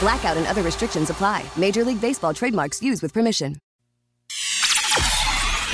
Blackout 0.00 0.36
and 0.36 0.46
other 0.46 0.62
restrictions 0.62 1.10
apply. 1.10 1.44
Major 1.56 1.84
League 1.84 2.00
Baseball 2.00 2.34
trademarks 2.34 2.82
used 2.82 3.02
with 3.02 3.12
permission. 3.12 3.56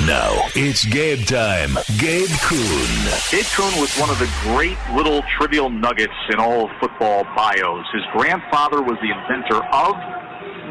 Now 0.05 0.31
it's 0.55 0.85
Gabe 0.85 1.27
time. 1.27 1.71
Gabe 1.99 2.29
Kuhn. 2.43 3.09
Gabe 3.31 3.47
Kuhn 3.57 3.81
was 3.81 3.97
one 3.99 4.11
of 4.11 4.19
the 4.19 4.31
great 4.43 4.77
little 4.95 5.23
trivial 5.39 5.71
nuggets 5.71 6.13
in 6.31 6.39
all 6.39 6.67
of 6.67 6.71
football 6.79 7.25
bios. 7.35 7.87
His 7.95 8.03
grandfather 8.13 8.83
was 8.83 8.99
the 9.01 9.11
inventor 9.11 9.65
of 9.73 9.95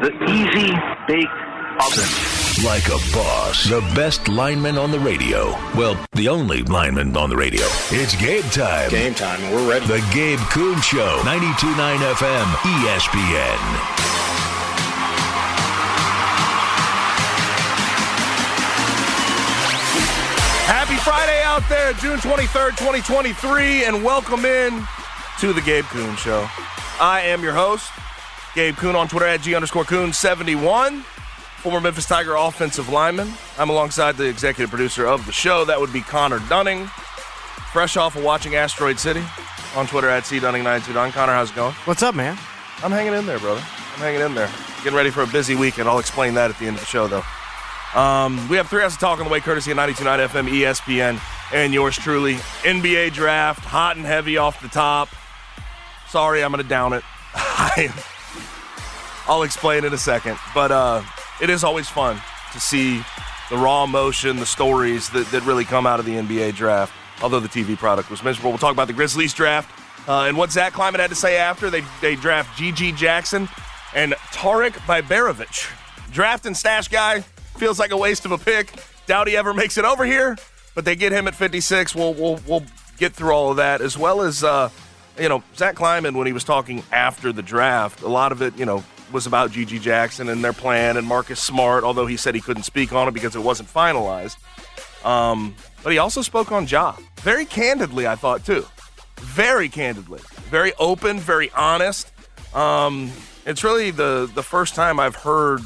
the 0.00 0.12
easy 0.30 0.72
bake 1.08 1.26
oven. 1.82 2.45
Like 2.64 2.86
a 2.86 2.98
boss. 3.12 3.64
The 3.68 3.82
best 3.94 4.28
lineman 4.28 4.78
on 4.78 4.90
the 4.90 4.98
radio. 4.98 5.50
Well, 5.76 5.94
the 6.12 6.28
only 6.28 6.62
lineman 6.62 7.14
on 7.14 7.28
the 7.28 7.36
radio. 7.36 7.66
It's 7.90 8.16
Gabe 8.16 8.44
time. 8.44 8.88
Game 8.88 9.14
time. 9.14 9.42
We're 9.52 9.68
ready. 9.68 9.86
The 9.86 10.02
Gabe 10.14 10.38
Kuhn 10.38 10.80
Show. 10.80 11.20
92.9 11.24 11.98
FM. 12.14 12.44
ESPN. 12.64 13.58
Happy 20.64 20.96
Friday 20.96 21.42
out 21.42 21.62
there, 21.68 21.92
June 21.92 22.18
23rd, 22.18 22.70
2023, 22.70 23.84
and 23.84 24.02
welcome 24.02 24.46
in 24.46 24.82
to 25.40 25.52
the 25.52 25.60
Gabe 25.60 25.84
Kuhn 25.84 26.16
Show. 26.16 26.48
I 26.98 27.20
am 27.20 27.42
your 27.42 27.52
host, 27.52 27.90
Gabe 28.54 28.76
Kuhn 28.76 28.96
on 28.96 29.08
Twitter 29.08 29.26
at 29.26 29.42
G 29.42 29.54
underscore 29.54 29.84
Kuhn 29.84 30.14
71, 30.14 31.04
former 31.66 31.80
Memphis 31.80 32.06
Tiger 32.06 32.36
offensive 32.36 32.90
lineman. 32.90 33.28
I'm 33.58 33.70
alongside 33.70 34.16
the 34.16 34.28
executive 34.28 34.70
producer 34.70 35.04
of 35.04 35.26
the 35.26 35.32
show. 35.32 35.64
That 35.64 35.80
would 35.80 35.92
be 35.92 36.00
Connor 36.00 36.38
Dunning. 36.48 36.86
Fresh 37.72 37.96
off 37.96 38.14
of 38.14 38.22
watching 38.22 38.54
Asteroid 38.54 39.00
City 39.00 39.24
on 39.74 39.88
Twitter 39.88 40.08
at 40.08 40.24
C 40.24 40.38
Dunning929. 40.38 41.10
Connor, 41.10 41.32
how's 41.32 41.50
it 41.50 41.56
going? 41.56 41.72
What's 41.84 42.04
up, 42.04 42.14
man? 42.14 42.38
I'm 42.84 42.92
hanging 42.92 43.14
in 43.14 43.26
there, 43.26 43.40
brother. 43.40 43.60
I'm 43.94 43.98
hanging 43.98 44.20
in 44.20 44.32
there. 44.36 44.48
Getting 44.84 44.94
ready 44.94 45.10
for 45.10 45.22
a 45.22 45.26
busy 45.26 45.56
weekend. 45.56 45.88
I'll 45.88 45.98
explain 45.98 46.34
that 46.34 46.52
at 46.52 46.58
the 46.60 46.66
end 46.66 46.76
of 46.76 46.82
the 46.82 46.86
show, 46.86 47.08
though. 47.08 47.24
Um, 48.00 48.48
we 48.48 48.56
have 48.58 48.68
three 48.68 48.84
hours 48.84 48.92
of 48.92 49.00
talk 49.00 49.18
on 49.18 49.24
the 49.24 49.32
way, 49.32 49.40
courtesy 49.40 49.72
of 49.72 49.76
92.9 49.76 50.28
FM, 50.28 50.48
ESPN, 50.48 51.20
and 51.52 51.74
yours 51.74 51.96
truly. 51.96 52.34
NBA 52.62 53.12
draft, 53.12 53.64
hot 53.64 53.96
and 53.96 54.06
heavy 54.06 54.36
off 54.36 54.62
the 54.62 54.68
top. 54.68 55.08
Sorry, 56.06 56.44
I'm 56.44 56.52
going 56.52 56.62
to 56.62 56.68
down 56.68 56.92
it. 56.92 57.02
I'll 59.26 59.42
explain 59.42 59.84
in 59.84 59.92
a 59.92 59.98
second. 59.98 60.38
But 60.54 60.70
uh, 60.70 61.02
it 61.40 61.50
is 61.50 61.64
always 61.64 61.88
fun 61.88 62.20
to 62.52 62.60
see 62.60 63.02
the 63.50 63.56
raw 63.56 63.84
emotion, 63.84 64.36
the 64.36 64.46
stories 64.46 65.08
that, 65.10 65.26
that 65.28 65.42
really 65.44 65.64
come 65.64 65.86
out 65.86 66.00
of 66.00 66.06
the 66.06 66.14
NBA 66.14 66.54
draft, 66.56 66.92
although 67.22 67.40
the 67.40 67.48
TV 67.48 67.76
product 67.76 68.10
was 68.10 68.22
miserable. 68.22 68.50
We'll 68.50 68.58
talk 68.58 68.72
about 68.72 68.88
the 68.88 68.92
Grizzlies 68.92 69.34
draft 69.34 69.70
uh, 70.08 70.22
and 70.22 70.36
what 70.36 70.50
Zach 70.50 70.72
Kleiman 70.72 71.00
had 71.00 71.10
to 71.10 71.16
say 71.16 71.36
after 71.36 71.70
they, 71.70 71.82
they 72.00 72.16
draft 72.16 72.56
G.G. 72.58 72.92
Jackson 72.92 73.48
and 73.94 74.14
Tarik 74.32 74.74
Biberovic. 74.80 75.72
Draft 76.12 76.46
and 76.46 76.56
stash 76.56 76.88
guy 76.88 77.20
feels 77.20 77.78
like 77.78 77.90
a 77.90 77.96
waste 77.96 78.24
of 78.24 78.32
a 78.32 78.38
pick. 78.38 78.72
Doubt 79.06 79.28
he 79.28 79.36
ever 79.36 79.54
makes 79.54 79.78
it 79.78 79.84
over 79.84 80.04
here, 80.04 80.36
but 80.74 80.84
they 80.84 80.96
get 80.96 81.12
him 81.12 81.28
at 81.28 81.34
56. 81.34 81.94
We'll 81.94 82.14
we'll 82.14 82.40
we'll 82.46 82.64
get 82.98 83.12
through 83.12 83.32
all 83.32 83.50
of 83.50 83.56
that 83.58 83.80
as 83.80 83.96
well 83.96 84.22
as 84.22 84.42
uh, 84.42 84.70
you 85.18 85.28
know 85.28 85.42
Zach 85.56 85.76
Kleiman 85.76 86.16
when 86.16 86.26
he 86.26 86.32
was 86.32 86.44
talking 86.44 86.82
after 86.92 87.32
the 87.32 87.42
draft. 87.42 88.02
A 88.02 88.08
lot 88.08 88.32
of 88.32 88.42
it, 88.42 88.56
you 88.58 88.64
know, 88.64 88.84
was 89.16 89.26
about 89.26 89.50
G.G. 89.50 89.78
Jackson 89.78 90.28
and 90.28 90.44
their 90.44 90.52
plan 90.52 90.98
and 90.98 91.06
Marcus 91.06 91.40
Smart. 91.40 91.84
Although 91.84 92.04
he 92.04 92.18
said 92.18 92.34
he 92.34 92.40
couldn't 92.42 92.64
speak 92.64 92.92
on 92.92 93.08
it 93.08 93.14
because 93.14 93.34
it 93.34 93.40
wasn't 93.40 93.66
finalized. 93.72 94.36
Um, 95.06 95.54
but 95.82 95.90
he 95.90 95.96
also 95.98 96.20
spoke 96.20 96.52
on 96.52 96.66
Ja 96.66 96.96
very 97.20 97.46
candidly. 97.46 98.06
I 98.06 98.14
thought 98.14 98.44
too, 98.44 98.66
very 99.16 99.70
candidly, 99.70 100.20
very 100.50 100.74
open, 100.78 101.18
very 101.18 101.50
honest. 101.52 102.12
Um, 102.54 103.10
it's 103.46 103.64
really 103.64 103.90
the 103.90 104.30
the 104.34 104.42
first 104.42 104.74
time 104.74 105.00
I've 105.00 105.16
heard, 105.16 105.62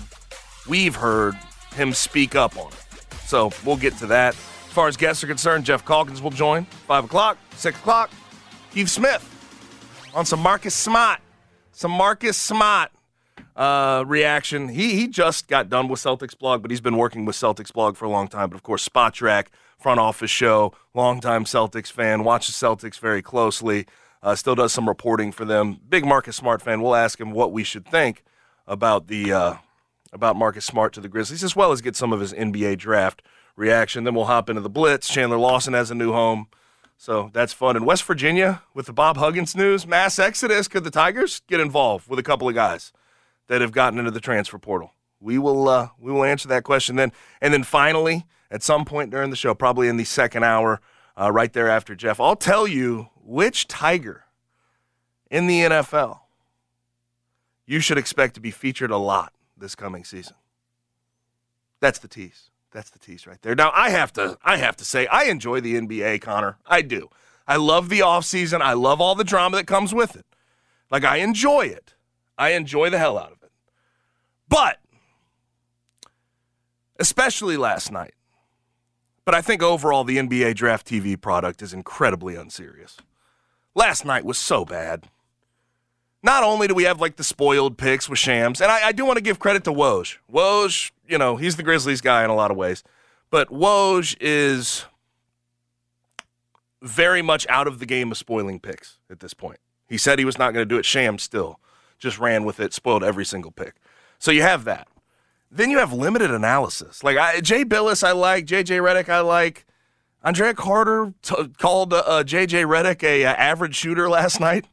we've 0.69 0.95
heard 0.95 1.35
him 1.75 1.93
speak 1.93 2.37
up 2.37 2.57
on 2.57 2.69
it. 2.69 3.05
So 3.25 3.51
we'll 3.65 3.79
get 3.79 3.97
to 3.97 4.07
that. 4.07 4.35
As 4.35 4.73
far 4.73 4.87
as 4.87 4.97
guests 4.97 5.25
are 5.25 5.27
concerned, 5.27 5.65
Geoff 5.65 5.85
Calkins 5.85 6.23
will 6.23 6.31
join. 6.31 6.67
5 6.87 7.07
o'clock, 7.07 7.37
6 7.57 7.77
o'clock. 7.81 8.13
Keith 8.73 8.89
Smith 8.89 9.27
on 10.15 10.25
some 10.25 10.39
Marcus 10.39 10.77
Smart. 10.77 11.19
Some 11.73 11.91
Marcus 11.91 12.37
Smart 12.37 12.93
uh, 13.57 14.05
reaction. 14.07 14.69
He, 14.69 14.95
he 14.97 15.09
just 15.09 15.49
got 15.49 15.69
done 15.69 15.89
with 15.89 16.01
Celtics 16.01 16.37
blog, 16.39 16.63
but 16.63 16.71
he's 16.71 16.81
been 16.81 16.97
working 16.97 17.25
with 17.25 17.37
Celtics 17.37 17.73
blog 17.73 17.97
for 17.97 18.05
a 18.05 18.09
long 18.09 18.29
time. 18.29 18.51
But 18.51 18.57
of 18.57 18.63
course, 18.63 18.89
Spotrac, 18.89 19.47
front 19.79 20.01
office 20.01 20.31
show, 20.31 20.73
longtime 20.95 21.45
Celtics 21.45 21.91
fan, 21.91 22.25
watches 22.25 22.55
Celtics 22.55 22.99
very 22.99 23.23
closely, 23.23 23.87
uh, 24.23 24.35
still 24.35 24.55
does 24.55 24.73
some 24.73 24.89
reporting 24.89 25.33
for 25.33 25.45
them. 25.45 25.81
Big 25.89 26.05
Marcus 26.05 26.37
Smart 26.37 26.63
fan. 26.63 26.83
We'll 26.83 26.95
ask 26.95 27.21
him 27.21 27.33
what 27.33 27.53
we 27.53 27.65
should 27.65 27.87
think 27.87 28.23
about 28.67 29.09
the 29.09 29.33
uh, 29.33 29.55
about 30.13 30.37
Marcus 30.37 30.65
Smart 30.65 30.93
to 30.95 31.01
the 31.01 31.09
Grizzlies, 31.09 31.45
as 31.45 31.57
well 31.57 31.73
as 31.73 31.81
get 31.81 31.97
some 31.97 32.13
of 32.13 32.21
his 32.21 32.33
NBA 32.33 32.79
draft 32.79 33.23
reaction. 33.57 34.05
Then 34.05 34.15
we'll 34.15 34.27
hop 34.27 34.49
into 34.49 34.61
the 34.61 34.71
Blitz. 34.71 35.09
Chandler 35.09 35.39
Lawson 35.39 35.73
has 35.75 35.91
a 35.91 35.95
new 35.95 36.13
home. 36.13 36.49
So 36.97 37.31
that's 37.33 37.55
fun. 37.55 37.77
In 37.77 37.87
West 37.87 38.05
Virginia, 38.05 38.63
with 38.75 38.85
the 38.85 38.93
Bob 38.93 39.17
Huggins 39.17 39.57
news, 39.57 39.87
mass 39.87 40.19
exodus. 40.19 40.69
Could 40.69 40.85
the 40.85 40.91
Tigers 40.91 41.41
get 41.49 41.59
involved 41.59 42.09
with 42.09 42.19
a 42.19 42.23
couple 42.23 42.47
of 42.47 42.55
guys 42.55 42.93
that 43.51 43.61
have 43.61 43.73
gotten 43.73 43.99
into 43.99 44.13
the 44.13 44.21
transfer 44.21 44.59
portal? 44.59 44.95
We 45.21 45.37
will 45.37 45.69
uh, 45.69 45.89
we 45.99 46.13
will 46.13 46.23
answer 46.23 46.49
that 46.49 46.63
question 46.63 46.95
then. 46.95 47.13
And 47.41 47.53
then 47.53 47.65
finally, 47.65 48.25
at 48.49 48.63
some 48.63 48.85
point 48.85 49.11
during 49.11 49.31
the 49.31 49.37
show, 49.37 49.55
probably 49.55 49.89
in 49.89 49.97
the 49.97 50.05
second 50.05 50.45
hour, 50.45 50.81
uh, 51.21 51.33
right 51.33 51.53
there 51.53 51.69
after 51.69 51.97
Geoff, 51.97 52.21
I'll 52.21 52.37
tell 52.37 52.67
you 52.69 53.09
which 53.23 53.67
Tiger 53.67 54.25
in 55.31 55.49
the 55.49 55.63
NFL 55.63 56.21
you 57.67 57.81
should 57.81 57.99
expect 57.99 58.35
to 58.35 58.41
be 58.41 58.53
featured 58.53 58.91
a 58.93 58.97
lot 58.97 59.33
this 59.57 59.75
coming 59.75 60.05
season. 60.05 60.35
That's 61.81 61.99
the 61.99 62.09
tease. 62.09 62.51
That's 62.73 62.91
the 62.91 63.01
tease 63.01 63.27
right 63.27 63.43
there. 63.43 63.57
Now 63.57 63.73
I 63.75 63.91
have 63.91 64.13
to 64.13 64.39
I 64.45 64.59
have 64.59 64.77
to 64.77 64.85
say 64.85 65.09
I 65.09 65.25
enjoy 65.25 65.61
the 65.61 65.75
NBA, 65.75 66.21
Connor. 66.21 66.57
I 66.67 66.83
do. 66.83 67.11
I 67.49 67.57
love 67.57 67.89
the 67.89 67.99
offseason. 67.99 68.61
I 68.61 68.75
love 68.75 69.01
all 69.01 69.17
the 69.17 69.25
drama 69.25 69.57
that 69.57 69.67
comes 69.67 69.93
with 69.93 70.15
it. 70.15 70.25
Like 70.89 71.05
I 71.05 71.17
enjoy 71.17 71.63
it. 71.63 71.95
I 72.39 72.51
enjoy 72.53 72.89
the 72.89 72.99
hell 72.99 73.19
out 73.19 73.33
of 73.33 73.33
it. 73.33 73.40
But 74.51 74.79
especially 76.99 77.57
last 77.57 77.91
night. 77.91 78.13
But 79.25 79.35
I 79.35 79.41
think 79.41 79.63
overall 79.63 80.05
the 80.05 80.19
NBA 80.19 80.55
draft 80.57 80.87
TV 80.87 81.19
product 81.19 81.63
is 81.63 81.73
incredibly 81.73 82.37
unserious. 82.37 82.99
Last 83.75 84.05
night 84.05 84.27
was 84.27 84.37
so 84.37 84.67
bad 84.67 85.09
not 86.23 86.43
only 86.43 86.67
do 86.67 86.75
we 86.75 86.85
have 86.85 87.01
like 87.01 87.17
the 87.17 87.25
spoiled 87.25 87.79
picks 87.79 88.09
with 88.09 88.19
Shams, 88.19 88.61
and 88.61 88.71
I, 88.71 88.89
I 88.89 88.93
do 88.93 89.05
want 89.05 89.17
to 89.17 89.23
give 89.23 89.39
credit 89.39 89.65
to 89.65 89.73
Woj. 89.73 90.19
Woj, 90.33 90.91
you 91.09 91.19
know, 91.19 91.37
he's 91.37 91.57
the 91.57 91.63
Grizzlies 91.63 92.01
guy 92.01 92.25
in 92.25 92.31
a 92.31 92.35
lot 92.35 92.51
of 92.51 92.57
ways, 92.57 92.83
but 93.31 93.49
Woj 93.49 94.17
is 94.21 94.85
very 96.83 97.23
much 97.23 97.47
out 97.49 97.67
of 97.67 97.79
the 97.79 97.87
game 97.87 98.11
of 98.11 98.19
spoiling 98.19 98.59
picks 98.61 98.99
at 99.11 99.21
this 99.21 99.35
point. 99.35 99.61
He 99.89 99.99
said 99.99 100.19
he 100.19 100.25
was 100.25 100.39
not 100.39 100.53
going 100.53 100.67
to 100.67 100.69
do 100.69 100.79
it. 100.79 100.85
Shams 100.85 101.23
still 101.23 101.59
just 101.99 102.19
ran 102.19 102.45
with 102.45 102.61
it, 102.61 102.73
spoiled 102.73 103.05
every 103.05 103.25
single 103.25 103.51
pick. 103.51 103.75
So 104.21 104.31
you 104.31 104.43
have 104.43 104.63
that. 104.65 104.87
Then 105.51 105.71
you 105.71 105.79
have 105.79 105.93
limited 105.93 106.31
analysis. 106.31 107.03
Like 107.03 107.17
I, 107.17 107.41
Jay 107.41 107.65
Bilas, 107.65 108.07
I 108.07 108.13
like. 108.13 108.47
JJ 108.47 108.81
Redick, 108.81 109.09
I 109.09 109.21
like. 109.21 109.67
Andraya 110.25 110.55
Carter 110.55 111.15
t- 111.23 111.49
called 111.59 111.93
uh, 111.93 112.05
JJ 112.05 112.67
Redick 112.67 113.03
a 113.03 113.25
uh, 113.25 113.33
average 113.33 113.75
shooter 113.75 114.09
last 114.19 114.39
night 114.39 114.67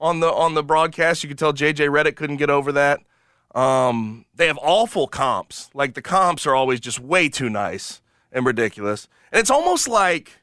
on 0.00 0.18
the 0.20 0.32
on 0.32 0.54
the 0.54 0.64
broadcast. 0.64 1.22
You 1.22 1.28
could 1.28 1.38
tell 1.38 1.52
JJ 1.52 1.88
Redick 1.90 2.16
couldn't 2.16 2.38
get 2.38 2.50
over 2.50 2.72
that. 2.72 3.00
Um, 3.54 4.24
they 4.34 4.48
have 4.48 4.58
awful 4.60 5.06
comps. 5.06 5.70
Like 5.74 5.94
the 5.94 6.02
comps 6.02 6.46
are 6.46 6.54
always 6.54 6.80
just 6.80 6.98
way 6.98 7.28
too 7.28 7.48
nice 7.48 8.00
and 8.32 8.44
ridiculous. 8.44 9.08
And 9.30 9.38
it's 9.38 9.50
almost 9.50 9.86
like 9.86 10.40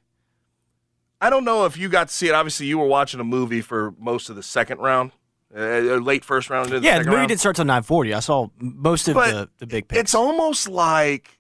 I 1.19 1.29
don't 1.29 1.45
know 1.45 1.65
if 1.65 1.77
you 1.77 1.89
got 1.89 2.09
to 2.09 2.13
see 2.13 2.27
it. 2.27 2.33
Obviously, 2.33 2.67
you 2.67 2.77
were 2.77 2.85
watching 2.85 3.19
a 3.19 3.23
movie 3.25 3.61
for 3.61 3.94
most 3.97 4.29
of 4.29 4.35
the 4.35 4.44
second 4.44 4.79
round, 4.79 5.11
uh, 5.55 5.97
late 5.97 6.23
first 6.25 6.50
round. 6.50 6.69
The 6.69 6.79
Yeah, 6.79 7.00
the 7.00 7.05
movie 7.05 7.15
round. 7.17 7.27
didn't 7.29 7.39
start 7.41 7.55
till 7.55 7.65
9:40. 7.65 8.15
I 8.15 8.19
saw 8.19 8.47
most 8.59 9.07
of 9.07 9.13
But 9.15 9.31
the 9.31 9.50
the 9.59 9.67
big 9.67 9.88
picks. 9.88 10.00
It's 10.00 10.15
almost 10.15 10.67
like 10.69 11.39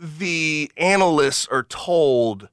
the 0.00 0.70
analysts 0.76 1.46
are 1.48 1.62
told 1.62 2.48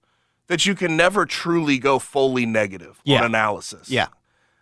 that 0.47 0.65
you 0.65 0.75
can 0.75 0.95
never 0.97 1.25
truly 1.25 1.77
go 1.79 1.99
fully 1.99 2.45
negative 2.45 3.01
Yeah. 3.03 3.19
on 3.19 3.25
analysis. 3.25 3.89
yeah. 3.89 4.07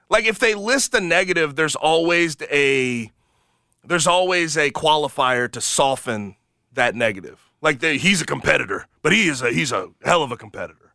Like 0.10 0.26
if 0.26 0.40
they 0.40 0.54
list 0.54 0.94
a 0.94 1.02
negative, 1.02 1.56
there's 1.56 1.76
always 1.76 2.38
a 2.50 3.12
there's 3.84 4.08
always 4.08 4.58
a 4.58 4.70
qualifier 4.72 5.52
to 5.52 5.62
soften 5.62 6.36
that 6.74 6.96
negative. 6.96 7.40
Like 7.62 7.80
the, 7.80 7.94
he's 7.98 8.22
a 8.22 8.26
competitor, 8.26 8.88
but 9.02 9.12
he 9.12 9.28
is 9.28 9.42
a 9.42 9.52
he's 9.52 9.72
a 9.72 9.90
hell 10.04 10.24
of 10.24 10.32
a 10.32 10.38
competitor. 10.38 10.87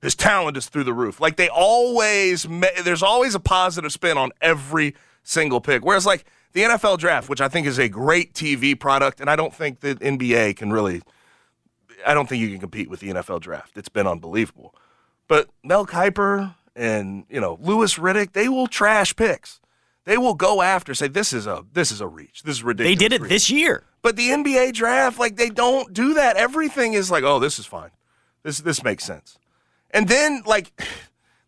His 0.00 0.14
talent 0.14 0.56
is 0.56 0.68
through 0.68 0.84
the 0.84 0.92
roof. 0.92 1.20
Like 1.20 1.36
they 1.36 1.48
always 1.48 2.46
there's 2.84 3.02
always 3.02 3.34
a 3.34 3.40
positive 3.40 3.92
spin 3.92 4.16
on 4.16 4.30
every 4.40 4.94
single 5.22 5.60
pick. 5.60 5.84
Whereas 5.84 6.06
like 6.06 6.24
the 6.52 6.62
NFL 6.62 6.98
draft, 6.98 7.28
which 7.28 7.40
I 7.40 7.48
think 7.48 7.66
is 7.66 7.78
a 7.78 7.88
great 7.88 8.32
TV 8.32 8.78
product, 8.78 9.20
and 9.20 9.28
I 9.28 9.36
don't 9.36 9.54
think 9.54 9.80
the 9.80 9.96
NBA 9.96 10.56
can 10.56 10.72
really 10.72 11.02
I 12.06 12.14
don't 12.14 12.28
think 12.28 12.40
you 12.40 12.48
can 12.48 12.60
compete 12.60 12.88
with 12.88 13.00
the 13.00 13.08
NFL 13.08 13.40
draft. 13.40 13.76
It's 13.76 13.88
been 13.88 14.06
unbelievable. 14.06 14.74
But 15.26 15.48
Mel 15.62 15.86
Kiper 15.86 16.54
and 16.76 17.24
you 17.28 17.40
know 17.40 17.58
Louis 17.60 17.94
Riddick, 17.96 18.32
they 18.32 18.48
will 18.48 18.66
trash 18.66 19.14
picks. 19.16 19.60
They 20.04 20.16
will 20.16 20.34
go 20.34 20.62
after, 20.62 20.94
say 20.94 21.08
this 21.08 21.32
is 21.32 21.46
a 21.46 21.64
this 21.72 21.90
is 21.90 22.00
a 22.00 22.06
reach. 22.06 22.42
This 22.42 22.56
is 22.56 22.62
ridiculous. 22.62 22.98
They 22.98 23.08
did 23.08 23.12
it 23.12 23.20
reach." 23.20 23.30
this 23.30 23.50
year. 23.50 23.84
But 24.00 24.16
the 24.16 24.28
NBA 24.30 24.72
draft, 24.72 25.18
like 25.18 25.36
they 25.36 25.50
don't 25.50 25.92
do 25.92 26.14
that. 26.14 26.36
Everything 26.36 26.94
is 26.94 27.10
like, 27.10 27.24
oh, 27.24 27.38
this 27.38 27.58
is 27.58 27.66
fine. 27.66 27.90
This 28.42 28.58
this 28.58 28.82
makes 28.82 29.04
sense. 29.04 29.38
And 29.90 30.08
then 30.08 30.42
like 30.46 30.72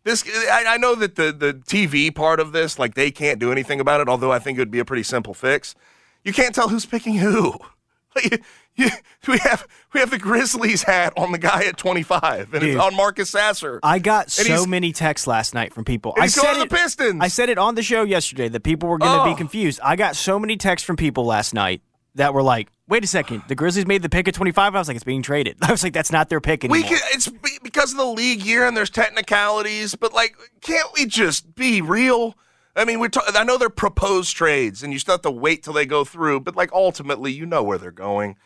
this, 0.03 0.23
I, 0.49 0.65
I 0.67 0.77
know 0.77 0.95
that 0.95 1.15
the 1.15 1.31
the 1.31 1.53
TV 1.53 2.13
part 2.13 2.39
of 2.39 2.51
this, 2.51 2.79
like 2.79 2.95
they 2.95 3.11
can't 3.11 3.39
do 3.39 3.51
anything 3.51 3.79
about 3.79 4.01
it. 4.01 4.09
Although 4.09 4.31
I 4.31 4.39
think 4.39 4.57
it 4.57 4.61
would 4.61 4.71
be 4.71 4.79
a 4.79 4.85
pretty 4.85 5.03
simple 5.03 5.33
fix. 5.33 5.75
You 6.23 6.33
can't 6.33 6.53
tell 6.53 6.69
who's 6.69 6.85
picking 6.85 7.15
who. 7.15 7.55
Like, 8.13 8.43
you, 8.75 8.89
we 9.29 9.37
have 9.37 9.65
we 9.93 10.01
have 10.01 10.11
the 10.11 10.17
Grizzlies 10.17 10.83
hat 10.83 11.13
on 11.15 11.31
the 11.31 11.37
guy 11.37 11.63
at 11.63 11.77
25, 11.77 12.53
and 12.53 12.59
Dude. 12.59 12.71
it's 12.71 12.77
on 12.77 12.93
Marcus 12.93 13.29
Sasser. 13.29 13.79
I 13.83 13.99
got 13.99 14.29
so 14.29 14.65
many 14.65 14.91
texts 14.91 15.27
last 15.27 15.53
night 15.53 15.73
from 15.73 15.85
people. 15.85 16.13
I 16.19 16.27
said 16.27 16.57
it, 16.57 16.67
the 16.69 16.75
Pistons. 16.75 17.21
I 17.21 17.29
said 17.29 17.47
it 17.47 17.57
on 17.57 17.75
the 17.75 17.81
show 17.83 18.03
yesterday 18.03 18.49
that 18.49 18.63
people 18.63 18.89
were 18.89 18.97
going 18.97 19.15
to 19.17 19.21
Oh. 19.21 19.33
be 19.33 19.37
confused. 19.37 19.79
I 19.81 19.95
got 19.95 20.17
so 20.17 20.37
many 20.37 20.57
texts 20.57 20.85
from 20.85 20.97
people 20.97 21.23
last 21.23 21.53
night 21.53 21.83
that 22.15 22.33
were 22.33 22.43
like, 22.43 22.67
"Wait 22.91 23.03
a 23.03 23.07
second, 23.07 23.41
the 23.47 23.55
Grizzlies 23.55 23.87
made 23.87 24.03
the 24.03 24.09
pick 24.09 24.27
at 24.27 24.35
25." 24.35 24.75
I 24.75 24.77
was 24.77 24.87
like, 24.87 24.95
"It's 24.95 25.03
being 25.03 25.23
traded." 25.23 25.57
I 25.61 25.71
was 25.71 25.81
like, 25.81 25.93
"That's 25.93 26.11
not 26.11 26.29
their 26.29 26.41
pick 26.41 26.63
anymore." 26.63 26.77
We 26.77 26.83
can, 26.83 26.99
it's 27.13 27.29
because 27.63 27.91
of 27.91 27.97
the 27.97 28.05
league 28.05 28.43
year 28.43 28.67
and 28.67 28.77
there's 28.77 28.89
technicalities, 28.89 29.95
but 29.95 30.13
like, 30.13 30.35
can't 30.61 30.89
we 30.93 31.07
just 31.07 31.55
be 31.55 31.81
real? 31.81 32.35
I 32.75 32.85
mean, 32.85 32.99
we're. 32.99 33.09
I 33.15 33.43
know 33.43 33.57
they're 33.57 33.69
proposed 33.69 34.35
trades, 34.35 34.83
and 34.83 34.93
you 34.93 34.99
still 34.99 35.15
have 35.15 35.21
to 35.23 35.31
wait 35.31 35.63
till 35.63 35.73
they 35.73 35.85
go 35.85 36.05
through. 36.05 36.41
But 36.41 36.55
like, 36.55 36.71
ultimately, 36.73 37.31
you 37.31 37.45
know 37.45 37.63
where 37.63 37.77
they're 37.77 37.91
going. 37.91 38.37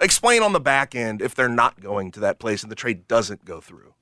Explain 0.00 0.42
on 0.42 0.52
the 0.52 0.60
back 0.60 0.94
end 0.94 1.22
if 1.22 1.34
they're 1.34 1.48
not 1.48 1.80
going 1.80 2.10
to 2.12 2.20
that 2.20 2.38
place 2.38 2.62
and 2.62 2.72
the 2.72 2.76
trade 2.76 3.06
doesn't 3.06 3.44
go 3.44 3.60
through. 3.60 3.94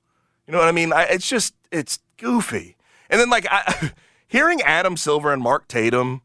You 0.46 0.52
know 0.52 0.58
what 0.58 0.68
I 0.68 0.72
mean? 0.72 0.92
I, 0.92 1.04
it's 1.04 1.28
just 1.28 1.54
it's 1.70 1.98
goofy. 2.16 2.76
And 3.08 3.20
then 3.20 3.28
like 3.28 3.46
I, 3.50 3.92
hearing 4.26 4.62
Adam 4.62 4.96
Silver 4.96 5.32
and 5.32 5.42
Mark 5.42 5.68
Tatum 5.68 6.22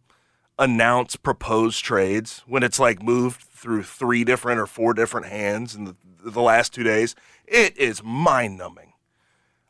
announce 0.57 1.15
proposed 1.15 1.83
trades 1.83 2.43
when 2.47 2.63
it's 2.63 2.79
like 2.79 3.01
moved 3.01 3.41
through 3.41 3.83
three 3.83 4.23
different 4.23 4.59
or 4.59 4.65
four 4.65 4.93
different 4.93 5.27
hands 5.27 5.75
in 5.75 5.85
the, 5.85 5.95
the 6.23 6.41
last 6.41 6.73
two 6.73 6.83
days, 6.83 7.15
it 7.45 7.77
is 7.77 8.03
mind 8.03 8.57
numbing. 8.57 8.93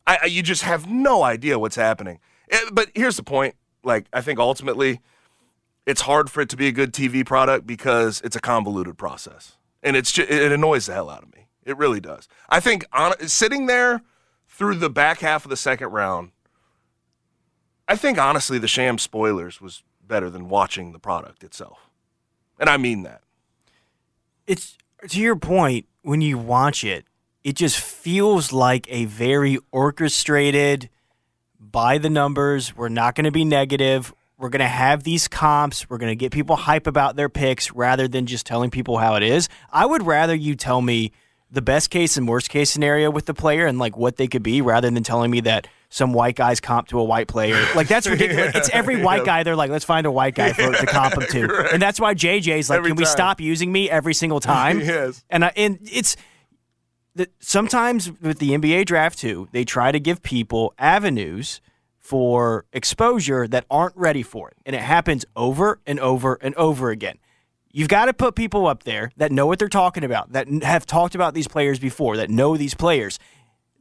I, 0.08 0.26
you 0.26 0.44
just 0.44 0.62
have 0.62 0.88
no 0.88 1.24
idea 1.24 1.58
what's 1.58 1.76
happening. 1.76 2.20
Eh, 2.50 2.60
but 2.72 2.90
here's 2.94 3.18
the 3.18 3.24
point: 3.24 3.56
like 3.84 4.06
I 4.14 4.22
think 4.22 4.38
ultimately, 4.40 5.02
it's 5.86 6.02
hard 6.02 6.30
for 6.30 6.42
it 6.42 6.50
to 6.50 6.58
be 6.58 6.68
a 6.68 6.72
good 6.72 6.94
TV 6.94 7.26
product 7.26 7.66
because 7.66 8.22
it's 8.22 8.36
a 8.36 8.42
convoluted 8.42 8.98
process, 8.98 9.58
and 9.82 9.96
it's 9.96 10.12
just, 10.12 10.30
it 10.30 10.52
annoys 10.52 10.86
the 10.86 10.94
hell 10.94 11.10
out 11.10 11.24
of 11.24 11.34
me. 11.34 11.48
It 11.64 11.78
really 11.78 12.00
does. 12.00 12.28
I 12.48 12.60
think 12.60 12.86
on, 12.94 13.14
sitting 13.28 13.66
there 13.66 14.04
through 14.48 14.76
the 14.76 14.90
back 14.90 15.20
half 15.20 15.44
of 15.44 15.50
the 15.50 15.58
second 15.58 15.90
round, 15.90 16.32
I 17.88 17.96
think 17.96 18.20
honestly 18.20 18.60
the 18.60 18.68
sham 18.68 19.00
spoilers 19.00 19.60
was 19.60 19.84
better 20.07 20.30
than 20.30 20.50
watching 20.50 20.92
the 20.92 21.00
product 21.00 21.44
itself, 21.44 21.90
and 22.60 22.69
I 22.69 22.78
mean 22.78 23.04
that. 23.04 23.22
it's 24.48 24.78
to 25.07 25.19
your 25.19 25.36
point 25.36 25.86
when 26.02 26.22
you 26.22 26.38
watch 26.38 26.84
it 26.84 27.06
it 27.44 27.56
just 27.56 27.80
feels 27.80 28.52
like 28.52 28.88
a 28.90 29.06
very 29.06 29.60
orchestrated 29.72 30.90
by 31.60 31.98
the 31.98 32.10
numbers 32.10 32.75
we're 32.75 32.90
not 32.90 33.16
going 33.16 33.25
to 33.25 33.31
be 33.31 33.46
negative 33.46 34.13
we're 34.38 34.50
going 34.50 34.60
to 34.60 34.68
have 34.68 35.04
these 35.04 35.28
comps 35.28 35.90
we're 35.90 35.98
going 35.98 36.12
to 36.12 36.16
get 36.16 36.31
people 36.31 36.56
hype 36.56 36.88
about 36.88 37.16
their 37.16 37.30
picks 37.30 37.72
rather 37.72 38.08
than 38.08 38.25
just 38.25 38.46
telling 38.46 38.69
people 38.72 38.98
how 38.98 39.16
it 39.16 39.24
is 39.24 39.48
i 39.72 39.86
would 39.86 40.04
rather 40.04 40.34
you 40.34 40.56
tell 40.56 40.81
me 40.81 41.12
the 41.51 41.62
best 41.62 41.90
case 41.90 42.18
and 42.18 42.28
worst 42.28 42.50
case 42.50 42.69
scenario 42.69 43.10
with 43.12 43.25
the 43.25 43.34
player 43.34 43.66
and 43.66 43.78
like 43.80 43.96
what 43.98 44.18
they 44.18 44.28
could 44.28 44.44
be 44.44 44.62
rather 44.62 44.90
than 44.90 45.04
telling 45.04 45.30
me 45.30 45.40
that 45.42 45.68
some 45.90 46.14
white 46.14 46.36
guy's 46.36 46.60
comp 46.60 46.88
to 46.90 47.00
a 47.00 47.04
white 47.04 47.28
player. 47.28 47.64
Like 47.76 47.88
that's 47.88 48.08
ridiculous. 48.10 48.56
It's 48.56 48.70
every 48.70 49.02
white 49.02 49.26
guy 49.26 49.44
they're 49.44 49.56
like 49.56 49.72
let's 49.72 49.86
find 49.86 50.06
a 50.06 50.12
white 50.12 50.36
guy 50.36 50.54
for, 50.54 50.72
to 50.72 50.86
comp 50.86 51.16
him 51.16 51.28
to. 51.30 51.70
And 51.74 51.82
that's 51.82 52.00
why 52.00 52.14
jj's 52.14 52.70
like 52.70 52.78
Every 52.78 52.92
can 52.92 52.98
we 52.98 53.06
stop 53.06 53.42
using 53.42 53.72
me 53.72 53.90
every 53.90 54.14
single 54.14 54.40
time? 54.40 54.80
Yes. 54.86 55.24
and 55.30 55.46
I, 55.46 55.52
and 55.56 55.80
it's 55.84 56.16
that 57.16 57.32
sometimes 57.40 58.12
with 58.22 58.40
the 58.40 58.52
NBA 58.52 58.86
draft 58.86 59.18
too, 59.20 59.48
they 59.52 59.64
try 59.64 59.92
to 59.92 60.00
give 60.00 60.22
people 60.22 60.74
avenues 60.78 61.62
for 61.98 62.66
exposure 62.72 63.48
that 63.48 63.66
aren't 63.70 63.96
ready 63.98 64.22
for 64.22 64.50
it, 64.50 64.58
and 64.66 64.76
it 64.76 64.82
happens 64.82 65.26
over 65.36 65.80
and 65.88 66.00
over 66.00 66.38
and 66.42 66.54
over 66.56 66.92
again. 66.92 67.18
You've 67.72 67.88
got 67.90 68.06
to 68.06 68.14
put 68.14 68.36
people 68.36 68.68
up 68.68 68.84
there 68.84 69.12
that 69.18 69.32
know 69.32 69.48
what 69.48 69.60
they're 69.60 69.68
talking 69.68 70.04
about, 70.04 70.32
that 70.34 70.48
have 70.64 70.86
talked 70.86 71.16
about 71.16 71.34
these 71.34 71.48
players 71.48 71.80
before, 71.80 72.16
that 72.18 72.30
know 72.30 72.56
these 72.58 72.74
players. 72.74 73.18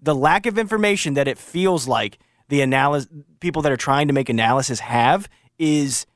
The 0.05 0.15
lack 0.15 0.47
of 0.47 0.59
information 0.59 1.15
that 1.15 1.27
it 1.27 1.39
feels 1.39 1.89
like 1.89 2.19
the 2.49 2.61
analysis 2.61 3.09
people 3.41 3.63
that 3.63 3.73
are 3.73 3.77
trying 3.77 4.07
to 4.09 4.15
make 4.15 4.29
analysis 4.29 4.81
have 4.81 5.29
is 5.59 6.07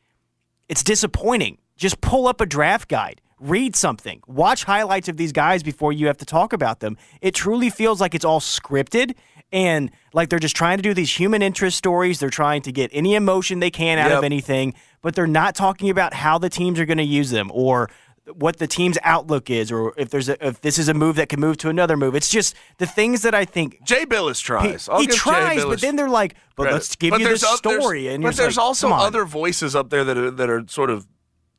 it's 0.69 0.83
disappointing. 0.83 1.59
Just 1.77 2.01
pull 2.01 2.27
up 2.29 2.41
a 2.41 2.47
draft 2.47 2.89
guide, 2.89 3.21
read 3.41 3.75
something, 3.77 4.21
watch 4.27 4.65
highlights 4.65 5.09
of 5.09 5.17
these 5.17 5.33
guys 5.33 5.63
before 5.63 5.93
you 5.93 6.07
have 6.07 6.19
to 6.19 6.27
talk 6.27 6.53
about 6.53 6.81
them. 6.81 6.97
It 7.23 7.35
truly 7.35 7.71
feels 7.71 8.01
like 8.01 8.15
it's 8.15 8.25
all 8.25 8.41
scripted 8.41 9.15
and 9.51 9.91
like 10.13 10.29
they're 10.29 10.39
just 10.39 10.57
trying 10.57 10.77
to 10.77 10.83
do 10.83 10.93
these 10.93 11.15
human 11.19 11.41
interest 11.41 11.79
stories. 11.79 12.21
They're 12.21 12.29
trying 12.31 12.61
to 12.63 12.73
get 12.73 12.91
any 12.93 13.15
emotion 13.15 13.61
they 13.61 13.71
can 13.71 13.99
out 13.99 14.11
Yep. 14.11 14.19
of 14.19 14.25
anything, 14.25 14.75
but 15.01 15.15
they're 15.15 15.27
not 15.27 15.55
talking 15.55 15.89
about 15.89 16.13
how 16.13 16.37
the 16.37 16.51
teams 16.51 16.79
are 16.79 16.85
going 16.87 16.99
to 16.99 17.05
use 17.05 17.31
them 17.31 17.51
or 17.55 17.89
what 18.35 18.59
the 18.59 18.67
team's 18.67 18.99
outlook 19.03 19.51
is 19.51 19.71
or 19.73 19.93
if 19.97 20.11
there's 20.11 20.29
a 20.29 20.47
if 20.47 20.61
this 20.61 20.79
is 20.79 20.89
a 20.89 20.95
move 20.95 21.17
that 21.17 21.29
can 21.29 21.41
move 21.41 21.57
to 21.59 21.69
another 21.69 21.97
move. 21.97 22.15
It's 22.15 22.29
just 22.29 22.55
the 22.79 22.87
things 22.87 23.23
that 23.23 23.35
I 23.35 23.45
think 23.45 23.83
Jay 23.85 24.05
Bilas 24.05 24.43
tries. 24.43 24.89
I'll 24.89 25.01
he 25.01 25.07
tries, 25.07 25.65
but 25.65 25.81
then 25.81 25.97
they're 25.97 26.09
like, 26.09 26.35
"But 26.57 26.65
credit. 26.65 26.75
let's 26.77 26.97
give 26.97 27.11
But 27.11 27.21
you 27.21 27.25
the 27.27 27.29
there's 27.31 27.45
oth- 27.45 27.63
there's- 27.63 27.83
story." 27.83 28.09
and 28.09 28.23
but 28.23 28.37
there's 28.37 28.57
like, 28.57 28.65
also 28.65 28.91
other 28.91 29.25
voices 29.25 29.75
up 29.75 29.91
there 29.91 30.05
that 30.05 30.17
are 30.19 30.31
that 30.31 30.51
are 30.51 30.65
sort 30.69 30.91
of 30.91 31.07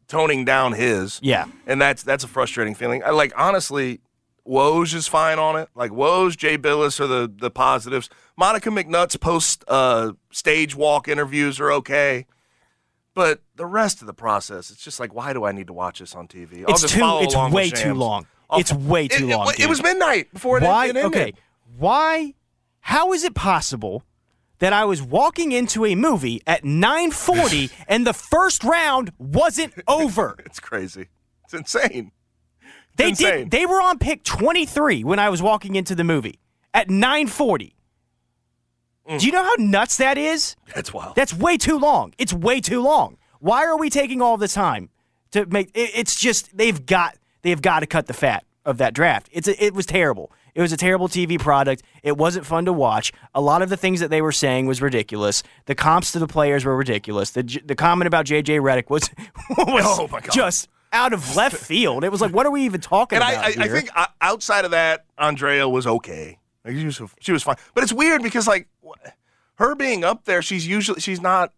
toning 0.08 0.44
down 0.46 0.74
his. 0.74 1.20
Yeah. 1.22 1.46
and 1.68 1.82
that's 1.82 2.04
that's 2.04 2.24
a 2.24 2.28
frustrating 2.28 2.76
feeling. 2.76 3.04
I 3.04 3.12
like 3.12 3.32
honestly, 3.38 4.02
Woj 4.48 4.94
is 4.96 5.08
fine 5.08 5.38
on 5.40 5.56
it. 5.58 5.70
Like 5.76 5.92
Woj, 5.92 6.36
Jay 6.38 6.58
Bilas 6.58 7.00
are 7.00 7.08
the 7.08 7.32
the 7.36 7.52
positives. 7.52 8.10
Monica 8.38 8.70
McNutt's 8.70 9.18
post 9.18 9.64
uh, 9.68 10.14
stage 10.32 10.76
walk 10.76 11.08
interviews 11.08 11.60
are 11.60 11.72
okay. 11.74 12.26
But 13.20 13.42
the 13.58 13.66
rest 13.66 14.00
of 14.00 14.08
the 14.08 14.14
process, 14.14 14.72
it's 14.72 14.82
just 14.82 14.98
like, 14.98 15.14
why 15.14 15.34
do 15.34 15.44
I 15.44 15.52
need 15.52 15.68
to 15.68 15.74
watch 15.74 16.00
this 16.00 16.16
on 16.16 16.30
TV? 16.30 16.64
I'll 16.66 16.74
It's 16.74 16.90
too- 16.90 17.20
it's 17.22 17.36
way 17.54 17.70
too 17.70 17.94
long. 17.94 18.28
I'll 18.50 18.60
It's 18.62 18.72
way 18.72 19.10
too 19.10 19.26
it, 19.28 19.30
it- 19.32 19.36
long, 19.38 19.50
It, 19.50 19.58
dude. 19.58 19.70
was 19.70 19.84
midnight 19.84 20.32
before 20.32 20.58
it, 20.58 20.64
why? 20.64 20.86
it 20.86 20.96
ended. 20.96 21.04
okay, 21.06 21.34
why? 21.78 22.34
How 22.80 23.12
is 23.12 23.26
it 23.26 23.36
possible 23.36 24.04
that 24.60 24.72
I 24.72 24.86
was 24.86 25.02
walking 25.02 25.52
into 25.52 25.86
a 25.86 25.96
movie 25.96 26.42
at 26.48 26.64
9:40 26.64 27.72
and 27.90 28.08
the 28.08 28.14
first 28.14 28.64
round 28.64 29.12
wasn't 29.18 29.74
over? 29.86 30.38
It's 30.46 30.62
crazy. 30.62 31.10
It's 31.44 31.54
insane. 31.54 32.14
They 32.96 33.10
insane. 33.10 33.34
did. 33.34 33.52
They 33.52 33.66
were 33.66 33.82
on 33.82 34.00
pick 34.00 34.24
23 34.24 35.04
when 35.04 35.20
I 35.20 35.28
was 35.28 35.42
walking 35.42 35.76
into 35.76 35.94
the 35.94 36.06
movie 36.06 36.40
at 36.74 36.88
9:40. 36.88 37.74
Mm. 39.10 39.20
Do 39.20 39.26
you 39.26 39.32
know 39.32 39.44
how 39.44 39.54
nuts 39.58 39.98
that 39.98 40.18
is? 40.18 40.56
That's 40.76 40.94
wild. 40.94 41.16
That's 41.16 41.34
way 41.34 41.58
too 41.58 41.78
long. 41.80 42.14
It's 42.18 42.32
way 42.34 42.62
too 42.62 42.82
long. 42.82 43.18
Why 43.40 43.66
are 43.66 43.78
we 43.78 43.90
taking 43.90 44.22
all 44.22 44.38
this 44.38 44.54
time 44.54 44.90
to 45.32 45.46
make? 45.48 45.70
It, 45.74 45.92
it's 45.96 46.16
just 46.16 46.56
they've 46.56 46.86
got 46.86 47.18
they've 47.42 47.62
got 47.62 47.80
to 47.80 47.88
cut 47.88 48.08
the 48.08 48.14
fat 48.14 48.46
of 48.66 48.78
that 48.78 48.94
draft. 48.94 49.30
It's 49.32 49.48
it 49.48 49.74
was 49.74 49.86
terrible. 49.86 50.32
It 50.56 50.62
was 50.62 50.74
a 50.74 50.78
terrible 50.78 51.08
TV 51.08 51.40
product. 51.40 51.84
It 52.04 52.18
wasn't 52.18 52.46
fun 52.46 52.66
to 52.66 52.74
watch. 52.74 53.14
A 53.34 53.40
lot 53.40 53.62
of 53.62 53.70
the 53.70 53.78
things 53.78 54.00
that 54.02 54.10
they 54.10 54.22
were 54.22 54.32
saying 54.32 54.66
was 54.66 54.82
ridiculous. 54.82 55.42
The 55.66 55.76
comps 55.76 56.12
to 56.12 56.20
the 56.20 56.28
players 56.28 56.66
were 56.66 56.76
ridiculous. 56.76 57.32
The 57.32 57.44
the 57.66 57.76
comment 57.76 58.08
about 58.08 58.26
JJ 58.26 58.60
Redick 58.60 58.90
was 58.90 59.10
was 59.58 59.86
Oh, 59.88 60.08
my 60.12 60.20
God. 60.20 60.32
just 60.32 60.68
out 60.92 61.14
of 61.14 61.36
left 61.36 61.56
field. 61.56 62.04
It 62.04 62.12
was 62.12 62.20
like, 62.20 62.34
what 62.34 62.48
are 62.48 62.52
we 62.52 62.64
even 62.64 62.82
talking 62.82 63.18
And 63.18 63.24
about 63.24 63.46
I, 63.46 63.62
I, 63.62 63.66
I 63.66 63.68
think 63.70 63.90
uh, 63.96 64.08
outside 64.22 64.66
of 64.66 64.72
that, 64.72 65.06
Andraya 65.20 65.70
was 65.72 65.86
okay. 65.86 66.39
Like 66.66 66.76
she 66.76 66.86
was, 66.86 67.02
she 67.20 67.32
was 67.32 67.44
fine. 67.44 67.56
But 67.74 67.84
it's 67.84 67.94
weird 67.94 68.22
because 68.22 68.48
like 68.48 68.68
her 69.56 69.76
being 69.76 70.04
up 70.04 70.26
there, 70.26 70.42
she's 70.42 70.68
usually 70.68 71.02
she's 71.02 71.22
not. 71.22 71.54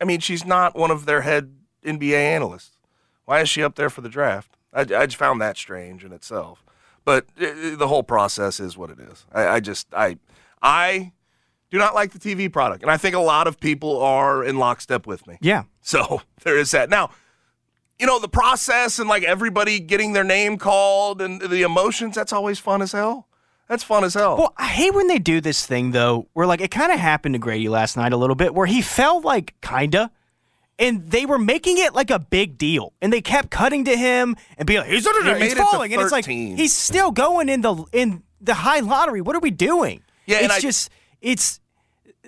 I 0.00 0.04
mean, 0.04 0.20
she's 0.20 0.44
not 0.44 0.76
one 0.76 0.90
of 0.90 1.06
their 1.06 1.22
head 1.22 1.54
NBA 1.84 2.14
analysts. 2.14 2.76
Why 3.24 3.40
is 3.40 3.48
she 3.48 3.62
up 3.62 3.76
there 3.76 3.88
for 3.88 4.00
the 4.00 4.08
draft? 4.08 4.56
I, 4.72 4.80
I 4.80 5.06
just 5.06 5.16
found 5.16 5.40
that 5.40 5.56
strange 5.56 6.04
in 6.04 6.12
itself. 6.12 6.64
But 7.04 7.26
uh, 7.40 7.76
the 7.76 7.86
whole 7.88 8.02
process 8.02 8.60
is 8.60 8.76
what 8.76 8.90
it 8.90 8.98
is. 8.98 9.26
I, 9.32 9.46
I 9.48 9.60
just 9.60 9.86
I 9.94 10.18
I 10.62 11.12
do 11.70 11.78
not 11.78 11.94
like 11.94 12.12
the 12.12 12.18
TV 12.18 12.52
product, 12.52 12.82
and 12.82 12.90
I 12.90 12.96
think 12.96 13.14
a 13.14 13.20
lot 13.20 13.46
of 13.46 13.60
people 13.60 14.00
are 14.00 14.44
in 14.44 14.58
lockstep 14.58 15.06
with 15.06 15.26
me. 15.26 15.38
yeah. 15.40 15.64
So 15.80 16.22
there 16.44 16.56
is 16.56 16.70
that. 16.70 16.88
Now, 16.88 17.10
you 17.98 18.06
know, 18.06 18.18
the 18.18 18.28
process 18.28 18.98
and 18.98 19.08
like 19.08 19.22
everybody 19.22 19.80
getting 19.80 20.12
their 20.12 20.24
name 20.24 20.56
called 20.58 21.20
and 21.20 21.40
the 21.40 21.62
emotions, 21.62 22.14
that's 22.14 22.32
always 22.32 22.58
fun 22.58 22.82
as 22.82 22.92
hell. 22.92 23.28
That's 23.68 23.82
fun 23.82 24.04
as 24.04 24.14
hell. 24.14 24.36
Well, 24.36 24.54
I 24.56 24.66
hate 24.66 24.94
when 24.94 25.08
they 25.08 25.18
do 25.18 25.40
this 25.40 25.66
thing 25.66 25.92
though, 25.92 26.28
where 26.32 26.46
like 26.46 26.60
it 26.60 26.70
kind 26.70 26.92
of 26.92 26.98
happened 26.98 27.34
to 27.34 27.38
Gradey 27.40 27.68
last 27.68 27.96
night 27.96 28.12
a 28.12 28.16
little 28.16 28.36
bit, 28.36 28.54
where 28.54 28.66
he 28.66 28.82
fell 28.82 29.20
like 29.20 29.54
kinda, 29.62 30.10
and 30.78 31.10
they 31.10 31.24
were 31.24 31.38
making 31.38 31.78
it 31.78 31.94
like 31.94 32.10
a 32.10 32.18
big 32.18 32.58
deal, 32.58 32.92
and 33.00 33.12
they 33.12 33.20
kept 33.22 33.50
cutting 33.50 33.84
to 33.84 33.96
him 33.96 34.36
and 34.58 34.66
being 34.66 34.80
like, 34.80 34.90
"He's, 34.90 35.06
made 35.06 35.42
he's 35.42 35.52
it 35.52 35.58
falling," 35.58 35.92
and 35.92 36.02
it's 36.02 36.12
like 36.12 36.26
he's 36.26 36.76
still 36.76 37.10
going 37.10 37.48
in 37.48 37.62
the 37.62 37.84
in 37.92 38.22
the 38.40 38.54
high 38.54 38.80
lottery. 38.80 39.20
What 39.20 39.34
are 39.34 39.40
we 39.40 39.50
doing? 39.50 40.02
Yeah, 40.26 40.40
it's 40.40 40.60
just 40.60 40.90
it's 41.22 41.60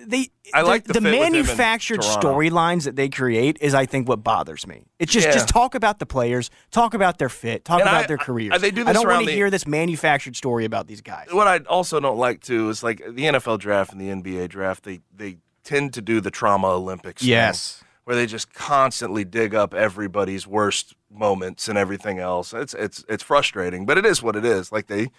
they. 0.05 0.29
I 0.53 0.61
like 0.61 0.83
the 0.85 0.93
the, 0.93 1.01
fit 1.01 1.03
with 1.03 1.13
him 1.13 1.25
in 1.25 1.31
manufactured 1.33 2.01
storylines 2.01 2.83
that 2.85 2.95
they 2.95 3.09
create 3.09 3.57
is 3.61 3.73
I 3.73 3.85
think 3.85 4.07
what 4.07 4.23
bothers 4.23 4.65
me. 4.67 4.85
It's 4.99 5.11
just 5.11 5.27
Yeah. 5.27 5.33
just 5.33 5.47
talk 5.49 5.75
about 5.75 5.99
the 5.99 6.05
players, 6.05 6.49
talk 6.71 6.93
about 6.93 7.17
their 7.17 7.29
fit, 7.29 7.65
talk 7.65 7.79
And 7.81 7.89
about 7.89 8.03
I- 8.03 8.07
their 8.07 8.19
I- 8.19 8.23
careers. 8.23 8.61
they 8.61 8.71
do 8.71 8.85
I 8.87 8.93
don't 8.93 9.07
want 9.07 9.25
to 9.25 9.31
hear 9.31 9.49
this 9.49 9.65
manufactured 9.67 10.35
story 10.35 10.65
about 10.65 10.87
these 10.87 11.01
guys. 11.01 11.27
what 11.31 11.47
I 11.47 11.57
also 11.69 11.99
don't 11.99 12.17
like 12.17 12.41
too 12.41 12.69
is 12.69 12.83
like 12.83 12.99
the 12.99 13.25
NFL 13.25 13.57
draft 13.59 13.91
and 13.91 13.99
the 14.01 14.09
NBA 14.09 14.47
draft, 14.49 14.83
they 14.83 14.99
they 15.15 15.37
tend 15.63 15.93
to 15.95 16.01
do 16.01 16.21
the 16.21 16.31
trauma 16.31 16.67
Olympics. 16.69 17.21
thing, 17.21 17.29
Yes. 17.29 17.83
where 18.05 18.15
they 18.15 18.25
just 18.25 18.53
constantly 18.53 19.25
dig 19.25 19.53
up 19.53 19.73
everybody's 19.73 20.47
worst 20.47 20.93
moments 21.11 21.67
and 21.67 21.77
everything 21.77 22.19
else. 22.19 22.53
It's 22.53 22.73
it's 22.73 23.03
it's 23.09 23.23
frustrating, 23.23 23.85
but 23.85 23.97
it 23.97 24.05
is 24.05 24.21
what 24.23 24.35
it 24.35 24.45
is. 24.45 24.71
Like 24.71 24.87
they 24.87 25.09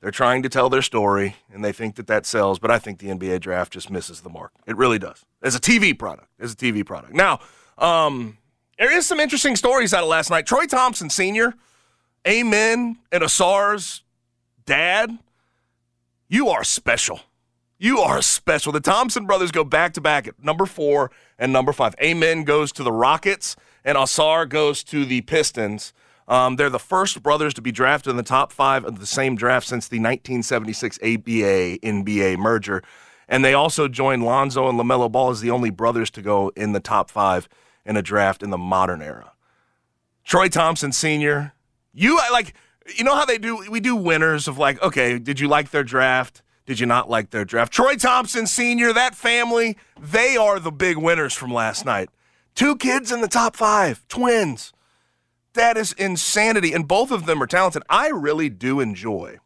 they're 0.00 0.10
trying 0.10 0.42
to 0.42 0.48
tell 0.48 0.68
their 0.68 0.82
story 0.82 1.36
and 1.52 1.64
they 1.64 1.72
think 1.72 1.96
that 1.96 2.06
that 2.06 2.26
sells, 2.26 2.58
but 2.58 2.70
I 2.70 2.78
think 2.78 2.98
the 2.98 3.08
NBA 3.08 3.40
draft 3.40 3.72
just 3.72 3.90
misses 3.90 4.20
the 4.20 4.28
mark. 4.28 4.52
It 4.66 4.76
really 4.76 4.98
does. 4.98 5.24
As 5.42 5.54
a 5.54 5.60
TV 5.60 5.98
product, 5.98 6.28
as 6.38 6.52
a 6.52 6.56
TV 6.56 6.84
product. 6.84 7.14
Now, 7.14 7.40
um, 7.78 8.38
there 8.78 8.94
is 8.96 9.06
some 9.06 9.20
interesting 9.20 9.56
stories 9.56 9.94
out 9.94 10.02
of 10.02 10.08
last 10.08 10.30
night. 10.30 10.46
Troy 10.46 10.66
Thompson 10.66 11.10
Sr., 11.10 11.54
Amen, 12.26 12.98
and 13.12 13.22
Ausar's 13.22 14.02
dad, 14.64 15.16
you 16.28 16.48
are 16.48 16.64
special. 16.64 17.20
You 17.78 18.00
are 18.00 18.20
special. 18.20 18.72
The 18.72 18.80
Thompson 18.80 19.26
brothers 19.26 19.52
go 19.52 19.62
back 19.62 19.92
to 19.94 20.00
back 20.00 20.26
at 20.26 20.42
number 20.42 20.66
four 20.66 21.12
and 21.38 21.52
number 21.52 21.72
five. 21.72 21.94
Amen 22.02 22.42
goes 22.42 22.72
to 22.72 22.82
the 22.82 22.90
Rockets, 22.90 23.54
and 23.84 23.96
Ausar 23.96 24.48
goes 24.48 24.82
to 24.84 25.04
the 25.04 25.20
Pistons. 25.20 25.92
Um, 26.28 26.56
they're 26.56 26.70
the 26.70 26.78
first 26.78 27.22
brothers 27.22 27.54
to 27.54 27.62
be 27.62 27.72
drafted 27.72 28.10
in 28.10 28.16
the 28.16 28.22
top 28.22 28.52
five 28.52 28.84
of 28.84 28.98
the 28.98 29.06
same 29.06 29.36
draft 29.36 29.66
since 29.66 29.86
the 29.88 29.98
1976 29.98 30.98
ABA 30.98 31.78
NBA 31.78 32.36
merger. 32.38 32.82
And 33.28 33.44
they 33.44 33.54
also 33.54 33.88
joined 33.88 34.24
Lonzo 34.24 34.68
and 34.68 34.78
LaMelo 34.78 35.10
Ball 35.10 35.30
as 35.30 35.40
the 35.40 35.50
only 35.50 35.70
brothers 35.70 36.10
to 36.10 36.22
go 36.22 36.52
in 36.56 36.72
the 36.72 36.80
top 36.80 37.10
five 37.10 37.48
in 37.84 37.96
a 37.96 38.02
draft 38.02 38.42
in 38.42 38.50
the 38.50 38.58
modern 38.58 39.02
era. 39.02 39.32
Troy 40.24 40.48
Thompson 40.48 40.92
Sr., 40.92 41.52
you 41.92 42.18
like 42.30 42.54
you 42.96 43.04
know 43.04 43.14
how 43.14 43.24
they 43.24 43.38
do 43.38 43.64
we 43.70 43.80
do 43.80 43.96
winners 43.96 44.48
of 44.48 44.58
like, 44.58 44.80
okay, 44.82 45.18
did 45.18 45.40
you 45.40 45.48
like 45.48 45.70
their 45.70 45.84
draft? 45.84 46.42
Did 46.66 46.80
you 46.80 46.86
not 46.86 47.08
like 47.08 47.30
their 47.30 47.44
draft? 47.44 47.72
Troy 47.72 47.94
Thompson 47.94 48.46
Sr., 48.46 48.92
that 48.92 49.14
family, 49.14 49.76
they 50.00 50.36
are 50.36 50.58
the 50.58 50.72
big 50.72 50.96
winners 50.96 51.32
from 51.32 51.52
last 51.52 51.84
night. 51.86 52.10
Two 52.56 52.74
kids 52.74 53.12
in 53.12 53.20
the 53.20 53.28
top 53.28 53.54
five, 53.54 54.06
twins. 54.08 54.72
That 55.56 55.76
is 55.76 55.92
insanity. 55.94 56.72
And 56.72 56.86
both 56.86 57.10
of 57.10 57.26
them 57.26 57.42
are 57.42 57.46
talented. 57.46 57.82
I 57.90 58.08
really 58.08 58.48
do 58.48 58.80
enjoy 58.80 59.38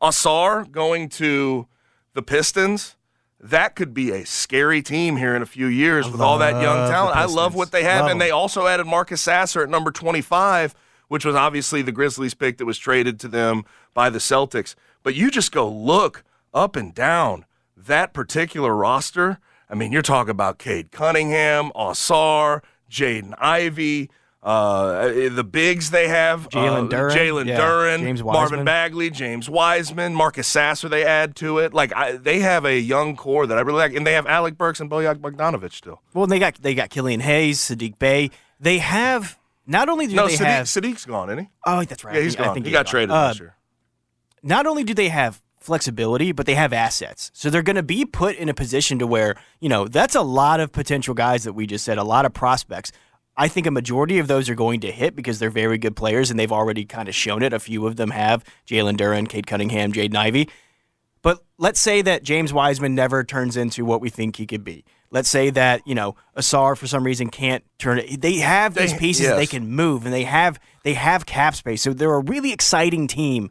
Ausar 0.00 0.70
going 0.70 1.08
to 1.10 1.66
the 2.14 2.22
Pistons. 2.22 2.96
That 3.38 3.74
could 3.74 3.94
be 3.94 4.10
a 4.10 4.26
scary 4.26 4.82
team 4.82 5.16
here 5.16 5.34
in 5.34 5.40
a 5.40 5.46
few 5.46 5.66
years 5.66 6.10
with 6.10 6.20
all 6.20 6.38
that 6.38 6.62
young 6.62 6.90
talent. 6.90 7.16
I 7.16 7.24
love 7.24 7.54
what 7.54 7.72
they 7.72 7.84
have. 7.84 8.02
Love 8.02 8.10
and 8.12 8.20
they 8.20 8.30
also 8.30 8.66
added 8.66 8.86
Marcus 8.86 9.22
Sasser 9.22 9.62
at 9.62 9.70
number 9.70 9.90
25, 9.90 10.74
which 11.08 11.24
was 11.24 11.34
obviously 11.34 11.80
the 11.80 11.92
Grizzlies 11.92 12.34
pick 12.34 12.58
that 12.58 12.66
was 12.66 12.78
traded 12.78 13.18
to 13.20 13.28
them 13.28 13.64
by 13.94 14.10
the 14.10 14.18
Celtics. 14.18 14.74
But 15.02 15.14
you 15.14 15.30
just 15.30 15.52
go 15.52 15.70
look 15.70 16.22
up 16.52 16.76
and 16.76 16.94
down 16.94 17.46
that 17.76 18.12
particular 18.12 18.74
roster. 18.74 19.38
I 19.70 19.74
mean, 19.74 19.90
you're 19.90 20.02
talking 20.02 20.32
about 20.32 20.58
Cade 20.58 20.90
Cunningham, 20.90 21.70
Ausar, 21.74 22.60
Jaden 22.90 23.34
Ivey, 23.38 24.10
uh, 24.42 25.08
the 25.30 25.44
bigs 25.44 25.90
they 25.90 26.08
have, 26.08 26.48
Jalen 26.48 26.86
uh, 26.86 26.96
Duren, 26.96 27.10
Jalen 27.14 27.46
yeah, 27.46 27.60
Duren, 27.60 27.98
James 28.00 28.22
Marvin 28.22 28.64
Bagley, 28.64 29.10
James 29.10 29.50
Wiseman, 29.50 30.14
Marcus 30.14 30.46
Sasser. 30.46 30.88
They 30.88 31.04
add 31.04 31.36
to 31.36 31.58
it. 31.58 31.74
Like 31.74 31.94
I, 31.94 32.12
they 32.12 32.40
have 32.40 32.64
a 32.64 32.78
young 32.78 33.16
core 33.16 33.46
that 33.46 33.58
I 33.58 33.60
really 33.60 33.78
like, 33.78 33.94
and 33.94 34.06
they 34.06 34.14
have 34.14 34.26
Alec 34.26 34.56
Burks 34.56 34.80
and 34.80 34.90
Bojan 34.90 35.16
Bogdanovic 35.20 35.72
still. 35.74 36.00
Well, 36.14 36.26
they 36.26 36.38
got 36.38 36.54
they 36.56 36.74
got 36.74 36.88
Killian 36.90 37.20
Hayes, 37.20 37.58
Saddiq 37.60 37.98
Bey. 37.98 38.30
They 38.58 38.78
have 38.78 39.38
not 39.66 39.88
only 39.88 40.06
do 40.06 40.14
No, 40.14 40.26
they 40.26 40.34
Saddiq, 40.36 40.46
have 40.46 40.66
Saddiq's 40.66 41.04
gone, 41.04 41.28
isn't 41.30 41.44
he? 41.44 41.50
oh 41.66 41.84
that's 41.84 42.02
right 42.02 42.14
Yeah, 42.14 42.22
he's 42.22 42.36
I 42.36 42.38
gone. 42.38 42.48
I 42.48 42.54
think 42.54 42.64
he 42.66 42.70
he's 42.70 42.76
got 42.78 42.86
gone. 42.86 42.90
traded 42.90 43.10
Uh, 43.10 43.14
last 43.14 43.40
year. 43.40 43.56
Not 44.42 44.66
only 44.66 44.84
do 44.84 44.94
they 44.94 45.10
have 45.10 45.42
flexibility, 45.58 46.32
but 46.32 46.46
they 46.46 46.54
have 46.54 46.72
assets. 46.72 47.30
So 47.34 47.50
they're 47.50 47.62
going 47.62 47.76
to 47.76 47.82
be 47.82 48.06
put 48.06 48.36
in 48.36 48.48
a 48.48 48.54
position 48.54 48.98
to 49.00 49.06
where 49.06 49.36
you 49.60 49.68
know 49.68 49.86
that's 49.86 50.14
a 50.14 50.22
lot 50.22 50.60
of 50.60 50.72
potential 50.72 51.12
guys 51.12 51.44
that 51.44 51.52
we 51.52 51.66
just 51.66 51.84
said, 51.84 51.98
a 51.98 52.04
lot 52.04 52.24
of 52.24 52.32
prospects. 52.32 52.90
I 53.40 53.48
think 53.48 53.66
a 53.66 53.70
majority 53.70 54.18
of 54.18 54.28
those 54.28 54.50
are 54.50 54.54
going 54.54 54.80
to 54.80 54.92
hit 54.92 55.16
because 55.16 55.38
they're 55.38 55.48
very 55.48 55.78
good 55.78 55.96
players 55.96 56.30
and 56.30 56.38
they've 56.38 56.52
already 56.52 56.84
kind 56.84 57.08
of 57.08 57.14
shown 57.14 57.42
it. 57.42 57.54
A 57.54 57.58
few 57.58 57.86
of 57.86 57.96
them 57.96 58.10
have 58.10 58.44
Jalen 58.66 58.98
Duren, 58.98 59.26
Cade 59.26 59.46
Cunningham, 59.46 59.94
Jaden 59.94 60.14
Ivey. 60.14 60.50
But 61.22 61.42
let's 61.56 61.80
say 61.80 62.02
that 62.02 62.22
James 62.22 62.52
Wiseman 62.52 62.94
never 62.94 63.24
turns 63.24 63.56
into 63.56 63.82
what 63.86 64.02
we 64.02 64.10
think 64.10 64.36
he 64.36 64.46
could 64.46 64.62
be. 64.62 64.84
Let's 65.10 65.30
say 65.30 65.48
that 65.50 65.80
you 65.86 65.94
know 65.94 66.16
Ausar 66.36 66.76
for 66.76 66.86
some 66.86 67.02
reason 67.02 67.30
can't 67.30 67.64
turn 67.78 67.98
it. 67.98 68.20
They 68.20 68.34
have 68.40 68.74
these 68.74 68.92
pieces 68.92 69.26
that 69.28 69.36
they 69.36 69.46
can 69.46 69.68
move, 69.68 70.04
and 70.04 70.12
they 70.12 70.24
have 70.24 70.60
they 70.84 70.92
have 70.92 71.24
cap 71.24 71.54
space. 71.54 71.80
So 71.80 71.94
they're 71.94 72.12
a 72.12 72.22
really 72.22 72.52
exciting 72.52 73.06
team, 73.06 73.50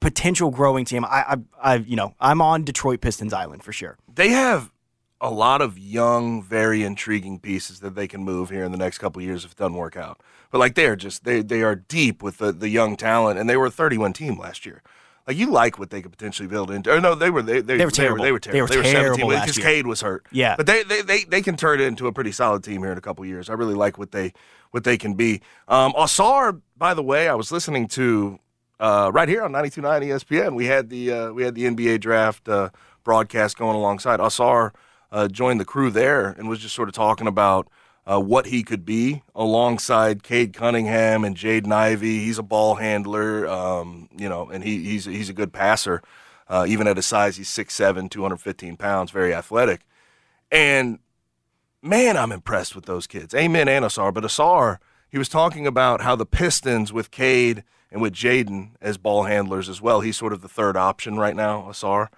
potential 0.00 0.50
growing 0.50 0.86
team. 0.86 1.04
I, 1.04 1.08
I, 1.08 1.36
I 1.62 1.74
you 1.76 1.96
know 1.96 2.14
I'm 2.18 2.40
on 2.40 2.64
Detroit 2.64 3.02
Pistons 3.02 3.34
Island 3.34 3.62
for 3.62 3.72
sure. 3.72 3.98
They 4.12 4.30
have 4.30 4.72
a 5.20 5.30
lot 5.30 5.60
of 5.60 5.78
young, 5.78 6.42
very 6.42 6.82
intriguing 6.84 7.38
pieces 7.40 7.80
that 7.80 7.94
they 7.94 8.06
can 8.06 8.22
move 8.22 8.50
here 8.50 8.64
in 8.64 8.72
the 8.72 8.78
next 8.78 8.98
couple 8.98 9.20
of 9.20 9.26
years 9.26 9.44
if 9.44 9.52
it 9.52 9.56
doesn't 9.56 9.74
work 9.74 9.96
out. 9.96 10.20
But 10.50 10.58
like 10.58 10.74
they're 10.74 10.96
just 10.96 11.24
they 11.24 11.42
they 11.42 11.62
are 11.62 11.74
deep 11.74 12.22
with 12.22 12.38
the, 12.38 12.52
the 12.52 12.68
young 12.68 12.96
talent, 12.96 13.38
and 13.38 13.48
they 13.50 13.56
were 13.56 13.66
a 13.66 13.70
31 13.70 14.12
team 14.12 14.38
last 14.38 14.64
year. 14.64 14.82
Like 15.26 15.36
you 15.36 15.50
like 15.50 15.78
what 15.78 15.90
they 15.90 16.00
could 16.00 16.12
potentially 16.12 16.48
build 16.48 16.70
into. 16.70 16.90
Or 16.90 17.02
no, 17.02 17.14
they 17.14 17.28
were 17.28 17.42
they, 17.42 17.60
they, 17.60 17.76
They 17.76 17.84
were 17.84 17.90
terrible. 17.90 18.24
They 18.24 18.32
were 18.32 18.38
terrible. 18.38 18.66
They 18.66 18.76
were 18.78 18.82
terrible. 18.82 19.00
terrible 19.00 19.16
17 19.18 19.30
last 19.30 19.42
because 19.42 19.58
year. 19.58 19.66
Cade 19.66 19.86
was 19.86 20.00
hurt. 20.00 20.26
Yeah. 20.30 20.56
but 20.56 20.66
they, 20.66 20.82
they 20.84 21.02
they 21.02 21.24
they 21.24 21.42
can 21.42 21.56
turn 21.56 21.80
it 21.80 21.84
into 21.84 22.06
a 22.06 22.12
pretty 22.12 22.32
solid 22.32 22.64
team 22.64 22.80
here 22.80 22.92
in 22.92 22.98
a 22.98 23.02
couple 23.02 23.26
years. 23.26 23.50
I 23.50 23.52
really 23.52 23.74
like 23.74 23.98
what 23.98 24.12
they 24.12 24.32
what 24.70 24.84
they 24.84 24.96
can 24.96 25.14
be. 25.14 25.42
Um, 25.66 25.92
Ausar, 25.92 26.62
by 26.78 26.94
the 26.94 27.02
way, 27.02 27.28
I 27.28 27.34
was 27.34 27.52
listening 27.52 27.88
to 27.88 28.38
uh, 28.80 29.10
right 29.12 29.28
here 29.28 29.42
on 29.42 29.52
92.9 29.52 30.06
ESPN. 30.06 30.54
We 30.54 30.64
had 30.64 30.88
the 30.88 31.12
uh, 31.12 31.32
we 31.32 31.42
had 31.42 31.54
the 31.54 31.64
NBA 31.64 32.00
draft 32.00 32.48
uh, 32.48 32.70
broadcast 33.04 33.58
going 33.58 33.76
alongside. 33.76 34.20
Ausar 34.20 34.72
uh, 35.10 35.28
joined 35.28 35.60
the 35.60 35.64
crew 35.64 35.90
there 35.90 36.28
and 36.30 36.48
was 36.48 36.60
just 36.60 36.74
sort 36.74 36.88
of 36.88 36.94
talking 36.94 37.26
about 37.26 37.68
uh, 38.06 38.18
what 38.20 38.46
he 38.46 38.62
could 38.62 38.84
be 38.84 39.22
alongside 39.34 40.22
Cade 40.22 40.54
Cunningham 40.54 41.24
and 41.24 41.36
Jaden 41.36 41.72
Ivey. 41.72 42.20
He's 42.20 42.38
a 42.38 42.42
ball 42.42 42.76
handler, 42.76 43.46
um, 43.46 44.08
you 44.16 44.28
know, 44.28 44.48
and 44.48 44.64
he, 44.64 44.82
he's 44.84 45.04
he's 45.04 45.28
a 45.28 45.34
good 45.34 45.52
passer. 45.52 46.02
Uh, 46.48 46.64
even 46.66 46.86
at 46.86 46.96
his 46.96 47.04
size, 47.04 47.36
he's 47.36 47.50
6'7", 47.50 48.10
215 48.10 48.78
pounds, 48.78 49.10
very 49.10 49.34
athletic. 49.34 49.82
And 50.50 50.98
man, 51.82 52.16
I'm 52.16 52.32
impressed 52.32 52.74
with 52.74 52.86
those 52.86 53.06
kids. 53.06 53.34
Amen 53.34 53.68
and 53.68 53.84
Ausar. 53.84 54.14
But 54.14 54.24
Ausar, 54.24 54.78
he 55.10 55.18
was 55.18 55.28
talking 55.28 55.66
about 55.66 56.00
how 56.00 56.16
the 56.16 56.24
Pistons 56.24 56.90
with 56.90 57.10
Cade 57.10 57.64
and 57.90 58.00
with 58.00 58.14
Jaden 58.14 58.70
as 58.80 58.96
ball 58.96 59.24
handlers 59.24 59.68
as 59.68 59.82
well. 59.82 60.00
He's 60.00 60.16
sort 60.16 60.32
of 60.32 60.40
the 60.40 60.48
third 60.48 60.76
option 60.76 61.18
right 61.18 61.36
now, 61.36 61.66
Ausar. 61.68 62.08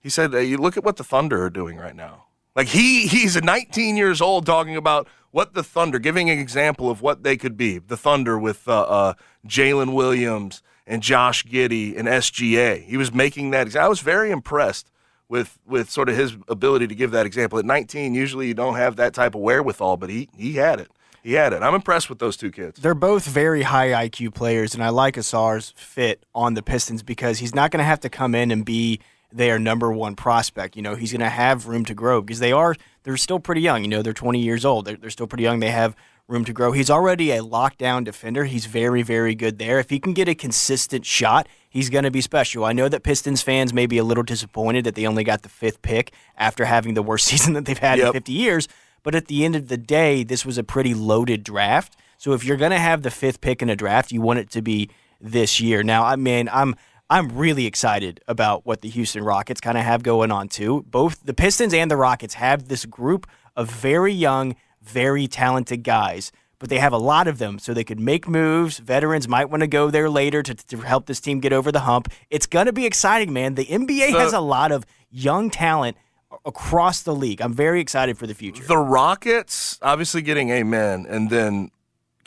He 0.00 0.08
said, 0.08 0.34
uh, 0.34 0.38
"You 0.38 0.58
look 0.58 0.76
at 0.76 0.84
what 0.84 0.96
the 0.96 1.04
Thunder 1.04 1.42
are 1.42 1.50
doing 1.50 1.76
right 1.76 1.96
now. 1.96 2.24
Like 2.54 2.68
he 2.68 3.06
he's 3.06 3.36
a 3.36 3.40
19 3.40 3.96
years 3.96 4.20
old 4.20 4.46
talking 4.46 4.76
about 4.76 5.06
what 5.30 5.54
the 5.54 5.62
Thunder, 5.62 5.98
giving 5.98 6.30
an 6.30 6.38
example 6.38 6.90
of 6.90 7.02
what 7.02 7.22
they 7.22 7.36
could 7.36 7.56
be. 7.56 7.78
The 7.78 7.96
Thunder 7.96 8.38
with 8.38 8.66
uh, 8.66 8.80
uh, 8.82 9.14
Jalen 9.46 9.94
Williams 9.94 10.62
and 10.86 11.02
Josh 11.02 11.44
Giddey 11.44 11.96
and 11.96 12.08
SGA. 12.08 12.82
He 12.84 12.96
was 12.96 13.12
making 13.12 13.50
that. 13.50 13.76
I 13.76 13.88
was 13.88 14.00
very 14.00 14.30
impressed 14.30 14.90
with 15.28 15.58
with 15.66 15.90
sort 15.90 16.08
of 16.08 16.16
his 16.16 16.36
ability 16.48 16.86
to 16.88 16.94
give 16.94 17.10
that 17.12 17.26
example. 17.26 17.58
At 17.58 17.64
19, 17.64 18.14
usually 18.14 18.48
you 18.48 18.54
don't 18.54 18.76
have 18.76 18.96
that 18.96 19.14
type 19.14 19.34
of 19.34 19.40
wherewithal, 19.40 19.96
but 19.96 20.10
he 20.10 20.28
he 20.36 20.54
had 20.54 20.80
it. 20.80 20.90
He 21.22 21.34
had 21.34 21.52
it. 21.52 21.62
I'm 21.62 21.74
impressed 21.74 22.08
with 22.08 22.20
those 22.20 22.36
two 22.36 22.50
kids. 22.50 22.80
They're 22.80 22.94
both 22.94 23.26
very 23.26 23.62
high 23.62 24.08
IQ 24.08 24.34
players, 24.34 24.74
and 24.74 24.82
I 24.82 24.88
like 24.88 25.16
Ausar's 25.16 25.74
fit 25.76 26.24
on 26.34 26.54
the 26.54 26.62
Pistons 26.62 27.02
because 27.02 27.38
he's 27.38 27.54
not 27.54 27.70
going 27.70 27.78
to 27.78 27.84
have 27.84 28.00
to 28.00 28.08
come 28.08 28.34
in 28.34 28.50
and 28.50 28.64
be 28.64 29.00
their 29.32 29.58
number 29.58 29.92
one 29.92 30.14
prospect. 30.16 30.76
You 30.76 30.82
know, 30.82 30.94
he's 30.94 31.12
going 31.12 31.20
to 31.20 31.28
have 31.28 31.66
room 31.66 31.84
to 31.86 31.94
grow 31.94 32.20
because 32.22 32.38
they 32.40 32.52
are 32.52 32.74
they're 33.04 33.16
still 33.16 33.38
pretty 33.40 33.60
young. 33.60 33.82
You 33.82 33.88
know, 33.88 34.02
they're 34.02 34.12
20 34.12 34.40
years 34.40 34.64
old. 34.64 34.84
They're, 34.86 34.96
they're 34.96 35.10
still 35.10 35.26
pretty 35.26 35.44
young. 35.44 35.60
They 35.60 35.70
have 35.70 35.94
room 36.28 36.44
to 36.44 36.52
grow. 36.52 36.72
He's 36.72 36.90
already 36.90 37.30
a 37.30 37.40
lockdown 37.40 38.04
defender. 38.04 38.44
He's 38.44 38.66
very, 38.66 39.02
very 39.02 39.34
good 39.34 39.58
there. 39.58 39.78
If 39.78 39.88
he 39.90 39.98
can 39.98 40.12
get 40.12 40.28
a 40.28 40.34
consistent 40.34 41.06
shot, 41.06 41.48
he's 41.70 41.88
going 41.88 42.04
to 42.04 42.10
be 42.10 42.20
special. 42.20 42.64
I 42.66 42.72
know 42.74 42.88
that 42.88 43.02
Pistons 43.02 43.40
fans 43.40 43.72
may 43.72 43.86
be 43.86 43.96
a 43.98 44.04
little 44.04 44.22
disappointed 44.24 44.84
that 44.84 44.94
they 44.94 45.06
only 45.06 45.24
got 45.24 45.42
the 45.42 45.48
fifth 45.48 45.80
pick 45.80 46.12
after 46.36 46.66
having 46.66 46.92
the 46.94 47.02
worst 47.02 47.24
season 47.28 47.54
that 47.54 47.64
they've 47.64 47.78
had 47.78 47.98
Yep. 47.98 48.06
in 48.08 48.12
50 48.12 48.32
years. 48.32 48.68
But 49.02 49.14
at 49.14 49.26
the 49.28 49.44
end 49.44 49.56
of 49.56 49.68
the 49.68 49.78
day, 49.78 50.22
this 50.22 50.44
was 50.44 50.58
a 50.58 50.64
pretty 50.64 50.92
loaded 50.92 51.44
draft. 51.44 51.96
So 52.18 52.32
if 52.32 52.44
you're 52.44 52.56
going 52.58 52.72
to 52.72 52.78
have 52.78 53.02
the 53.02 53.10
fifth 53.10 53.40
pick 53.40 53.62
in 53.62 53.70
a 53.70 53.76
draft, 53.76 54.12
you 54.12 54.20
want 54.20 54.38
it 54.40 54.50
to 54.50 54.60
be 54.60 54.90
this 55.20 55.60
year. 55.60 55.82
Now, 55.82 56.04
I 56.04 56.16
mean, 56.16 56.48
I'm 56.52 56.74
I'm 57.10 57.28
really 57.30 57.64
excited 57.64 58.20
about 58.28 58.66
what 58.66 58.82
the 58.82 58.88
Houston 58.90 59.24
Rockets 59.24 59.60
kind 59.62 59.78
of 59.78 59.84
have 59.84 60.02
going 60.02 60.30
on 60.30 60.48
too. 60.48 60.84
Both 60.88 61.24
the 61.24 61.32
Pistons 61.32 61.72
and 61.72 61.90
the 61.90 61.96
Rockets 61.96 62.34
have 62.34 62.68
this 62.68 62.84
group 62.84 63.26
of 63.56 63.70
very 63.70 64.12
young, 64.12 64.56
very 64.82 65.26
talented 65.26 65.82
guys, 65.84 66.32
but 66.58 66.68
they 66.68 66.78
have 66.78 66.92
a 66.92 66.98
lot 66.98 67.26
of 67.26 67.38
them, 67.38 67.58
so 67.58 67.72
they 67.72 67.84
could 67.84 68.00
make 68.00 68.28
moves. 68.28 68.78
Veterans 68.78 69.26
might 69.26 69.46
want 69.46 69.62
to 69.62 69.66
go 69.66 69.90
there 69.90 70.10
later 70.10 70.42
to, 70.42 70.54
to 70.54 70.78
help 70.78 71.06
this 71.06 71.20
team 71.20 71.40
get 71.40 71.52
over 71.52 71.72
the 71.72 71.80
hump. 71.80 72.12
It's 72.28 72.46
going 72.46 72.66
to 72.66 72.72
be 72.72 72.84
exciting, 72.84 73.32
man. 73.32 73.54
The 73.54 73.64
NBA 73.64 74.10
has 74.10 74.34
a 74.34 74.40
lot 74.40 74.70
of 74.70 74.84
young 75.10 75.48
talent 75.50 75.96
across 76.44 77.02
the 77.02 77.14
league. 77.14 77.40
I'm 77.40 77.54
very 77.54 77.80
excited 77.80 78.18
for 78.18 78.26
the 78.26 78.34
future. 78.34 78.64
The 78.64 78.76
Rockets 78.76 79.78
obviously 79.80 80.20
getting 80.20 80.50
amen, 80.50 81.06
and 81.08 81.30
then 81.30 81.70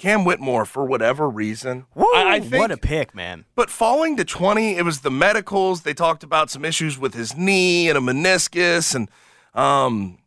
Cam 0.01 0.25
Whitmore 0.25 0.65
for 0.65 0.83
whatever 0.83 1.29
reason. 1.29 1.85
Woo, 1.93 2.07
I, 2.15 2.37
I 2.37 2.39
think, 2.39 2.59
what 2.59 2.71
a 2.71 2.77
pick, 2.77 3.13
man. 3.13 3.45
But 3.53 3.69
falling 3.69 4.17
to 4.17 4.25
20, 4.25 4.75
it 4.75 4.83
was 4.83 5.01
the 5.01 5.11
medicals. 5.11 5.83
They 5.83 5.93
talked 5.93 6.23
about 6.23 6.49
some 6.49 6.65
issues 6.65 6.97
with 6.97 7.13
his 7.13 7.37
knee 7.37 7.87
and 7.87 7.95
a 7.95 8.01
meniscus. 8.01 8.95
And, 8.95 9.11
um, 9.53 10.17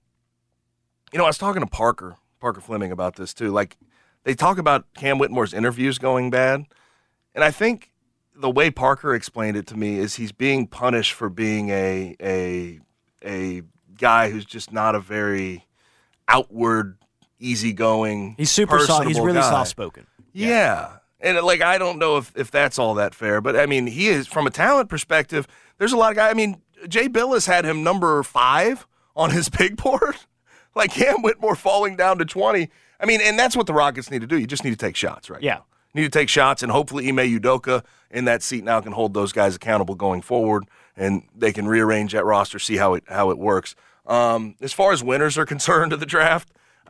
you 1.13 1.19
know, 1.19 1.25
I 1.25 1.27
was 1.27 1.39
talking 1.39 1.61
to 1.61 1.67
Parker, 1.67 2.15
Parker 2.39 2.61
Fleming, 2.61 2.93
about 2.93 3.17
this 3.17 3.35
too. 3.35 3.51
Like, 3.51 3.77
they 4.23 4.35
talk 4.35 4.59
about 4.59 4.87
Cam 4.95 5.19
Whitmore's 5.19 5.53
interviews 5.53 5.99
going 5.99 6.31
bad. 6.31 6.67
And 7.35 7.43
I 7.43 7.51
think 7.51 7.91
the 8.33 8.53
way 8.53 8.71
Parker 8.71 9.13
explained 9.13 9.57
it 9.57 9.67
to 9.67 9.77
me 9.77 9.99
is 9.99 10.15
he's 10.15 10.31
being 10.31 10.69
punished 10.69 11.15
for 11.15 11.29
being 11.29 11.71
a, 11.71 12.15
a, 12.23 12.79
a 13.25 13.63
guy 13.99 14.31
who's 14.31 14.45
just 14.45 14.73
not 14.73 14.95
a 14.95 15.01
very 15.01 15.67
outward, 16.29 16.97
easygoing. 17.45 18.35
He's 18.37 18.51
super 18.51 18.79
soft. 18.81 19.07
He's 19.07 19.19
really 19.21 19.35
guy. 19.41 19.51
soft 19.51 19.71
spoken. 19.71 20.07
Yeah. 20.33 20.97
And 21.21 21.39
like 21.41 21.63
I 21.63 21.79
don't 21.79 21.99
know 21.99 22.17
if, 22.17 22.33
if 22.37 22.51
that's 22.51 22.79
all 22.79 22.95
that 22.95 23.15
fair, 23.15 23.41
but 23.41 23.57
I 23.57 23.67
mean 23.67 23.87
he 23.87 24.09
is 24.09 24.27
from 24.27 24.47
a 24.47 24.51
talent 24.51 24.89
perspective, 24.89 25.47
there's 25.79 25.93
a 25.93 25.97
lot 25.97 26.11
of 26.11 26.17
guys 26.17 26.31
I 26.31 26.35
mean, 26.35 26.61
Jay 26.89 27.09
Bilas 27.09 27.47
had 27.47 27.65
him 27.65 27.83
number 27.83 28.23
five 28.23 28.87
on 29.17 29.31
his 29.31 29.49
big 29.59 29.77
board. 29.77 30.17
like 30.75 30.93
Cam 30.93 31.23
Whitmore 31.23 31.57
falling 31.57 31.97
down 31.97 32.19
to 32.19 32.25
twenty. 32.25 32.71
I 33.01 33.07
mean, 33.07 33.21
and 33.23 33.39
that's 33.39 33.57
what 33.57 33.67
the 33.67 33.73
Rockets 33.73 34.11
need 34.11 34.21
to 34.21 34.27
do. 34.27 34.39
You 34.39 34.47
just 34.47 34.65
need 34.65 34.71
to 34.71 34.77
take 34.77 34.97
shots, 34.97 35.29
right? 35.31 35.43
Yeah. 35.43 35.61
Need 35.95 36.05
to 36.05 36.11
take 36.11 36.29
shots 36.29 36.63
and 36.63 36.73
hopefully 36.73 37.09
Ime 37.09 37.19
Udoka 37.19 37.85
in 38.11 38.25
that 38.25 38.43
seat 38.43 38.65
now 38.65 38.81
can 38.81 38.93
hold 38.93 39.15
those 39.15 39.33
guys 39.33 39.55
accountable 39.55 39.95
going 39.95 40.23
forward 40.23 40.65
and 40.97 41.23
they 41.37 41.53
can 41.53 41.67
rearrange 41.67 42.13
that 42.13 42.25
roster, 42.25 42.59
see 42.59 42.77
how 42.77 42.95
it 42.95 43.05
how 43.09 43.31
it 43.31 43.39
works. 43.39 43.75
Um, 44.07 44.57
as 44.61 44.73
far 44.73 44.93
as 44.93 45.03
winners 45.03 45.39
are 45.39 45.47
concerned 45.55 45.93
of 45.93 46.01
the 46.01 46.07
draft, 46.07 46.51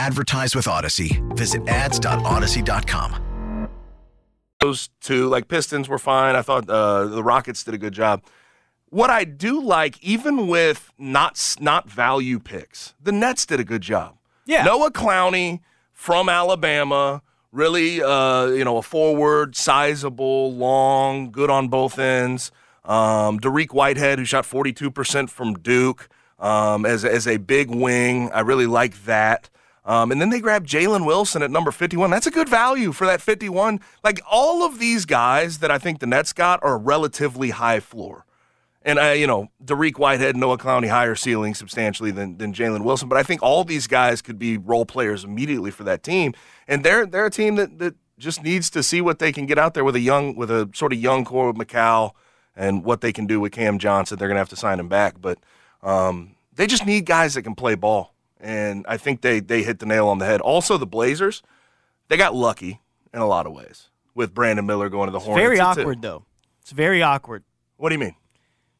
Advertise 0.00 0.56
with 0.56 0.64
Audacy. 0.64 1.20
Visit 1.36 1.68
ads.audacy.com. 1.68 3.68
those 4.60 4.88
two, 5.02 5.28
like 5.28 5.46
Pistons 5.46 5.90
were 5.90 5.98
fine. 5.98 6.36
I 6.36 6.40
thought 6.40 6.70
uh, 6.70 7.04
the 7.04 7.22
Rockets 7.22 7.64
did 7.64 7.74
a 7.74 7.78
good 7.78 7.92
job. 7.92 8.24
What 8.88 9.10
I 9.10 9.24
do 9.24 9.60
like, 9.60 10.02
even 10.02 10.46
with 10.46 10.90
not 10.96 11.56
not 11.60 11.90
value 11.90 12.38
picks, 12.38 12.94
the 12.98 13.12
Nets 13.12 13.44
did 13.44 13.60
a 13.60 13.64
good 13.64 13.82
job. 13.82 14.16
Yeah. 14.46 14.64
Noah 14.64 14.90
Clowney 14.90 15.60
from 15.92 16.30
Alabama, 16.30 17.20
really, 17.52 18.02
uh, 18.02 18.46
you 18.46 18.64
know, 18.64 18.78
a 18.78 18.82
forward, 18.82 19.54
sizable, 19.54 20.54
long, 20.54 21.30
good 21.30 21.50
on 21.50 21.68
both 21.68 21.98
ends. 21.98 22.50
Um, 22.86 23.38
Dariq 23.38 23.74
Whitehead, 23.74 24.18
who 24.18 24.24
shot 24.24 24.44
42% 24.44 25.28
from 25.28 25.58
Duke 25.58 26.08
um, 26.38 26.86
as, 26.86 27.04
as 27.04 27.26
a 27.26 27.36
big 27.36 27.68
wing. 27.68 28.30
I 28.32 28.40
really 28.40 28.66
like 28.66 29.04
that. 29.04 29.50
Um, 29.84 30.12
and 30.12 30.20
then 30.20 30.30
they 30.30 30.40
grabbed 30.40 30.68
Jalen 30.68 31.06
Wilson 31.06 31.42
at 31.42 31.50
number 31.50 31.70
51. 31.70 32.10
That's 32.10 32.26
a 32.26 32.30
good 32.30 32.48
value 32.48 32.92
for 32.92 33.06
that 33.06 33.22
51. 33.22 33.80
Like 34.04 34.20
all 34.30 34.62
of 34.62 34.78
these 34.78 35.06
guys 35.06 35.58
that 35.58 35.70
I 35.70 35.78
think 35.78 36.00
the 36.00 36.06
Nets 36.06 36.32
got 36.32 36.62
are 36.62 36.74
a 36.74 36.78
relatively 36.78 37.50
high 37.50 37.80
floor. 37.80 38.26
And 38.82 38.98
I, 38.98 39.14
you 39.14 39.26
know, 39.26 39.48
Dariq 39.62 39.98
Whitehead, 39.98 40.36
Noah 40.36 40.58
Clowney, 40.58 40.88
higher 40.88 41.14
ceiling 41.14 41.54
substantially 41.54 42.10
than 42.10 42.38
than 42.38 42.54
Jalen 42.54 42.82
Wilson. 42.82 43.08
But 43.08 43.18
I 43.18 43.22
think 43.22 43.42
all 43.42 43.62
these 43.62 43.86
guys 43.86 44.22
could 44.22 44.38
be 44.38 44.56
role 44.56 44.86
players 44.86 45.22
immediately 45.22 45.70
for 45.70 45.84
that 45.84 46.02
team. 46.02 46.32
And 46.66 46.82
they're 46.82 47.04
they're 47.04 47.26
a 47.26 47.30
team 47.30 47.56
that, 47.56 47.78
that 47.78 47.94
just 48.18 48.42
needs 48.42 48.70
to 48.70 48.82
see 48.82 49.00
what 49.00 49.18
they 49.18 49.32
can 49.32 49.46
get 49.46 49.58
out 49.58 49.74
there 49.74 49.84
with 49.84 49.96
a 49.96 50.00
young 50.00 50.34
with 50.34 50.50
a 50.50 50.70
sort 50.74 50.92
of 50.92 50.98
young 50.98 51.24
core 51.24 51.50
of 51.50 51.56
Mikal 51.56 52.12
and 52.56 52.84
what 52.84 53.00
they 53.02 53.12
can 53.12 53.26
do 53.26 53.38
with 53.38 53.52
Cam 53.52 53.78
Johnson. 53.78 54.18
They're 54.18 54.28
gonna 54.28 54.40
have 54.40 54.48
to 54.50 54.56
sign 54.56 54.80
him 54.80 54.88
back, 54.88 55.20
but 55.20 55.38
um, 55.82 56.36
they 56.54 56.66
just 56.66 56.86
need 56.86 57.04
guys 57.04 57.34
that 57.34 57.42
can 57.42 57.54
play 57.54 57.74
ball. 57.74 58.14
And 58.40 58.84
I 58.88 58.96
think 58.96 59.20
they 59.20 59.40
they 59.40 59.62
hit 59.62 59.78
the 59.80 59.86
nail 59.86 60.08
on 60.08 60.18
the 60.18 60.24
head. 60.26 60.40
Also, 60.40 60.76
the 60.78 60.86
Blazers, 60.86 61.42
they 62.08 62.16
got 62.16 62.34
lucky 62.34 62.80
in 63.12 63.20
a 63.20 63.26
lot 63.26 63.46
of 63.46 63.52
ways 63.52 63.90
with 64.14 64.32
Brandon 64.34 64.64
Miller 64.66 64.88
going 64.88 65.08
to 65.08 65.12
the 65.12 65.18
Hornets. 65.18 65.44
Very 65.44 65.60
awkward 65.60 66.00
though. 66.02 66.24
It's 66.62 66.70
very 66.72 67.02
awkward. 67.02 67.44
What 67.76 67.90
do 67.90 67.94
you 67.94 67.98
mean? 67.98 68.14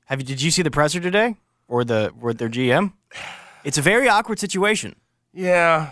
Have 0.06 0.20
you? 0.20 0.26
Did 0.26 0.40
you 0.42 0.50
see 0.50 0.62
the 0.62 0.70
presser 0.70 1.00
today 1.00 1.36
or 1.68 1.84
the 1.84 2.12
or 2.20 2.32
their 2.32 2.48
GM? 2.48 2.92
It's 3.64 3.76
a 3.78 3.82
very 3.82 4.08
awkward 4.08 4.38
situation. 4.38 4.96
Yeah. 5.34 5.90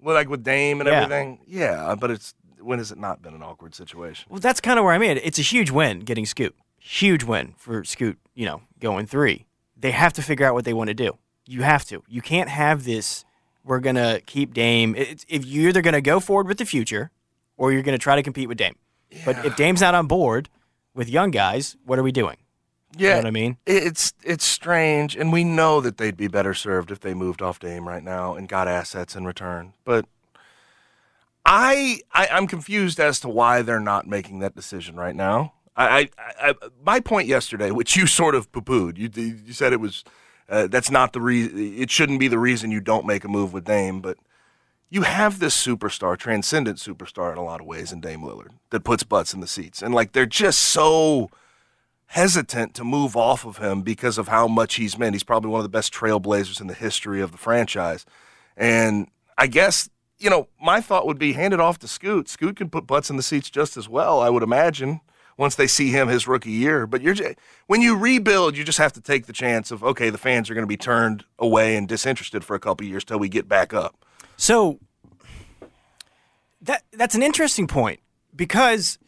Well, 0.00 0.14
like 0.14 0.28
with 0.28 0.42
Dame 0.44 0.80
and 0.80 0.88
Yeah. 0.88 1.02
everything. 1.02 1.38
Yeah, 1.46 1.94
but 1.94 2.10
it's 2.10 2.34
when 2.60 2.78
has 2.78 2.90
it 2.90 2.98
not 2.98 3.22
been 3.22 3.34
an 3.34 3.42
awkward 3.42 3.74
situation? 3.74 4.26
Well, 4.28 4.40
that's 4.40 4.60
kind 4.60 4.78
of 4.78 4.84
where 4.84 4.92
I'm 4.94 5.02
at. 5.02 5.16
It's 5.18 5.38
a 5.38 5.42
huge 5.42 5.70
win 5.70 6.00
getting 6.00 6.26
Scoot. 6.26 6.54
Huge 6.78 7.22
win 7.24 7.54
for 7.56 7.84
Scoot. 7.84 8.18
You 8.34 8.46
know, 8.46 8.62
going 8.80 9.06
three. 9.06 9.46
They 9.76 9.92
have 9.92 10.12
to 10.14 10.22
figure 10.22 10.44
out 10.46 10.54
what 10.54 10.64
they 10.64 10.74
want 10.74 10.88
to 10.88 10.94
do. 10.94 11.16
You 11.46 11.62
have 11.62 11.84
to. 11.86 12.02
You 12.08 12.22
can't 12.22 12.48
have 12.48 12.84
this. 12.84 13.24
We're 13.64 13.80
gonna 13.80 14.20
keep 14.26 14.54
Dame. 14.54 14.94
It's, 14.96 15.24
if 15.28 15.44
you're 15.44 15.68
either 15.68 15.82
gonna 15.82 16.00
go 16.00 16.20
forward 16.20 16.48
with 16.48 16.58
the 16.58 16.64
future, 16.66 17.10
or 17.56 17.72
you're 17.72 17.82
gonna 17.82 17.98
try 17.98 18.16
to 18.16 18.22
compete 18.22 18.48
with 18.48 18.58
Dame. 18.58 18.76
But 19.24 19.44
if 19.44 19.56
Dame's 19.56 19.80
not 19.80 19.94
on 19.94 20.06
board 20.06 20.48
with 20.94 21.08
young 21.08 21.30
guys, 21.30 21.76
what 21.84 21.98
are 21.98 22.02
we 22.02 22.12
doing? 22.12 22.36
Yeah, 22.96 23.10
know 23.10 23.16
what 23.18 23.26
I 23.26 23.30
mean? 23.30 23.56
It's 23.66 24.14
it's 24.22 24.44
strange, 24.44 25.16
and 25.16 25.32
we 25.32 25.44
know 25.44 25.80
that 25.80 25.98
they'd 25.98 26.16
be 26.16 26.28
better 26.28 26.54
served 26.54 26.90
if 26.90 27.00
they 27.00 27.14
moved 27.14 27.42
off 27.42 27.58
Dame 27.58 27.86
right 27.86 28.02
now 28.02 28.34
and 28.34 28.48
got 28.48 28.68
assets 28.68 29.14
in 29.14 29.24
return. 29.24 29.74
But 29.84 30.06
I, 31.44 32.00
I 32.12 32.28
I'm 32.28 32.46
confused 32.46 32.98
as 32.98 33.20
to 33.20 33.28
why 33.28 33.62
they're 33.62 33.80
not 33.80 34.06
making 34.06 34.38
that 34.40 34.54
decision 34.56 34.96
right 34.96 35.14
now. 35.14 35.52
I, 35.76 36.08
I, 36.18 36.50
I 36.50 36.54
my 36.82 37.00
point 37.00 37.28
yesterday, 37.28 37.70
which 37.70 37.96
you 37.96 38.06
sort 38.06 38.34
of 38.34 38.50
poo-pooed, 38.50 38.96
you 38.96 39.10
you 39.14 39.52
said 39.52 39.72
it 39.72 39.80
was 39.80 40.04
uh, 40.48 40.66
that's 40.68 40.90
not 40.90 41.12
the 41.12 41.20
reason. 41.20 41.58
It 41.58 41.90
shouldn't 41.90 42.20
be 42.20 42.28
the 42.28 42.38
reason 42.38 42.70
you 42.70 42.80
don't 42.80 43.06
make 43.06 43.24
a 43.24 43.28
move 43.28 43.52
with 43.52 43.64
Dame, 43.64 44.00
but 44.00 44.16
you 44.88 45.02
have 45.02 45.38
this 45.38 45.56
superstar, 45.56 46.16
transcendent 46.16 46.78
superstar 46.78 47.32
in 47.32 47.38
a 47.38 47.44
lot 47.44 47.60
of 47.60 47.66
ways 47.66 47.92
in 47.92 48.00
Dame 48.00 48.20
Lillard 48.22 48.50
that 48.70 48.84
puts 48.84 49.02
butts 49.02 49.34
in 49.34 49.40
the 49.40 49.46
seats, 49.46 49.82
and 49.82 49.94
like 49.94 50.12
they're 50.12 50.26
just 50.26 50.60
so 50.60 51.30
hesitant 52.10 52.74
to 52.74 52.84
move 52.84 53.16
off 53.16 53.44
of 53.44 53.58
him 53.58 53.82
because 53.82 54.16
of 54.16 54.28
how 54.28 54.46
much 54.46 54.76
he's 54.76 54.96
meant. 54.96 55.14
He's 55.14 55.24
probably 55.24 55.50
one 55.50 55.58
of 55.58 55.64
the 55.64 55.68
best 55.68 55.92
trailblazers 55.92 56.60
in 56.60 56.68
the 56.68 56.74
history 56.74 57.20
of 57.20 57.32
the 57.32 57.38
franchise, 57.38 58.06
and 58.56 59.08
I 59.36 59.48
guess 59.48 59.90
you 60.18 60.30
know 60.30 60.48
my 60.62 60.80
thought 60.80 61.06
would 61.06 61.18
be 61.18 61.32
hand 61.32 61.54
it 61.54 61.60
off 61.60 61.80
to 61.80 61.88
Scoot. 61.88 62.28
Scoot 62.28 62.56
can 62.56 62.70
put 62.70 62.86
butts 62.86 63.10
in 63.10 63.16
the 63.16 63.22
seats 63.24 63.50
just 63.50 63.76
as 63.76 63.88
well, 63.88 64.20
I 64.20 64.30
would 64.30 64.44
imagine 64.44 65.00
once 65.36 65.54
they 65.54 65.66
see 65.66 65.90
him 65.90 66.08
his 66.08 66.26
rookie 66.26 66.50
year. 66.50 66.86
But 66.86 67.02
you're 67.02 67.14
when 67.66 67.82
you 67.82 67.96
rebuild, 67.96 68.56
you 68.56 68.64
just 68.64 68.78
have 68.78 68.92
to 68.94 69.00
take 69.00 69.26
the 69.26 69.32
chance 69.32 69.70
of 69.70 69.82
okay, 69.82 70.10
the 70.10 70.18
fans 70.18 70.50
are 70.50 70.54
going 70.54 70.62
to 70.62 70.68
be 70.68 70.76
turned 70.76 71.24
away 71.38 71.76
and 71.76 71.86
disinterested 71.88 72.44
for 72.44 72.54
a 72.54 72.60
couple 72.60 72.86
years 72.86 73.04
till 73.04 73.18
we 73.18 73.28
get 73.28 73.48
back 73.48 73.72
up. 73.72 74.04
So 74.36 74.78
that 76.60 76.82
that's 76.92 77.14
an 77.14 77.22
interesting 77.22 77.66
point 77.66 78.00
because 78.34 78.98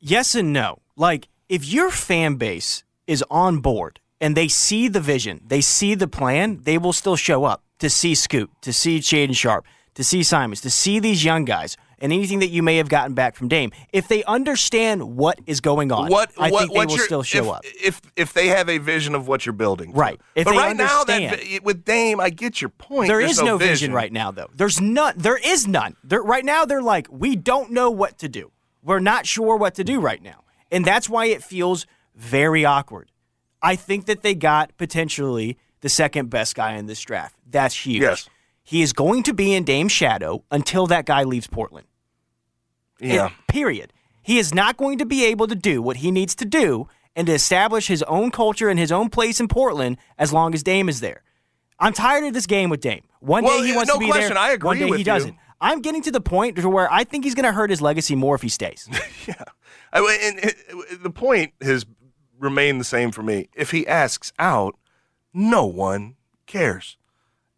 yes 0.00 0.34
and 0.34 0.52
no. 0.52 0.80
Like 0.96 1.28
if 1.48 1.66
your 1.66 1.90
fan 1.90 2.36
base 2.36 2.84
is 3.06 3.24
on 3.30 3.58
board 3.58 4.00
and 4.20 4.36
they 4.36 4.48
see 4.48 4.88
the 4.88 5.00
vision, 5.00 5.40
they 5.46 5.60
see 5.60 5.94
the 5.94 6.08
plan, 6.08 6.60
they 6.62 6.78
will 6.78 6.92
still 6.92 7.16
show 7.16 7.44
up 7.44 7.62
to 7.80 7.90
see 7.90 8.14
Scoot, 8.14 8.50
to 8.62 8.72
see 8.72 9.00
Shaedon 9.00 9.36
Sharpe, 9.36 9.66
to 9.94 10.04
see 10.04 10.22
Simons, 10.22 10.60
to 10.62 10.70
see 10.70 10.98
these 10.98 11.24
young 11.24 11.44
guys 11.44 11.76
and 12.04 12.12
anything 12.12 12.40
that 12.40 12.50
you 12.50 12.62
may 12.62 12.76
have 12.76 12.90
gotten 12.90 13.14
back 13.14 13.34
from 13.34 13.48
Dame. 13.48 13.72
If 13.90 14.08
they 14.08 14.22
understand 14.24 15.16
what 15.16 15.40
is 15.46 15.62
going 15.62 15.90
on, 15.90 16.10
what, 16.10 16.30
I 16.38 16.50
what, 16.50 16.68
think 16.68 16.74
they 16.74 16.94
will 16.94 17.02
still 17.02 17.22
show 17.22 17.44
if, 17.44 17.50
up. 17.50 17.64
If 17.64 18.02
if 18.14 18.32
they 18.34 18.48
have 18.48 18.68
a 18.68 18.76
vision 18.76 19.14
of 19.14 19.26
what 19.26 19.46
you're 19.46 19.54
building, 19.54 19.92
to. 19.92 19.98
Right. 19.98 20.20
If 20.34 20.44
but 20.44 20.54
right 20.54 20.76
now, 20.76 21.04
that 21.04 21.60
with 21.62 21.82
Dame, 21.86 22.20
I 22.20 22.28
get 22.28 22.60
your 22.60 22.68
point. 22.68 23.08
There 23.08 23.20
There's 23.20 23.38
is 23.38 23.42
no 23.42 23.56
vision. 23.56 23.72
vision 23.72 23.92
right 23.94 24.12
now, 24.12 24.30
though. 24.30 24.50
There's 24.54 24.82
none. 24.82 25.14
There 25.16 25.38
is 25.42 25.66
none. 25.66 25.96
There, 26.04 26.22
right 26.22 26.44
now, 26.44 26.66
they're 26.66 26.82
like, 26.82 27.08
we 27.10 27.36
don't 27.36 27.70
know 27.70 27.90
what 27.90 28.18
to 28.18 28.28
do. 28.28 28.52
We're 28.82 29.00
not 29.00 29.26
sure 29.26 29.56
what 29.56 29.74
to 29.76 29.84
do 29.84 29.98
right 29.98 30.22
now, 30.22 30.44
and 30.70 30.84
that's 30.84 31.08
why 31.08 31.26
it 31.26 31.42
feels 31.42 31.86
very 32.14 32.66
awkward. 32.66 33.10
I 33.62 33.76
think 33.76 34.04
that 34.06 34.22
they 34.22 34.34
got 34.34 34.76
potentially 34.76 35.56
the 35.80 35.88
second 35.88 36.28
best 36.28 36.54
guy 36.54 36.74
in 36.74 36.84
this 36.84 37.00
draft. 37.00 37.34
That's 37.50 37.74
huge. 37.74 38.02
Yes. 38.02 38.28
He 38.62 38.82
is 38.82 38.92
going 38.92 39.22
to 39.22 39.32
be 39.32 39.54
in 39.54 39.64
Dame's 39.64 39.92
shadow 39.92 40.44
until 40.50 40.86
that 40.88 41.06
guy 41.06 41.22
leaves 41.22 41.46
Portland. 41.46 41.86
Yeah. 43.06 43.26
It- 43.26 43.32
period. 43.48 43.92
He 44.22 44.38
is 44.38 44.54
not 44.54 44.76
going 44.78 44.98
to 44.98 45.04
be 45.06 45.24
able 45.26 45.46
to 45.48 45.54
do 45.54 45.82
what 45.82 45.98
he 45.98 46.10
needs 46.10 46.34
to 46.36 46.44
do 46.46 46.88
and 47.14 47.26
to 47.26 47.34
establish 47.34 47.88
his 47.88 48.02
own 48.04 48.30
culture 48.30 48.68
and 48.70 48.78
his 48.78 48.90
own 48.90 49.10
place 49.10 49.38
in 49.38 49.48
Portland 49.48 49.98
as 50.18 50.32
long 50.32 50.54
as 50.54 50.62
Dame 50.62 50.88
is 50.88 51.00
there. 51.00 51.22
I'm 51.78 51.92
tired 51.92 52.24
of 52.24 52.32
this 52.32 52.46
game 52.46 52.70
with 52.70 52.80
Dame. 52.80 53.02
One 53.20 53.44
Well, 53.44 53.60
day 53.60 53.66
he 53.66 53.74
wants 53.76 53.88
no 53.88 53.94
to 53.94 54.00
be 54.00 54.06
question. 54.06 54.30
there. 54.34 54.38
I 54.38 54.52
agree 54.52 54.66
one 54.66 54.78
day 54.78 54.88
he 54.88 54.98
you. 54.98 55.04
doesn't. 55.04 55.36
I'm 55.60 55.80
getting 55.82 56.02
to 56.02 56.10
the 56.10 56.20
point 56.20 56.56
to 56.56 56.68
where 56.68 56.90
I 56.92 57.04
think 57.04 57.24
he's 57.24 57.34
going 57.34 57.44
to 57.44 57.52
hurt 57.52 57.70
his 57.70 57.80
legacy 57.82 58.14
more 58.14 58.34
if 58.34 58.42
he 58.42 58.48
stays. 58.48 58.88
I 59.92 60.00
mean, 60.00 60.18
and, 60.22 60.54
and 60.90 61.02
the 61.02 61.10
point 61.10 61.52
has 61.60 61.84
remained 62.38 62.80
the 62.80 62.84
same 62.84 63.12
for 63.12 63.22
me. 63.22 63.48
If 63.54 63.70
he 63.70 63.86
asks 63.86 64.32
out, 64.38 64.74
no 65.32 65.64
one 65.66 66.16
cares. 66.46 66.96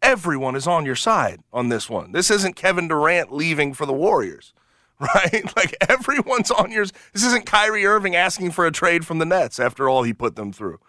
Everyone 0.01 0.55
is 0.55 0.67
on 0.67 0.85
your 0.85 0.95
side 0.95 1.39
on 1.51 1.69
this 1.69 1.89
one. 1.89 2.11
This 2.11 2.29
isn't 2.29 2.55
Kevin 2.55 2.87
Durant 2.87 3.31
leaving 3.33 3.73
for 3.73 3.85
the 3.85 3.93
Warriors, 3.93 4.53
right? 5.15 5.55
Like 5.55 5.75
everyone's 5.87 6.51
on 6.51 6.71
yours. 6.71 6.91
This 7.13 7.23
isn't 7.23 7.45
Kyrie 7.45 7.85
Irving 7.85 8.15
asking 8.15 8.51
for 8.51 8.65
a 8.65 8.71
trade 8.71 9.05
from 9.05 9.19
the 9.19 9.25
Nets 9.25 9.59
after 9.59 9.87
all 9.87 10.03
he 10.03 10.13
put 10.13 10.35
them 10.35 10.51
through. 10.51 10.79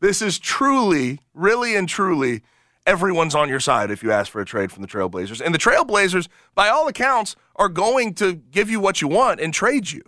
This 0.00 0.20
is 0.20 0.38
truly, 0.38 1.20
really 1.32 1.76
and 1.76 1.88
truly, 1.88 2.42
everyone's 2.86 3.34
on 3.34 3.48
your 3.48 3.60
side 3.60 3.90
if 3.90 4.02
you 4.02 4.12
ask 4.12 4.30
for 4.30 4.40
a 4.40 4.44
trade 4.44 4.70
from 4.72 4.82
the 4.82 4.88
Trailblazers. 4.88 5.40
And 5.40 5.54
the 5.54 5.58
Trailblazers, 5.58 6.28
by 6.54 6.68
all 6.68 6.88
accounts, 6.88 7.36
are 7.56 7.68
going 7.68 8.14
to 8.14 8.34
give 8.34 8.68
you 8.68 8.80
what 8.80 9.00
you 9.00 9.08
want 9.08 9.40
and 9.40 9.54
trade 9.54 9.90
you, 9.90 10.02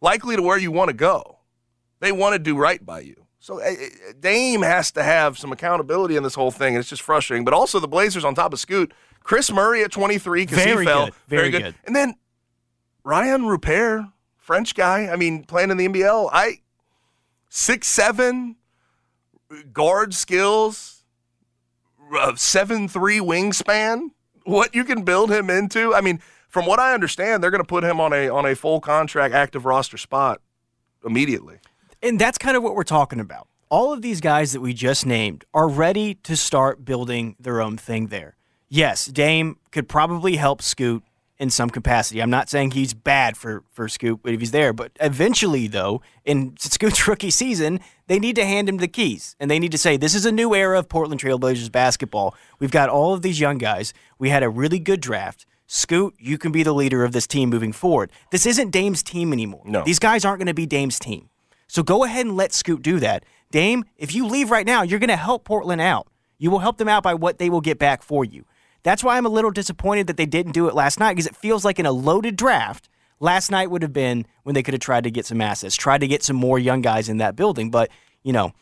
likely 0.00 0.34
to 0.34 0.42
where 0.42 0.58
you 0.58 0.72
want 0.72 0.88
to 0.88 0.94
go. 0.94 1.38
They 2.00 2.10
want 2.10 2.32
to 2.34 2.38
do 2.38 2.56
right 2.56 2.84
by 2.84 3.00
you. 3.00 3.26
So 3.40 3.60
uh, 3.60 3.66
uh, 3.66 4.12
Dame 4.18 4.62
has 4.62 4.90
to 4.92 5.02
have 5.02 5.38
some 5.38 5.52
accountability 5.52 6.16
in 6.16 6.22
this 6.22 6.34
whole 6.34 6.50
thing, 6.50 6.74
and 6.74 6.80
it's 6.80 6.88
just 6.88 7.02
frustrating. 7.02 7.44
But 7.44 7.54
also 7.54 7.78
the 7.80 7.88
Blazers 7.88 8.24
on 8.24 8.34
top 8.34 8.52
of 8.52 8.58
Scoot, 8.58 8.92
Kris 9.22 9.50
Murray 9.52 9.82
at 9.84 9.92
23 9.92 10.42
because 10.46 10.58
he 10.64 10.70
fell. 10.84 11.06
good. 11.06 11.14
Very 11.28 11.50
good. 11.50 11.74
And 11.86 11.94
then 11.94 12.14
Rayan 13.04 13.48
Rupert, 13.48 14.06
French 14.36 14.74
guy, 14.74 15.08
I 15.08 15.16
mean, 15.16 15.44
playing 15.44 15.70
in 15.70 15.76
the 15.76 15.88
NBL, 15.88 16.30
I 16.32 16.60
six 17.48 17.86
seven, 17.86 18.56
guard 19.72 20.14
skills, 20.14 21.04
uh, 22.16 22.34
seven 22.36 22.88
three 22.88 23.18
wingspan. 23.18 24.10
What 24.44 24.74
you 24.74 24.84
can 24.84 25.02
build 25.02 25.30
him 25.30 25.50
into? 25.50 25.94
I 25.94 26.00
mean, 26.00 26.20
from 26.48 26.64
what 26.64 26.78
I 26.78 26.94
understand, 26.94 27.42
they're 27.42 27.50
going 27.50 27.62
to 27.62 27.68
put 27.68 27.84
him 27.84 28.00
on 28.00 28.12
a 28.12 28.28
on 28.28 28.46
a 28.46 28.54
full 28.54 28.80
contract, 28.80 29.34
active 29.34 29.64
roster 29.64 29.98
spot 29.98 30.40
immediately. 31.04 31.58
And 32.02 32.18
that's 32.18 32.38
kind 32.38 32.56
of 32.56 32.62
what 32.62 32.74
we're 32.74 32.84
talking 32.84 33.20
about. 33.20 33.48
All 33.70 33.92
of 33.92 34.00
these 34.00 34.20
guys 34.20 34.52
that 34.52 34.60
we 34.60 34.72
just 34.72 35.04
named 35.04 35.44
are 35.52 35.68
ready 35.68 36.14
to 36.14 36.36
start 36.36 36.84
building 36.84 37.36
their 37.38 37.60
own 37.60 37.76
thing 37.76 38.06
there. 38.06 38.36
Yes, 38.70 39.06
Dame 39.06 39.58
could 39.72 39.88
probably 39.88 40.36
help 40.36 40.62
Scoot 40.62 41.02
in 41.38 41.50
some 41.50 41.70
capacity. 41.70 42.20
I'm 42.20 42.30
not 42.30 42.48
saying 42.48 42.72
he's 42.72 42.94
bad 42.94 43.36
for, 43.36 43.62
for 43.70 43.88
Scoot 43.88 44.20
if 44.24 44.40
he's 44.40 44.50
there, 44.50 44.72
but 44.72 44.92
eventually, 45.00 45.68
though, 45.68 46.02
in 46.24 46.56
Scoot's 46.58 47.06
rookie 47.08 47.30
season, 47.30 47.80
they 48.08 48.18
need 48.18 48.36
to 48.36 48.44
hand 48.44 48.68
him 48.68 48.78
the 48.78 48.88
keys 48.88 49.36
and 49.38 49.50
they 49.50 49.58
need 49.58 49.72
to 49.72 49.78
say, 49.78 49.96
This 49.96 50.14
is 50.14 50.26
a 50.26 50.32
new 50.32 50.54
era 50.54 50.78
of 50.78 50.88
Portland 50.88 51.20
Trailblazers 51.20 51.70
basketball. 51.70 52.34
We've 52.58 52.70
got 52.70 52.88
all 52.88 53.14
of 53.14 53.22
these 53.22 53.38
young 53.38 53.58
guys. 53.58 53.94
We 54.18 54.30
had 54.30 54.42
a 54.42 54.48
really 54.48 54.78
good 54.78 55.00
draft. 55.00 55.46
Scoot, 55.70 56.14
you 56.18 56.38
can 56.38 56.50
be 56.50 56.62
the 56.62 56.72
leader 56.72 57.04
of 57.04 57.12
this 57.12 57.26
team 57.26 57.50
moving 57.50 57.72
forward. 57.72 58.10
This 58.30 58.46
isn't 58.46 58.70
Dame's 58.70 59.02
team 59.02 59.32
anymore. 59.32 59.62
No. 59.66 59.84
These 59.84 59.98
guys 59.98 60.24
aren't 60.24 60.38
going 60.38 60.46
to 60.46 60.54
be 60.54 60.66
Dame's 60.66 60.98
team. 60.98 61.28
So 61.66 61.82
go 61.82 62.04
ahead 62.04 62.24
and 62.24 62.36
let 62.36 62.54
Scoot 62.54 62.80
do 62.80 62.98
that. 63.00 63.24
Dame, 63.50 63.84
if 63.98 64.14
you 64.14 64.26
leave 64.26 64.50
right 64.50 64.66
now, 64.66 64.82
you're 64.82 64.98
going 64.98 65.08
to 65.08 65.16
help 65.16 65.44
Portland 65.44 65.82
out. 65.82 66.08
You 66.38 66.50
will 66.50 66.60
help 66.60 66.78
them 66.78 66.88
out 66.88 67.02
by 67.02 67.14
what 67.14 67.38
they 67.38 67.50
will 67.50 67.60
get 67.60 67.78
back 67.78 68.02
for 68.02 68.24
you. 68.24 68.46
That's 68.88 69.04
why 69.04 69.16
I'm 69.18 69.26
a 69.26 69.28
little 69.28 69.50
disappointed 69.50 70.06
that 70.06 70.16
they 70.16 70.24
didn't 70.26 70.52
do 70.52 70.66
it 70.68 70.74
last 70.74 70.98
night 70.98 71.12
because 71.12 71.26
it 71.26 71.36
feels 71.36 71.64
like 71.64 71.78
in 71.78 71.84
a 71.86 71.92
loaded 71.92 72.36
draft, 72.36 72.88
last 73.20 73.50
night 73.50 73.70
would 73.70 73.82
have 73.82 73.92
been 73.92 74.24
when 74.44 74.54
they 74.54 74.62
could 74.62 74.72
have 74.74 74.80
tried 74.80 75.04
to 75.04 75.10
get 75.10 75.26
some 75.26 75.40
assets, 75.40 75.76
tried 75.76 76.00
to 76.00 76.06
get 76.08 76.22
some 76.22 76.36
more 76.36 76.58
young 76.58 76.80
guys 76.80 77.08
in 77.08 77.18
that 77.18 77.36
building. 77.36 77.70
But, 77.70 77.90
you 78.22 78.32
know, 78.32 78.52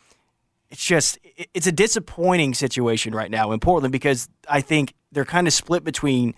it's 0.69 0.83
just, 0.83 1.17
it's 1.53 1.65
a 1.67 1.71
disappointing 1.71 2.53
situation 2.53 3.15
right 3.15 3.31
now 3.31 3.53
in 3.53 3.59
Portland 3.61 3.93
because 3.93 4.27
I 4.49 4.59
think 4.59 4.93
they're 5.13 5.23
kind 5.23 5.47
of 5.47 5.53
split 5.53 5.83
between 5.85 6.35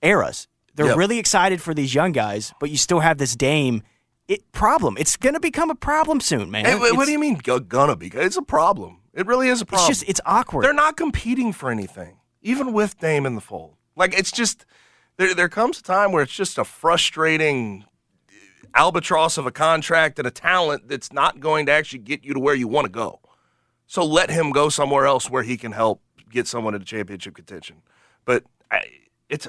eras. 0.00 0.46
They're 0.76 0.86
Yep. 0.86 0.96
really 0.96 1.18
excited 1.18 1.60
for 1.60 1.74
these 1.74 1.92
young 1.94 2.12
guys, 2.12 2.52
but 2.60 2.70
you 2.70 2.76
still 2.76 3.00
have 3.00 3.18
this 3.18 3.34
Dame 3.34 3.82
it 4.28 4.50
problem. 4.52 4.96
It's 4.98 5.16
going 5.16 5.34
to 5.34 5.40
become 5.40 5.70
a 5.70 5.74
problem 5.74 6.20
soon, 6.20 6.50
man. 6.50 6.64
Hey, 6.64 6.74
what 6.76 7.04
do 7.04 7.12
you 7.12 7.18
mean 7.18 7.34
gonna 7.42 7.96
be? 7.96 8.06
It's 8.14 8.36
a 8.36 8.42
problem. 8.42 9.00
It 9.12 9.26
really 9.26 9.48
is 9.48 9.60
a 9.60 9.66
problem. 9.66 9.90
It's 9.90 9.98
just, 10.00 10.08
it's 10.08 10.20
awkward. 10.24 10.64
They're 10.64 10.72
not 10.72 10.96
competing 10.96 11.52
for 11.52 11.70
anything, 11.70 12.16
even 12.44 12.72
with 12.72 12.98
Dame 13.00 13.26
in 13.26 13.34
the 13.34 13.40
fold. 13.40 13.74
Like 13.96 14.16
it's 14.16 14.30
just 14.30 14.64
there. 15.16 15.34
There 15.34 15.48
comes 15.48 15.80
a 15.80 15.82
time 15.82 16.12
where 16.12 16.22
it's 16.22 16.32
just 16.34 16.56
a 16.58 16.64
frustrating 16.64 17.84
albatross 18.74 19.38
of 19.38 19.46
a 19.46 19.50
contract 19.52 20.18
and 20.18 20.26
a 20.26 20.30
talent 20.30 20.88
that's 20.88 21.12
not 21.12 21.40
going 21.40 21.66
to 21.66 21.72
actually 21.72 22.00
get 22.00 22.24
you 22.24 22.34
to 22.34 22.40
where 22.40 22.54
you 22.54 22.68
want 22.68 22.84
to 22.86 22.90
go. 22.90 23.20
So 23.86 24.04
let 24.04 24.30
him 24.30 24.50
go 24.50 24.68
somewhere 24.68 25.06
else 25.06 25.30
where 25.30 25.42
he 25.42 25.56
can 25.56 25.72
help 25.72 26.00
get 26.30 26.46
someone 26.46 26.74
into 26.74 26.86
championship 26.86 27.34
contention. 27.34 27.82
But 28.24 28.44
I, 28.70 28.80
it's 29.28 29.46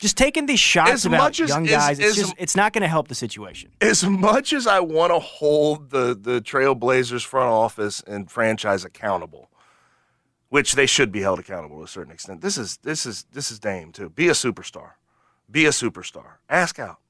just 0.00 0.16
taking 0.16 0.46
these 0.46 0.58
shots 0.58 0.90
As 0.90 1.06
about 1.06 1.18
much 1.18 1.40
as- 1.40 1.48
young 1.50 1.66
as- 1.66 1.70
guys. 1.70 1.98
it's 2.00 2.08
as- 2.08 2.16
just, 2.16 2.34
it's 2.38 2.56
not 2.56 2.72
going 2.72 2.82
to 2.82 2.88
help 2.88 3.08
the 3.08 3.14
situation. 3.14 3.70
as 3.80 4.02
much 4.04 4.52
as 4.52 4.66
I 4.66 4.80
want 4.80 5.12
to 5.12 5.18
hold 5.20 5.90
the 5.90 6.18
the 6.20 6.40
Trailblazers 6.40 7.24
front 7.24 7.50
office 7.50 8.02
and 8.06 8.28
franchise 8.30 8.84
accountable, 8.84 9.48
which 10.54 10.74
they 10.74 10.86
should 10.86 11.10
be 11.10 11.20
held 11.20 11.40
accountable 11.40 11.78
to 11.78 11.82
a 11.82 11.88
certain 11.88 12.12
extent. 12.12 12.40
This 12.40 12.56
is 12.56 12.76
this 12.84 13.06
is 13.06 13.26
this 13.32 13.50
is 13.50 13.58
Dame 13.58 13.90
too. 13.90 14.08
Be 14.08 14.28
a 14.28 14.34
superstar. 14.34 14.90
Be 15.50 15.66
a 15.66 15.70
superstar. 15.70 16.34
Ask 16.48 16.78
out. 16.78 17.00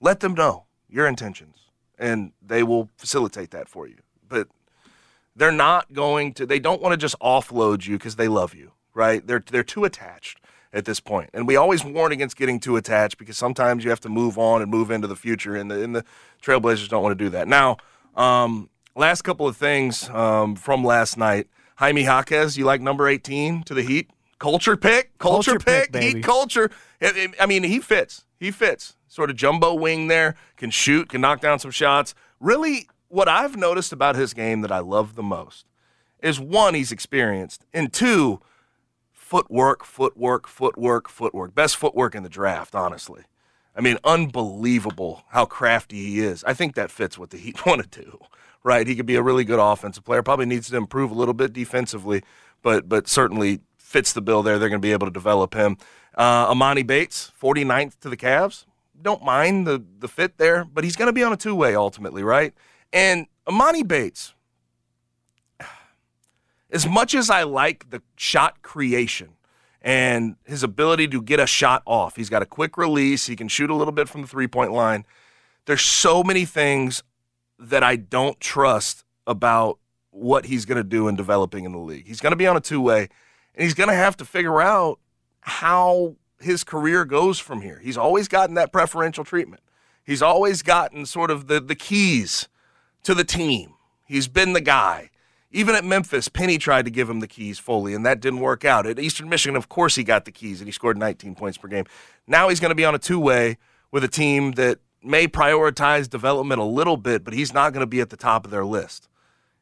Let 0.00 0.20
them 0.20 0.34
know 0.34 0.66
your 0.88 1.08
intentions, 1.08 1.56
and 1.98 2.30
they 2.40 2.62
will 2.62 2.88
facilitate 2.96 3.50
that 3.50 3.68
for 3.68 3.88
you. 3.88 3.96
But 4.28 4.46
they're 5.34 5.50
not 5.50 5.92
going 5.92 6.32
to. 6.34 6.46
They 6.46 6.60
don't 6.60 6.80
want 6.80 6.92
to 6.92 6.96
just 6.96 7.18
offload 7.18 7.88
you 7.88 7.98
because 7.98 8.14
they 8.14 8.28
love 8.28 8.54
you, 8.54 8.70
right? 8.94 9.26
They're 9.26 9.42
they're 9.44 9.64
too 9.64 9.84
attached 9.84 10.38
at 10.72 10.84
this 10.84 11.00
point. 11.00 11.30
and 11.34 11.48
we 11.48 11.56
always 11.56 11.84
warn 11.84 12.12
against 12.12 12.36
getting 12.36 12.60
too 12.60 12.76
attached 12.76 13.18
because 13.18 13.36
sometimes 13.36 13.82
you 13.82 13.90
have 13.90 13.98
to 13.98 14.08
move 14.08 14.38
on 14.38 14.62
and 14.62 14.70
move 14.70 14.92
into 14.92 15.08
the 15.08 15.16
future, 15.16 15.56
and 15.56 15.72
the 15.72 15.82
and 15.82 15.96
the 15.96 16.04
Trailblazers 16.40 16.88
don't 16.88 17.02
want 17.02 17.18
to 17.18 17.24
do 17.24 17.30
that. 17.30 17.48
Now, 17.48 17.78
um, 18.14 18.70
last 18.94 19.22
couple 19.22 19.48
of 19.48 19.56
things 19.56 20.08
um, 20.10 20.54
from 20.54 20.84
last 20.84 21.16
night. 21.16 21.48
Jaime 21.80 22.02
Jaquez, 22.02 22.58
you 22.58 22.66
like 22.66 22.82
number 22.82 23.08
eighteen 23.08 23.62
to 23.64 23.72
the 23.72 23.82
Heat? 23.82 24.10
culture 24.38 24.76
pick, 24.76 25.16
culture, 25.18 25.52
Culture 25.52 25.64
pick, 25.64 25.92
pick, 25.92 26.02
heat 26.02 26.24
culture. 26.24 26.70
I 27.02 27.46
mean, 27.46 27.62
he 27.62 27.78
fits. 27.78 28.26
He 28.38 28.50
fits. 28.50 28.96
Sort 29.06 29.30
of 29.30 29.36
jumbo 29.36 29.74
wing 29.74 30.08
there, 30.08 30.34
can 30.56 30.70
shoot, 30.70 31.08
can 31.08 31.20
knock 31.20 31.40
down 31.40 31.58
some 31.58 31.70
shots. 31.70 32.14
Really, 32.38 32.88
what 33.08 33.28
I've 33.28 33.56
noticed 33.56 33.92
about 33.92 34.14
his 34.16 34.34
game 34.34 34.60
that 34.60 34.70
I 34.70 34.78
love 34.80 35.14
the 35.14 35.22
most 35.22 35.66
is 36.22 36.38
one, 36.38 36.74
he's 36.74 36.92
experienced, 36.92 37.64
and 37.72 37.92
two, 37.92 38.40
footwork, 39.12 39.84
footwork, 39.84 40.46
footwork, 40.48 41.08
footwork. 41.08 41.54
Best 41.54 41.76
footwork 41.76 42.14
in 42.14 42.22
the 42.22 42.28
draft, 42.28 42.74
honestly. 42.74 43.22
I 43.74 43.80
mean, 43.80 43.98
unbelievable 44.04 45.24
how 45.28 45.46
crafty 45.46 45.96
he 45.96 46.20
is. 46.20 46.44
I 46.44 46.52
think 46.54 46.74
that 46.74 46.90
fits 46.90 47.16
what 47.18 47.30
the 47.30 47.38
Heat 47.38 47.64
want 47.66 47.90
to 47.90 48.02
do, 48.02 48.18
right? 48.62 48.86
He 48.86 48.96
could 48.96 49.06
be 49.06 49.16
a 49.16 49.22
really 49.22 49.44
good 49.44 49.58
offensive 49.58 50.04
player. 50.04 50.22
Probably 50.22 50.46
needs 50.46 50.68
to 50.70 50.76
improve 50.76 51.10
a 51.10 51.14
little 51.14 51.34
bit 51.34 51.52
defensively, 51.52 52.22
but 52.62 52.88
but 52.88 53.08
certainly 53.08 53.60
fits 53.76 54.12
the 54.12 54.22
bill 54.22 54.42
there. 54.42 54.58
They're 54.58 54.68
going 54.68 54.80
to 54.80 54.86
be 54.86 54.92
able 54.92 55.06
to 55.06 55.12
develop 55.12 55.54
him. 55.54 55.76
Uh, 56.14 56.52
Emoni 56.52 56.86
Bates, 56.86 57.32
49th 57.40 57.98
to 58.00 58.08
the 58.08 58.16
Cavs. 58.16 58.66
Don't 59.00 59.24
mind 59.24 59.66
the 59.66 59.82
the 59.98 60.08
fit 60.08 60.36
there, 60.38 60.64
but 60.64 60.84
he's 60.84 60.96
going 60.96 61.06
to 61.06 61.12
be 61.12 61.22
on 61.22 61.32
a 61.32 61.36
two 61.36 61.54
way 61.54 61.74
ultimately, 61.74 62.22
right? 62.22 62.52
And 62.92 63.26
Emoni 63.46 63.86
Bates, 63.86 64.34
as 66.70 66.86
much 66.86 67.14
as 67.14 67.30
I 67.30 67.44
like 67.44 67.90
the 67.90 68.02
shot 68.16 68.62
creation 68.62 69.30
and 69.80 70.36
his 70.44 70.62
ability 70.62 71.08
to 71.08 71.22
get 71.22 71.40
a 71.40 71.46
shot 71.46 71.82
off, 71.86 72.16
he's 72.16 72.28
got 72.28 72.42
a 72.42 72.46
quick 72.46 72.76
release. 72.76 73.26
He 73.26 73.36
can 73.36 73.48
shoot 73.48 73.70
a 73.70 73.74
little 73.74 73.92
bit 73.92 74.08
from 74.08 74.20
the 74.20 74.28
three 74.28 74.48
point 74.48 74.72
line. 74.72 75.06
There's 75.64 75.82
so 75.82 76.22
many 76.22 76.44
things 76.44 77.02
that 77.60 77.82
I 77.82 77.96
don't 77.96 78.40
trust 78.40 79.04
about 79.26 79.78
what 80.10 80.46
he's 80.46 80.64
going 80.64 80.78
to 80.78 80.84
do 80.84 81.08
in 81.08 81.16
developing 81.16 81.64
in 81.64 81.72
the 81.72 81.78
league. 81.78 82.06
He's 82.06 82.20
going 82.20 82.32
to 82.32 82.36
be 82.36 82.46
on 82.46 82.56
a 82.56 82.60
two 82.60 82.80
way, 82.80 83.08
and 83.54 83.62
he's 83.62 83.74
going 83.74 83.88
to 83.88 83.94
have 83.94 84.16
to 84.18 84.24
figure 84.24 84.60
out 84.60 84.98
how 85.40 86.16
his 86.40 86.64
career 86.64 87.04
goes 87.04 87.38
from 87.38 87.60
here. 87.60 87.78
He's 87.82 87.96
always 87.96 88.28
gotten 88.28 88.54
that 88.54 88.72
preferential 88.72 89.24
treatment. 89.24 89.62
He's 90.04 90.22
always 90.22 90.62
gotten 90.62 91.06
sort 91.06 91.30
of 91.30 91.46
the, 91.46 91.60
the 91.60 91.74
keys 91.74 92.48
to 93.04 93.14
the 93.14 93.24
team. 93.24 93.74
He's 94.06 94.26
been 94.26 94.54
the 94.54 94.60
guy. 94.60 95.10
Even 95.52 95.74
at 95.74 95.84
Memphis, 95.84 96.28
Penny 96.28 96.58
tried 96.58 96.84
to 96.84 96.90
give 96.90 97.10
him 97.10 97.20
the 97.20 97.26
keys 97.26 97.58
fully, 97.58 97.92
and 97.92 98.06
that 98.06 98.20
didn't 98.20 98.40
work 98.40 98.64
out. 98.64 98.86
At 98.86 98.98
Eastern 98.98 99.28
Michigan, 99.28 99.56
of 99.56 99.68
course, 99.68 99.96
he 99.96 100.04
got 100.04 100.24
the 100.24 100.32
keys 100.32 100.60
and 100.60 100.68
he 100.68 100.72
scored 100.72 100.96
19 100.96 101.34
points 101.34 101.58
per 101.58 101.68
game. 101.68 101.84
Now 102.26 102.48
he's 102.48 102.60
going 102.60 102.70
to 102.70 102.76
be 102.76 102.84
on 102.84 102.94
a 102.94 102.98
two 102.98 103.18
way 103.18 103.58
with 103.90 104.04
a 104.04 104.08
team 104.08 104.52
that 104.52 104.78
may 105.02 105.26
prioritize 105.26 106.08
development 106.08 106.60
a 106.60 106.64
little 106.64 106.96
bit, 106.96 107.24
but 107.24 107.34
he's 107.34 107.54
not 107.54 107.72
going 107.72 107.80
to 107.80 107.86
be 107.86 108.00
at 108.00 108.10
the 108.10 108.16
top 108.16 108.44
of 108.44 108.50
their 108.50 108.64
list. 108.64 109.08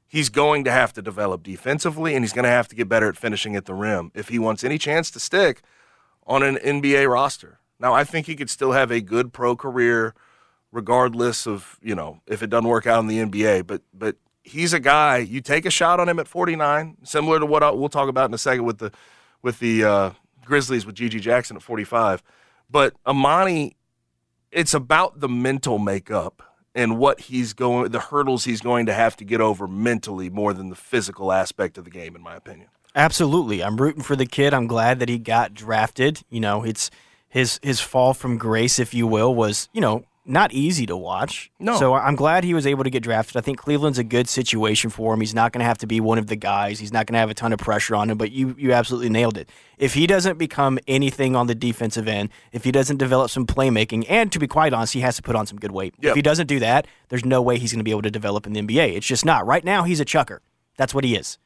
He's 0.06 0.30
going 0.30 0.64
to 0.64 0.70
have 0.70 0.92
to 0.94 1.02
develop 1.02 1.42
defensively, 1.42 2.14
and 2.14 2.24
he's 2.24 2.32
going 2.32 2.44
to 2.44 2.50
have 2.50 2.68
to 2.68 2.74
get 2.74 2.88
better 2.88 3.08
at 3.08 3.16
finishing 3.16 3.54
at 3.56 3.66
the 3.66 3.74
rim 3.74 4.10
if 4.14 4.28
he 4.28 4.38
wants 4.38 4.64
any 4.64 4.78
chance 4.78 5.10
to 5.10 5.20
stick 5.20 5.62
on 6.26 6.42
an 6.42 6.56
NBA 6.56 7.10
roster. 7.10 7.58
Now, 7.78 7.92
I 7.92 8.04
think 8.04 8.26
he 8.26 8.34
could 8.34 8.50
still 8.50 8.72
have 8.72 8.90
a 8.90 9.00
good 9.00 9.32
pro 9.32 9.54
career, 9.54 10.14
regardless 10.72 11.46
of 11.46 11.78
you 11.82 11.94
know 11.94 12.20
if 12.26 12.42
it 12.42 12.50
doesn't 12.50 12.68
work 12.68 12.86
out 12.86 13.00
in 13.00 13.06
the 13.06 13.18
NBA. 13.18 13.66
But 13.66 13.82
but 13.92 14.16
he's 14.42 14.72
a 14.72 14.80
guy 14.80 15.18
you 15.18 15.40
take 15.40 15.66
a 15.66 15.70
shot 15.70 16.00
on 16.00 16.08
him 16.08 16.18
at 16.18 16.26
49, 16.26 16.96
similar 17.04 17.38
to 17.38 17.46
what 17.46 17.62
I, 17.62 17.70
we'll 17.70 17.88
talk 17.88 18.08
about 18.08 18.30
in 18.30 18.34
a 18.34 18.38
second 18.38 18.64
with 18.64 18.78
the 18.78 18.92
with 19.42 19.58
the 19.60 19.84
uh, 19.84 20.10
Grizzlies 20.44 20.86
with 20.86 20.96
G.G. 20.96 21.20
Jackson 21.20 21.56
at 21.56 21.62
45. 21.62 22.22
But 22.70 22.94
Emoni, 23.04 23.74
it's 24.50 24.74
about 24.74 25.20
the 25.20 25.28
mental 25.28 25.78
makeup 25.78 26.42
and 26.74 26.98
what 26.98 27.20
he's 27.20 27.52
going, 27.52 27.90
the 27.90 28.00
hurdles 28.00 28.44
he's 28.44 28.60
going 28.60 28.86
to 28.86 28.94
have 28.94 29.16
to 29.16 29.24
get 29.24 29.40
over 29.40 29.66
mentally 29.66 30.30
more 30.30 30.52
than 30.52 30.68
the 30.68 30.76
physical 30.76 31.32
aspect 31.32 31.78
of 31.78 31.84
the 31.84 31.90
game, 31.90 32.14
in 32.14 32.22
my 32.22 32.36
opinion. 32.36 32.68
Absolutely. 32.94 33.62
I'm 33.62 33.76
rooting 33.76 34.02
for 34.02 34.16
the 34.16 34.26
kid. 34.26 34.54
I'm 34.54 34.66
glad 34.66 34.98
that 35.00 35.08
he 35.08 35.18
got 35.18 35.54
drafted. 35.54 36.22
You 36.30 36.40
know, 36.40 36.64
it's 36.64 36.90
his 37.28 37.60
his 37.62 37.80
fall 37.80 38.14
from 38.14 38.38
grace, 38.38 38.78
if 38.78 38.94
you 38.94 39.06
will, 39.06 39.34
was, 39.34 39.68
you 39.72 39.80
know, 39.80 40.04
not 40.28 40.52
easy 40.52 40.84
to 40.86 40.96
watch. 40.96 41.50
No. 41.58 41.78
So 41.78 41.94
I'm 41.94 42.14
glad 42.14 42.44
he 42.44 42.52
was 42.54 42.66
able 42.66 42.84
to 42.84 42.90
get 42.90 43.02
drafted. 43.02 43.36
I 43.36 43.40
think 43.40 43.58
Cleveland's 43.58 43.98
a 43.98 44.04
good 44.04 44.28
situation 44.28 44.90
for 44.90 45.14
him. 45.14 45.20
He's 45.20 45.34
not 45.34 45.52
going 45.52 45.60
to 45.60 45.64
have 45.64 45.78
to 45.78 45.86
be 45.86 46.00
one 46.00 46.18
of 46.18 46.26
the 46.26 46.36
guys. 46.36 46.78
He's 46.78 46.92
not 46.92 47.06
going 47.06 47.14
to 47.14 47.18
have 47.18 47.30
a 47.30 47.34
ton 47.34 47.52
of 47.52 47.58
pressure 47.58 47.94
on 47.94 48.10
him, 48.10 48.18
but 48.18 48.30
you 48.30 48.54
you 48.58 48.72
absolutely 48.72 49.08
nailed 49.08 49.38
it. 49.38 49.48
If 49.78 49.94
he 49.94 50.06
doesn't 50.06 50.38
become 50.38 50.78
anything 50.86 51.34
on 51.34 51.46
the 51.46 51.54
defensive 51.54 52.06
end, 52.06 52.28
if 52.52 52.64
he 52.64 52.70
doesn't 52.70 52.98
develop 52.98 53.30
some 53.30 53.46
playmaking, 53.46 54.04
and 54.08 54.30
to 54.32 54.38
be 54.38 54.46
quite 54.46 54.72
honest, 54.72 54.92
he 54.92 55.00
has 55.00 55.16
to 55.16 55.22
put 55.22 55.34
on 55.34 55.46
some 55.46 55.58
good 55.58 55.72
weight. 55.72 55.94
Yep. 56.00 56.10
If 56.10 56.16
he 56.16 56.22
doesn't 56.22 56.46
do 56.46 56.60
that, 56.60 56.86
there's 57.08 57.24
no 57.24 57.40
way 57.40 57.58
he's 57.58 57.72
going 57.72 57.80
to 57.80 57.84
be 57.84 57.90
able 57.90 58.02
to 58.02 58.10
develop 58.10 58.46
in 58.46 58.52
the 58.52 58.60
NBA. 58.60 58.96
It's 58.96 59.06
just 59.06 59.24
not. 59.24 59.46
Right 59.46 59.64
now, 59.64 59.84
he's 59.84 60.00
a 60.00 60.04
chucker. 60.04 60.42
That's 60.76 60.94
what 60.94 61.04
he 61.04 61.16
is. 61.16 61.38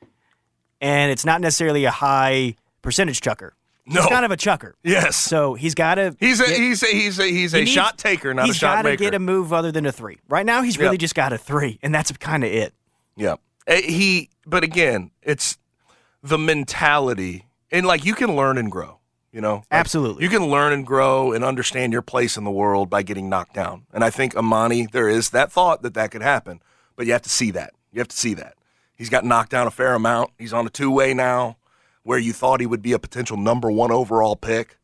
And 0.81 1.13
it's 1.13 1.25
not 1.25 1.41
necessarily 1.41 1.85
a 1.85 1.91
high 1.93 2.57
percentage 2.83 3.21
chucker. 3.21 3.55
No. 3.85 4.01
He's 4.03 4.11
kind 4.11 4.25
of 4.25 4.31
a 4.31 4.37
chucker. 4.37 4.77
Yes. 4.85 5.17
So 5.17 5.55
he's 5.55 5.75
got 5.75 5.97
to. 5.97 6.17
He's 6.21 6.41
a 6.41 6.47
he's 6.47 6.83
a 6.83 6.87
he's 6.87 7.19
a 7.19 7.25
he's 7.27 7.53
a 7.55 7.59
He 7.59 7.65
needs- 7.65 7.75
shot 7.75 7.99
taker, 7.99 8.33
not 8.33 8.45
a 8.45 8.47
he's 8.47 8.57
shot 8.57 8.85
gotta 8.85 8.97
get 8.97 9.13
a 9.15 9.19
move 9.19 9.53
other 9.53 9.73
than 9.73 9.87
a 9.87 9.93
three. 9.93 10.19
Right 10.29 10.47
now, 10.47 10.63
he's 10.63 10.79
really 10.79 10.95
Yep. 10.95 11.01
just 11.01 11.15
got 11.17 11.33
a 11.33 11.39
three, 11.39 11.79
and 11.83 11.93
that's 11.95 12.13
kind 12.13 12.45
of 12.45 12.51
it. 12.53 12.75
Yeah. 13.17 13.35
Eh, 13.67 13.81
He, 13.83 14.31
but 14.47 14.63
again, 14.63 15.11
it's 15.23 15.59
the 16.23 16.39
mentality, 16.39 17.47
and 17.71 17.85
like 17.87 18.05
you 18.05 18.15
can 18.15 18.37
learn 18.37 18.57
and 18.59 18.71
grow. 18.71 18.99
You 19.33 19.41
know, 19.41 19.55
Like, 19.55 19.65
Absolutely. 19.71 20.23
you 20.25 20.29
can 20.29 20.47
learn 20.49 20.75
and 20.75 20.87
grow 20.87 21.33
and 21.33 21.43
understand 21.43 21.93
your 21.95 22.03
place 22.03 22.37
in 22.37 22.45
the 22.45 22.51
world 22.51 22.91
by 22.91 23.03
getting 23.03 23.31
knocked 23.31 23.55
down. 23.55 23.87
And 23.91 24.05
I 24.05 24.11
think 24.11 24.35
Emoni, 24.35 24.91
there 24.91 25.09
is 25.09 25.31
that 25.31 25.51
thought 25.51 25.81
that 25.83 25.95
that 25.95 26.11
could 26.11 26.21
happen, 26.21 26.61
but 26.97 27.07
you 27.07 27.13
have 27.13 27.23
to 27.23 27.31
see 27.31 27.51
that. 27.53 27.73
You 27.93 28.01
have 28.01 28.09
to 28.09 28.17
see 28.17 28.35
that 28.35 28.55
he's 28.95 29.09
got 29.09 29.25
knocked 29.25 29.51
down 29.51 29.67
a 29.67 29.71
fair 29.71 29.95
amount. 29.95 30.31
He's 30.39 30.53
on 30.53 30.67
a 30.67 30.71
two 30.71 30.91
way 30.91 31.15
now, 31.15 31.57
where 32.03 32.19
you 32.19 32.33
thought 32.33 32.61
he 32.61 32.67
would 32.67 32.83
be 32.83 32.93
a 32.93 32.99
potential 32.99 33.37
number 33.37 33.71
one 33.71 33.91
overall 33.93 34.37
pick. 34.37 34.79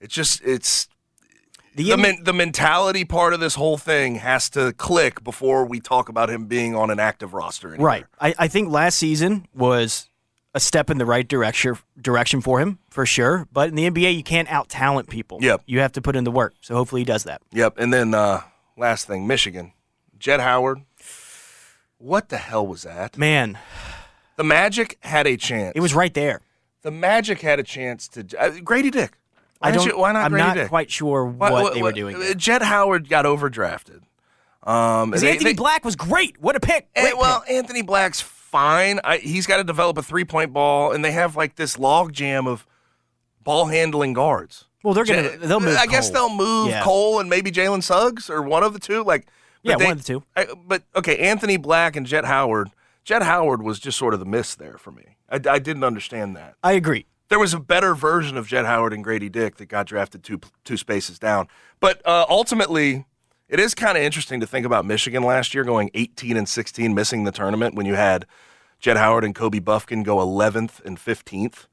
It's 0.00 0.14
just 0.14 0.42
it's 0.44 0.88
The, 1.74 1.90
the 1.90 1.96
men, 1.96 2.18
the 2.22 2.32
mentality 2.32 3.04
part 3.04 3.34
of 3.34 3.40
this 3.40 3.54
whole 3.54 3.76
thing 3.78 4.16
has 4.16 4.48
to 4.50 4.72
click 4.74 5.22
before 5.24 5.64
we 5.64 5.80
talk 5.80 6.08
about 6.08 6.30
him 6.30 6.46
being 6.46 6.74
on 6.76 6.90
an 6.90 6.98
active 7.00 7.34
roster. 7.34 7.68
Anywhere. 7.68 7.86
right. 7.86 8.04
I, 8.20 8.34
I 8.38 8.48
think 8.48 8.70
last 8.70 8.96
season 8.98 9.46
was 9.54 10.08
a 10.54 10.60
step 10.60 10.88
in 10.88 10.98
the 10.98 11.04
right 11.06 11.26
direction 11.26 11.76
direction 12.00 12.40
for 12.40 12.60
him 12.60 12.78
for 12.88 13.04
sure. 13.06 13.48
But 13.52 13.70
in 13.70 13.74
the 13.74 13.90
NBA, 13.90 14.14
you 14.16 14.22
can't 14.22 14.50
out 14.50 14.68
talent 14.68 15.08
people. 15.08 15.38
Yep. 15.40 15.62
You 15.66 15.80
have 15.80 15.92
to 15.92 16.02
put 16.02 16.14
in 16.16 16.24
the 16.24 16.30
work. 16.30 16.54
So 16.60 16.74
hopefully 16.76 17.00
he 17.00 17.04
does 17.04 17.24
that. 17.24 17.42
Yep. 17.52 17.78
And 17.78 17.92
then 17.92 18.14
uh, 18.14 18.42
last 18.76 19.06
thing, 19.06 19.26
Michigan, 19.26 19.72
Jett 20.18 20.40
Howard. 20.40 20.82
What 21.98 22.28
the 22.28 22.36
hell 22.38 22.66
was 22.66 22.82
that? 22.82 23.16
Man, 23.16 23.58
The 24.36 24.44
Magic 24.44 24.98
had 25.00 25.26
a 25.26 25.36
chance. 25.36 25.72
it 25.74 25.80
was 25.80 25.94
right 25.94 26.12
there. 26.12 26.40
The 26.84 26.90
Magic 26.92 27.40
had 27.40 27.58
a 27.58 27.62
chance 27.64 28.06
to 28.08 28.20
uh, 28.38 28.50
Gradey 28.60 28.92
Dick. 28.92 29.18
Why 29.58 29.68
I 29.68 29.72
don't. 29.72 29.86
you- 29.86 29.98
why 29.98 30.12
not 30.12 30.26
I'm 30.26 30.32
Gradey 30.32 30.38
not 30.38 30.54
Dick? 30.54 30.68
quite 30.68 30.90
sure 30.90 31.24
Why- 31.24 31.50
what, 31.50 31.62
why- 31.64 31.74
they 31.74 31.82
were 31.82 31.90
doing. 31.92 32.18
there. 32.18 32.34
Jett 32.34 32.62
Howard 32.62 33.08
got 33.08 33.24
overdrafted. 33.24 34.02
Um, 34.62 35.10
they- 35.10 35.32
Anthony 35.32 35.50
they- 35.50 35.54
Black 35.54 35.84
was 35.84 35.96
great. 35.96 36.40
What 36.40 36.54
a 36.56 36.60
pick! 36.60 36.88
Eh, 36.94 37.02
Great 37.02 37.18
well, 37.18 37.40
pick. 37.40 37.50
Anthony 37.50 37.82
Black's 37.82 38.20
fine. 38.20 39.00
I, 39.04 39.16
he's 39.18 39.46
got 39.46 39.56
to 39.58 39.64
develop 39.64 39.98
a 39.98 40.02
three 40.02 40.24
point 40.24 40.52
ball, 40.52 40.92
and 40.92 41.04
they 41.04 41.12
have 41.12 41.36
like 41.36 41.56
this 41.56 41.78
log 41.78 42.12
jam 42.12 42.46
of 42.46 42.66
ball 43.42 43.66
handling 43.66 44.12
guards. 44.12 44.66
Well, 44.82 44.92
they're 44.94 45.04
gonna 45.04 45.36
they'll 45.38 45.60
move. 45.60 45.76
I 45.78 45.86
guess 45.86 46.10
they'll 46.10 46.34
move 46.34 46.68
Yeah. 46.68 46.82
Cole 46.82 47.18
and 47.20 47.28
maybe 47.30 47.50
Jalen 47.50 47.82
Suggs 47.82 48.28
or 48.28 48.42
one 48.42 48.62
of 48.62 48.74
the 48.74 48.78
two. 48.78 49.02
Like, 49.02 49.26
Yeah, 49.62 49.76
they- 49.76 49.84
one 49.84 49.92
of 49.92 49.98
the 50.04 50.04
two. 50.04 50.22
I, 50.36 50.46
but 50.66 50.82
okay, 50.94 51.16
Anthony 51.18 51.56
Black 51.56 51.96
and 51.96 52.06
Jett 52.06 52.26
Howard. 52.26 52.68
Jett 53.04 53.22
Howard 53.22 53.62
was 53.62 53.78
just 53.78 53.96
sort 53.98 54.12
of 54.14 54.20
the 54.20 54.26
miss 54.26 54.54
there 54.54 54.76
for 54.78 54.90
me. 54.92 55.13
I, 55.34 55.54
I 55.54 55.58
didn't 55.58 55.84
understand 55.84 56.36
that. 56.36 56.54
I 56.62 56.72
agree. 56.72 57.06
There 57.28 57.38
was 57.38 57.54
a 57.54 57.58
better 57.58 57.94
version 57.94 58.36
of 58.36 58.46
Jett 58.46 58.66
Howard 58.66 58.92
and 58.92 59.04
Gradey 59.04 59.32
Dick 59.32 59.56
that 59.56 59.66
got 59.66 59.86
drafted 59.86 60.22
two 60.22 60.40
two 60.62 60.76
spaces 60.76 61.18
down. 61.18 61.48
But 61.80 62.06
uh, 62.06 62.26
ultimately, 62.28 63.06
it 63.48 63.58
is 63.58 63.74
kind 63.74 63.98
of 63.98 64.04
interesting 64.04 64.40
to 64.40 64.46
think 64.46 64.64
about 64.64 64.84
Michigan 64.84 65.22
last 65.22 65.54
year 65.54 65.64
going 65.64 65.90
18 65.94 66.36
and 66.36 66.48
16, 66.48 66.94
missing 66.94 67.24
the 67.24 67.32
tournament 67.32 67.74
when 67.74 67.86
you 67.86 67.94
had 67.94 68.26
Jett 68.78 68.96
Howard 68.96 69.24
and 69.24 69.34
Kobe 69.34 69.58
Bufkin 69.58 70.04
go 70.04 70.18
11th 70.18 70.84
and 70.84 70.98
15th, 70.98 71.66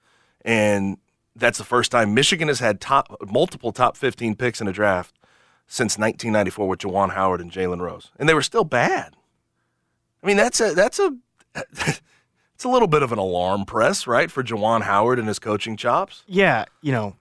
and 0.44 0.98
that's 1.36 1.58
the 1.58 1.64
first 1.64 1.92
time 1.92 2.14
Michigan 2.14 2.48
has 2.48 2.60
had 2.60 2.82
top 2.82 3.16
multiple 3.30 3.72
top 3.72 3.98
15 3.98 4.36
picks 4.36 4.62
in 4.62 4.68
a 4.68 4.74
draft 4.74 5.20
since 5.68 5.98
1994 5.98 6.68
with 6.68 6.80
Juwan 6.80 7.12
Howard 7.12 7.42
and 7.42 7.52
Jalen 7.52 7.82
Rose, 7.82 8.12
and 8.18 8.28
they 8.28 8.34
were 8.34 8.42
still 8.42 8.64
bad. 8.64 9.16
I 10.24 10.28
mean, 10.28 10.38
that's 10.38 10.60
a 10.60 10.74
that's 10.74 11.00
a 11.00 11.16
it's 12.62 12.66
a 12.68 12.70
little 12.70 12.88
bit 12.88 13.02
of 13.02 13.12
an 13.12 13.18
alarm 13.18 13.66
press, 13.66 14.06
right, 14.06 14.30
for 14.30 14.44
Juwan 14.44 14.84
Howard 14.84 15.18
and 15.18 15.28
his 15.28 15.40
coaching 15.40 15.76
chops. 15.76 16.22
Yeah, 16.28 16.66
you 16.84 16.92
know, 16.92 17.16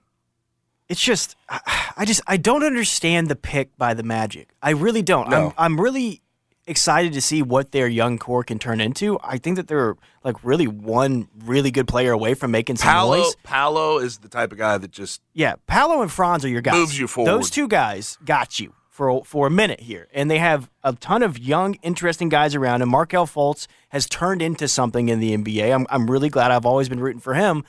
it's 0.87 1.01
just 1.01 1.35
I, 1.49 1.93
I 1.97 2.05
just 2.05 2.21
I 2.27 2.37
don't 2.37 2.63
understand 2.63 3.27
the 3.27 3.35
pick 3.35 3.75
by 3.75 3.95
the 3.95 4.03
Magic. 4.03 4.53
I 4.61 4.69
really 4.69 5.01
don't. 5.01 5.31
No. 5.31 5.47
I'm 5.47 5.53
I'm 5.57 5.81
really 5.81 6.21
excited 6.67 7.13
to 7.13 7.21
see 7.21 7.41
what 7.41 7.71
their 7.71 7.87
young 7.87 8.19
core 8.19 8.43
can 8.43 8.59
turn 8.59 8.79
into. 8.79 9.17
I 9.23 9.39
think 9.39 9.55
that 9.55 9.67
they're 9.67 9.95
like 10.23 10.35
really 10.43 10.67
one 10.67 11.27
really 11.43 11.71
good 11.71 11.87
player 11.87 12.11
away 12.11 12.35
from 12.35 12.51
making 12.51 12.75
some 12.75 12.91
Paolo, 12.91 13.17
noise. 13.17 13.35
Paolo 13.41 13.97
is 13.97 14.19
the 14.19 14.29
type 14.29 14.51
of 14.51 14.59
guy 14.59 14.77
that 14.77 14.91
just 14.91 15.23
Yeah, 15.33 15.55
Paolo 15.65 16.03
and 16.03 16.11
Franz 16.11 16.45
are 16.45 16.49
your 16.49 16.61
guys. 16.61 16.75
Moves 16.75 16.99
you 16.99 17.07
forward. 17.07 17.31
Those 17.31 17.49
two 17.49 17.67
guys 17.67 18.19
got 18.23 18.59
you 18.59 18.75
for 19.01 19.25
for 19.25 19.47
a 19.47 19.49
minute 19.49 19.79
here, 19.79 20.07
and 20.13 20.29
they 20.29 20.37
have 20.37 20.69
a 20.83 20.93
ton 20.93 21.23
of 21.23 21.39
young, 21.39 21.73
interesting 21.81 22.29
guys 22.29 22.53
around. 22.53 22.83
And 22.83 22.91
Markelle 22.91 23.25
Fultz 23.25 23.65
has 23.89 24.05
turned 24.05 24.43
into 24.43 24.67
something 24.67 25.09
in 25.09 25.19
the 25.19 25.35
NBA. 25.35 25.73
I'm 25.73 25.87
I'm 25.89 26.09
really 26.09 26.29
glad. 26.29 26.51
I've 26.51 26.67
always 26.67 26.87
been 26.87 26.99
rooting 26.99 27.19
for 27.19 27.33
him. 27.33 27.63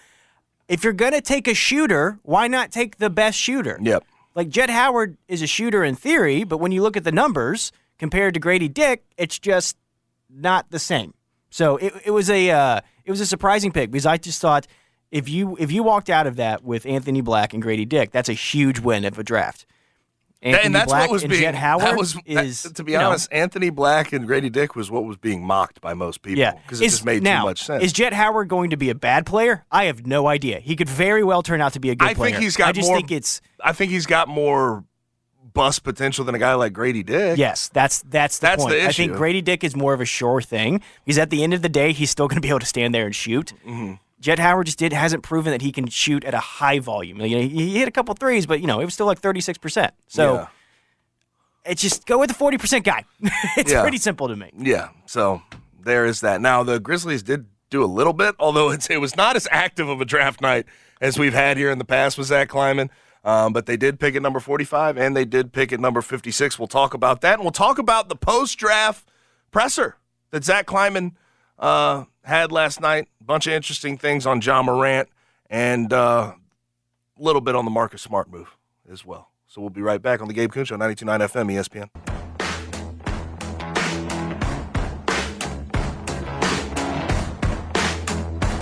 if 0.69 0.85
you're 0.85 0.93
going 0.93 1.13
to 1.13 1.23
take 1.23 1.49
a 1.49 1.55
shooter, 1.55 2.19
why 2.23 2.49
not 2.49 2.71
take 2.71 2.99
the 2.99 3.09
best 3.09 3.39
shooter? 3.39 3.79
Yep. 3.81 4.05
Like 4.35 4.51
Jett 4.51 4.69
Howard 4.69 5.17
is 5.27 5.41
a 5.41 5.47
shooter 5.47 5.83
in 5.83 5.95
theory, 5.95 6.45
but 6.45 6.59
when 6.59 6.71
you 6.71 6.83
look 6.83 6.99
at 6.99 7.05
the 7.05 7.13
numbers 7.13 7.73
compared 7.99 8.35
to 8.35 8.41
Gradey 8.41 8.73
Dick, 8.73 9.03
it's 9.17 9.39
just 9.39 9.79
not 10.29 10.71
the 10.71 10.79
same. 10.79 11.15
So 11.49 11.79
it, 11.79 11.95
it 12.05 12.11
was 12.11 12.29
a 12.29 12.51
uh, 12.51 12.81
it 13.07 13.11
was 13.11 13.23
a 13.23 13.27
surprising 13.27 13.73
pick 13.73 13.91
because 13.91 14.05
I 14.05 14.19
just 14.19 14.43
thought 14.43 14.67
if 15.11 15.31
you 15.31 15.57
if 15.59 15.73
you 15.73 15.83
walked 15.83 16.11
out 16.11 16.27
of 16.27 16.37
that 16.37 16.63
with 16.63 16.85
Anthony 16.85 17.23
Black 17.23 17.55
and 17.55 17.63
Gradey 17.63 17.89
Dick, 17.89 18.11
that's 18.11 18.29
a 18.29 18.35
huge 18.35 18.81
win 18.81 19.07
of 19.07 19.19
a 19.19 19.25
draft. 19.25 19.65
Anthony 20.43 20.67
and 20.67 20.75
that's 20.75 20.91
Black 20.91 21.03
what 21.03 21.13
was 21.13 21.25
being. 21.25 21.41
Jett 21.41 21.55
Howard 21.55 21.85
that 21.87 21.97
was, 21.97 22.17
is 22.27 22.65
that- 22.65 22.75
to 22.75 22.83
be 22.85 22.93
you 22.93 22.99
know, 22.99 23.11
honest, 23.11 23.29
Anthony 23.33 23.71
Black 23.71 24.13
and 24.13 24.29
Gradey 24.29 24.51
Dick 24.51 24.75
was 24.75 24.91
what 24.91 25.05
was 25.05 25.17
being 25.17 25.45
mocked 25.45 25.81
by 25.81 25.95
most 25.95 26.23
people. 26.23 26.41
Yeah, 26.41 26.53
because 26.55 26.81
it 26.81 26.87
Is- 26.87 26.93
just 26.95 27.05
made 27.05 27.23
now, 27.23 27.43
too 27.43 27.47
much 27.47 27.63
sense. 27.63 27.85
Is 27.85 27.93
Jett 27.93 28.13
Howard 28.13 28.49
going 28.49 28.71
to 28.71 28.77
be 28.77 28.91
a 28.91 28.95
bad 28.95 29.25
player? 29.25 29.65
I 29.71 29.85
have 29.85 30.05
no 30.07 30.27
idea. 30.27 30.59
He 30.59 30.75
could 30.75 30.89
very 30.89 31.23
well 31.23 31.43
turn 31.43 31.61
out 31.61 31.75
to 31.75 31.81
be 31.81 31.91
a 31.91 31.95
good 31.95 32.09
I 32.09 32.15
player. 32.15 32.33
think 32.33 32.43
he's 32.43 32.57
got 32.57 32.69
I 32.71 32.73
just 32.73 32.89
more. 32.89 32.97
think 32.97 33.13
it's 33.13 33.41
I 33.63 33.73
think 33.73 33.93
he's 33.93 34.07
got 34.07 34.27
more 34.29 34.85
bust 35.55 35.85
potential 35.85 36.25
than 36.25 36.35
a 36.35 36.39
guy 36.39 36.55
like 36.55 36.73
Gradey 36.73 37.05
Dick. 37.05 37.37
yes. 37.39 37.69
That's 37.69 38.03
that's 38.03 38.39
the 38.39 38.47
That's 38.47 38.63
point. 38.65 38.75
the 38.75 38.87
I 38.89 38.93
think. 38.93 39.13
Gradey 39.13 39.45
Dick 39.45 39.63
is 39.63 39.77
more 39.77 39.93
of 39.95 40.01
a 40.01 40.05
sure 40.07 40.41
thing 40.43 40.81
because 41.05 41.19
at 41.19 41.31
the 41.31 41.45
end 41.45 41.55
of 41.55 41.63
the 41.63 41.69
day, 41.69 41.93
he's 41.93 42.11
still 42.11 42.27
going 42.27 42.37
to 42.39 42.41
be 42.41 42.49
able 42.49 42.59
to 42.61 42.67
stand 42.67 42.95
there 42.95 43.07
and 43.07 43.15
shoot. 43.15 43.53
Mm-hmm. 43.67 43.95
Jett 44.23 44.39
Howard 44.39 44.67
just 44.67 44.79
did 44.79 44.93
hasn't 44.93 45.23
proven 45.25 45.51
that 45.51 45.61
he 45.63 45.73
can 45.73 45.89
shoot 45.89 46.23
at 46.25 46.33
a 46.33 46.39
high 46.39 46.79
volume. 46.79 47.21
You 47.21 47.37
know, 47.37 47.43
he, 47.43 47.79
hit 47.79 47.89
a 47.89 47.91
couple 47.91 48.15
threes, 48.15 48.47
but 48.47 48.61
you 48.61 48.69
know 48.69 48.81
it 48.81 48.85
was 48.85 48.95
still 48.95 49.07
like 49.07 49.19
thirty 49.19 49.41
six 49.41 49.59
percent. 49.59 49.93
So 50.07 50.35
Yeah. 50.35 50.47
it's 51.65 51.83
just 51.83 52.07
go 52.07 52.19
with 52.19 52.29
the 52.29 52.35
forty 52.35 52.57
percent 52.57 52.85
guy. 52.85 53.05
it's 53.57 53.73
Yeah. 53.73 53.83
pretty 53.83 53.99
simple 53.99 54.29
to 54.29 54.37
me. 54.37 54.51
Yeah. 54.57 54.91
So 55.07 55.43
there 55.81 56.07
is 56.07 56.21
that. 56.21 56.41
Now 56.41 56.63
the 56.63 56.79
Grizzlies 56.81 57.23
did 57.25 57.47
do 57.69 57.83
a 57.83 57.87
little 57.87 58.13
bit, 58.13 58.35
although 58.39 58.71
it's, 58.71 58.89
it 58.91 59.01
was 59.01 59.17
not 59.17 59.35
as 59.35 59.49
active 59.51 59.89
of 59.89 60.01
a 60.01 60.05
draft 60.05 60.41
night 60.41 60.67
as 61.01 61.19
we've 61.19 61.35
had 61.35 61.57
here 61.57 61.71
in 61.71 61.79
the 61.79 61.85
past 61.85 62.17
with 62.17 62.29
Zach 62.29 62.49
Kleiman. 62.49 62.91
Um, 63.25 63.53
but 63.53 63.67
they 63.67 63.77
did 63.77 63.99
pick 64.01 64.15
at 64.15 64.23
number 64.23 64.41
45 64.41 64.97
and 64.99 65.17
they 65.17 65.25
did 65.25 65.53
pick 65.53 65.73
at 65.73 65.81
number 65.81 66.01
56. 66.03 66.59
We'll 66.59 66.69
talk 66.69 66.93
about 66.95 67.21
that. 67.23 67.35
And 67.35 67.43
we'll 67.43 67.51
talk 67.53 67.79
about 67.79 68.09
the 68.09 68.17
post 68.17 68.59
draft 68.59 69.09
presser 69.51 69.97
that 70.33 70.45
Zach 70.45 70.67
Kleiman 70.67 71.17
uh, 71.59 72.05
had 72.25 72.53
last 72.53 72.81
night. 72.81 73.09
A 73.21 73.25
bunch 73.25 73.47
of 73.47 73.53
interesting 73.53 73.99
things 73.99 74.27
on 74.27 74.41
Ja 74.41 74.63
Morant 74.63 75.09
and 75.51 75.93
uh, 75.93 76.33
a 77.19 77.23
little 77.23 77.41
bit 77.41 77.55
on 77.55 77.65
the 77.65 77.71
Marcus 77.71 78.03
Smart 78.03 78.31
move 78.31 78.57
as 78.91 79.05
well. 79.05 79.31
So 79.47 79.61
we'll 79.61 79.71
be 79.71 79.83
right 79.83 80.01
back 80.01 80.23
on 80.23 80.29
the 80.29 80.35
Gabe 80.35 80.51
Kuhn 80.51 80.65
Show, 80.65 80.77
92.9 80.77 81.21
FM, 81.21 81.89
ESPN. 81.91 82.13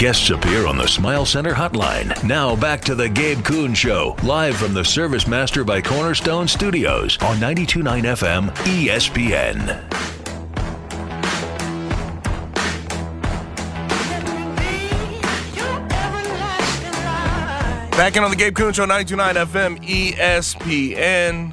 Guests 0.00 0.30
appear 0.30 0.66
on 0.66 0.78
the 0.78 0.86
Smile 0.86 1.26
Center 1.26 1.52
hotline. 1.52 2.24
Now 2.24 2.56
back 2.56 2.80
to 2.86 2.94
the 2.94 3.06
Gabe 3.06 3.44
Kuhn 3.44 3.74
Show, 3.74 4.16
live 4.22 4.56
from 4.56 4.72
the 4.72 4.82
Service 4.82 5.26
Master 5.26 5.62
by 5.62 5.82
Cornerstone 5.82 6.48
Studios 6.48 7.18
on 7.20 7.36
92.9 7.36 8.04
FM 8.04 8.48
ESPN. 8.64 10.19
Back 18.00 18.16
in 18.16 18.24
on 18.24 18.30
the 18.30 18.36
Gabe 18.36 18.56
Kuhn 18.56 18.72
Show, 18.72 18.86
92.9 18.86 19.34
FM, 19.44 20.14
ESPN. 20.16 21.52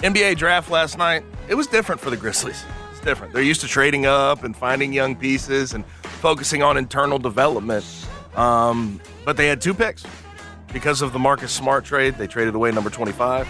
NBA 0.00 0.36
draft 0.36 0.68
last 0.68 0.98
night. 0.98 1.22
It 1.48 1.54
was 1.54 1.68
different 1.68 2.00
for 2.00 2.10
the 2.10 2.16
Grizzlies. 2.16 2.64
It's 2.90 2.98
different. 3.02 3.32
They're 3.32 3.40
used 3.44 3.60
to 3.60 3.68
trading 3.68 4.04
up 4.04 4.42
and 4.42 4.56
finding 4.56 4.92
young 4.92 5.14
pieces 5.14 5.74
and 5.74 5.86
focusing 5.86 6.64
on 6.64 6.76
internal 6.76 7.20
development. 7.20 7.84
Um, 8.34 9.00
but 9.24 9.36
they 9.36 9.46
had 9.46 9.60
two 9.60 9.74
picks 9.74 10.04
because 10.72 11.02
of 11.02 11.12
the 11.12 11.20
Marcus 11.20 11.52
Smart 11.52 11.84
trade. 11.84 12.16
They 12.16 12.26
traded 12.26 12.56
away 12.56 12.72
number 12.72 12.90
25. 12.90 13.46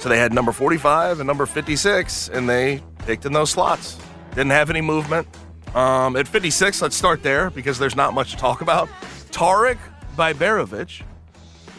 So 0.00 0.10
they 0.10 0.18
had 0.18 0.34
number 0.34 0.52
45 0.52 1.20
and 1.20 1.26
number 1.26 1.46
56, 1.46 2.28
and 2.28 2.46
they 2.46 2.82
picked 3.06 3.24
in 3.24 3.32
those 3.32 3.48
slots. 3.48 3.96
Didn't 4.32 4.50
have 4.50 4.68
any 4.68 4.82
movement. 4.82 5.26
Um, 5.74 6.14
at 6.16 6.28
56, 6.28 6.82
let's 6.82 6.94
start 6.94 7.22
there 7.22 7.48
because 7.48 7.78
there's 7.78 7.96
not 7.96 8.12
much 8.12 8.32
to 8.32 8.36
talk 8.36 8.60
about. 8.60 8.90
Tarik 9.30 9.78
Biberovic, 10.16 11.02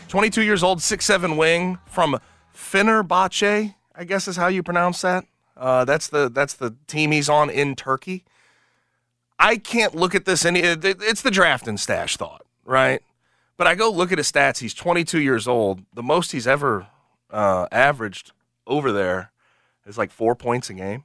22 0.07 0.41
years 0.41 0.63
old, 0.63 0.79
6'7 0.79 1.37
wing 1.37 1.77
from 1.85 2.19
Fenerbahce, 2.55 3.75
I 3.95 4.03
guess 4.03 4.27
is 4.27 4.37
how 4.37 4.47
you 4.47 4.63
pronounce 4.63 5.01
that. 5.01 5.25
Uh, 5.57 5.85
that's 5.85 6.07
the 6.07 6.29
that's 6.29 6.53
the 6.53 6.75
team 6.87 7.11
he's 7.11 7.29
on 7.29 7.49
in 7.49 7.75
Turkey. 7.75 8.23
I 9.37 9.57
can't 9.57 9.95
look 9.95 10.15
at 10.15 10.25
this 10.25 10.45
any. 10.45 10.61
It's 10.61 11.21
the 11.21 11.31
draft 11.31 11.67
and 11.67 11.79
stash 11.79 12.17
thought, 12.17 12.45
right? 12.65 13.01
But 13.57 13.67
I 13.67 13.75
go 13.75 13.91
look 13.91 14.11
at 14.11 14.17
his 14.17 14.31
stats. 14.31 14.59
He's 14.59 14.73
22 14.73 15.19
years 15.19 15.47
old. 15.47 15.81
The 15.93 16.01
most 16.01 16.31
he's 16.31 16.47
ever 16.47 16.87
uh, 17.29 17.67
averaged 17.71 18.31
over 18.65 18.91
there 18.91 19.31
is 19.85 19.97
like 19.97 20.11
four 20.11 20.35
points 20.35 20.69
a 20.69 20.73
game. 20.73 21.03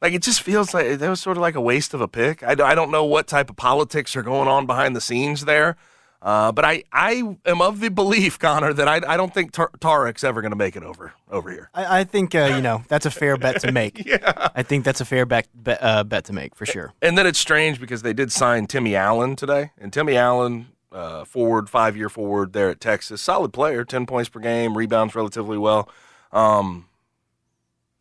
Like 0.00 0.12
it 0.12 0.22
just 0.22 0.42
feels 0.42 0.72
like 0.72 0.98
that 0.98 1.08
was 1.08 1.20
sort 1.20 1.36
of 1.36 1.40
like 1.40 1.56
a 1.56 1.60
waste 1.60 1.94
of 1.94 2.00
a 2.00 2.08
pick. 2.08 2.42
I, 2.42 2.52
I 2.52 2.74
don't 2.74 2.90
know 2.90 3.04
what 3.04 3.26
type 3.26 3.50
of 3.50 3.56
politics 3.56 4.14
are 4.14 4.22
going 4.22 4.46
on 4.46 4.66
behind 4.66 4.94
the 4.94 5.00
scenes 5.00 5.44
there, 5.44 5.76
uh, 6.20 6.50
but 6.52 6.64
I, 6.64 6.82
I 6.92 7.36
am 7.46 7.62
of 7.62 7.80
the 7.80 7.90
belief, 7.90 8.38
Connor, 8.38 8.72
that 8.72 8.88
I, 8.88 9.00
I 9.06 9.16
don't 9.16 9.32
think 9.32 9.52
Tar- 9.52 9.70
Tarik's 9.78 10.24
ever 10.24 10.40
going 10.40 10.50
to 10.50 10.56
make 10.56 10.74
it 10.74 10.82
over 10.82 11.12
over 11.30 11.50
here. 11.50 11.70
I, 11.72 12.00
I 12.00 12.04
think 12.04 12.34
uh, 12.34 12.52
you 12.56 12.62
know 12.62 12.82
that's 12.88 13.06
a 13.06 13.10
fair 13.10 13.36
bet 13.36 13.60
to 13.60 13.72
make. 13.72 14.04
yeah, 14.04 14.48
I 14.54 14.62
think 14.62 14.84
that's 14.84 15.00
a 15.00 15.04
fair 15.04 15.26
bet 15.26 15.46
bet, 15.54 15.78
uh, 15.80 16.04
bet 16.04 16.24
to 16.24 16.32
make 16.32 16.54
for 16.54 16.66
sure. 16.66 16.92
And 17.00 17.16
then 17.16 17.26
it's 17.26 17.38
strange 17.38 17.80
because 17.80 18.02
they 18.02 18.12
did 18.12 18.32
sign 18.32 18.66
Timmy 18.66 18.96
Allen 18.96 19.36
today, 19.36 19.70
and 19.78 19.92
Timmy 19.92 20.16
Allen, 20.16 20.66
uh, 20.90 21.24
forward, 21.24 21.70
five 21.70 21.96
year 21.96 22.08
forward 22.08 22.52
there 22.52 22.70
at 22.70 22.80
Texas, 22.80 23.22
solid 23.22 23.52
player, 23.52 23.84
ten 23.84 24.04
points 24.04 24.28
per 24.28 24.40
game, 24.40 24.76
rebounds 24.76 25.14
relatively 25.14 25.58
well. 25.58 25.88
Um, 26.32 26.86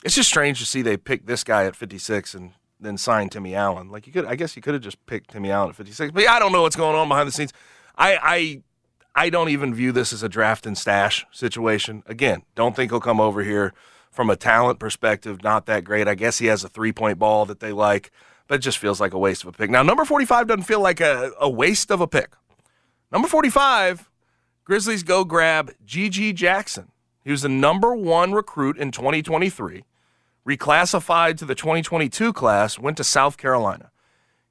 it's 0.03 0.15
just 0.15 0.29
strange 0.29 0.59
to 0.59 0.65
see 0.65 0.81
they 0.81 0.97
pick 0.97 1.25
this 1.25 1.43
guy 1.43 1.65
at 1.65 1.75
56 1.75 2.33
and 2.33 2.53
then 2.79 2.97
sign 2.97 3.29
Timmy 3.29 3.55
Allen. 3.55 3.89
Like 3.89 4.07
you 4.07 4.13
could, 4.13 4.25
I 4.25 4.35
guess 4.35 4.55
you 4.55 4.61
could 4.61 4.73
have 4.73 4.83
just 4.83 5.03
picked 5.05 5.31
Timmy 5.31 5.51
Allen 5.51 5.69
at 5.69 5.75
56. 5.75 6.11
But 6.11 6.23
yeah, 6.23 6.33
I 6.33 6.39
don't 6.39 6.51
know 6.51 6.61
what's 6.61 6.75
going 6.75 6.95
on 6.95 7.07
behind 7.07 7.27
the 7.27 7.31
scenes. 7.31 7.51
I, 7.97 8.19
I, 8.21 8.61
I 9.15 9.29
don't 9.29 9.49
even 9.49 9.73
view 9.73 9.91
this 9.91 10.13
as 10.13 10.23
a 10.23 10.29
draft 10.29 10.65
and 10.65 10.77
stash 10.77 11.25
situation. 11.31 12.03
Again, 12.05 12.43
don't 12.55 12.75
think 12.75 12.91
he'll 12.91 12.99
come 12.99 13.19
over 13.19 13.43
here 13.43 13.73
from 14.11 14.29
a 14.29 14.35
talent 14.35 14.79
perspective. 14.79 15.43
Not 15.43 15.65
that 15.65 15.83
great. 15.83 16.07
I 16.07 16.15
guess 16.15 16.37
he 16.37 16.47
has 16.47 16.63
a 16.63 16.69
three 16.69 16.91
point 16.91 17.19
ball 17.19 17.45
that 17.45 17.59
they 17.59 17.71
like, 17.71 18.11
but 18.47 18.55
it 18.55 18.61
just 18.61 18.77
feels 18.77 19.01
like 19.01 19.13
a 19.13 19.17
waste 19.19 19.43
of 19.43 19.49
a 19.49 19.51
pick. 19.51 19.69
Now, 19.69 19.83
number 19.83 20.05
45 20.05 20.47
doesn't 20.47 20.63
feel 20.63 20.81
like 20.81 21.01
a, 21.01 21.31
a 21.39 21.49
waste 21.49 21.91
of 21.91 22.01
a 22.01 22.07
pick. 22.07 22.33
Number 23.11 23.27
45, 23.27 24.09
Grizzlies 24.63 25.03
go 25.03 25.23
grab 25.23 25.73
G.G. 25.85 26.33
Jackson. 26.33 26.91
He 27.23 27.31
was 27.31 27.41
the 27.41 27.49
number 27.49 27.95
one 27.95 28.33
recruit 28.33 28.77
in 28.77 28.91
2023, 28.91 29.83
reclassified 30.47 31.37
to 31.37 31.45
the 31.45 31.55
2022 31.55 32.33
class, 32.33 32.79
went 32.79 32.97
to 32.97 33.03
South 33.03 33.37
Carolina. 33.37 33.91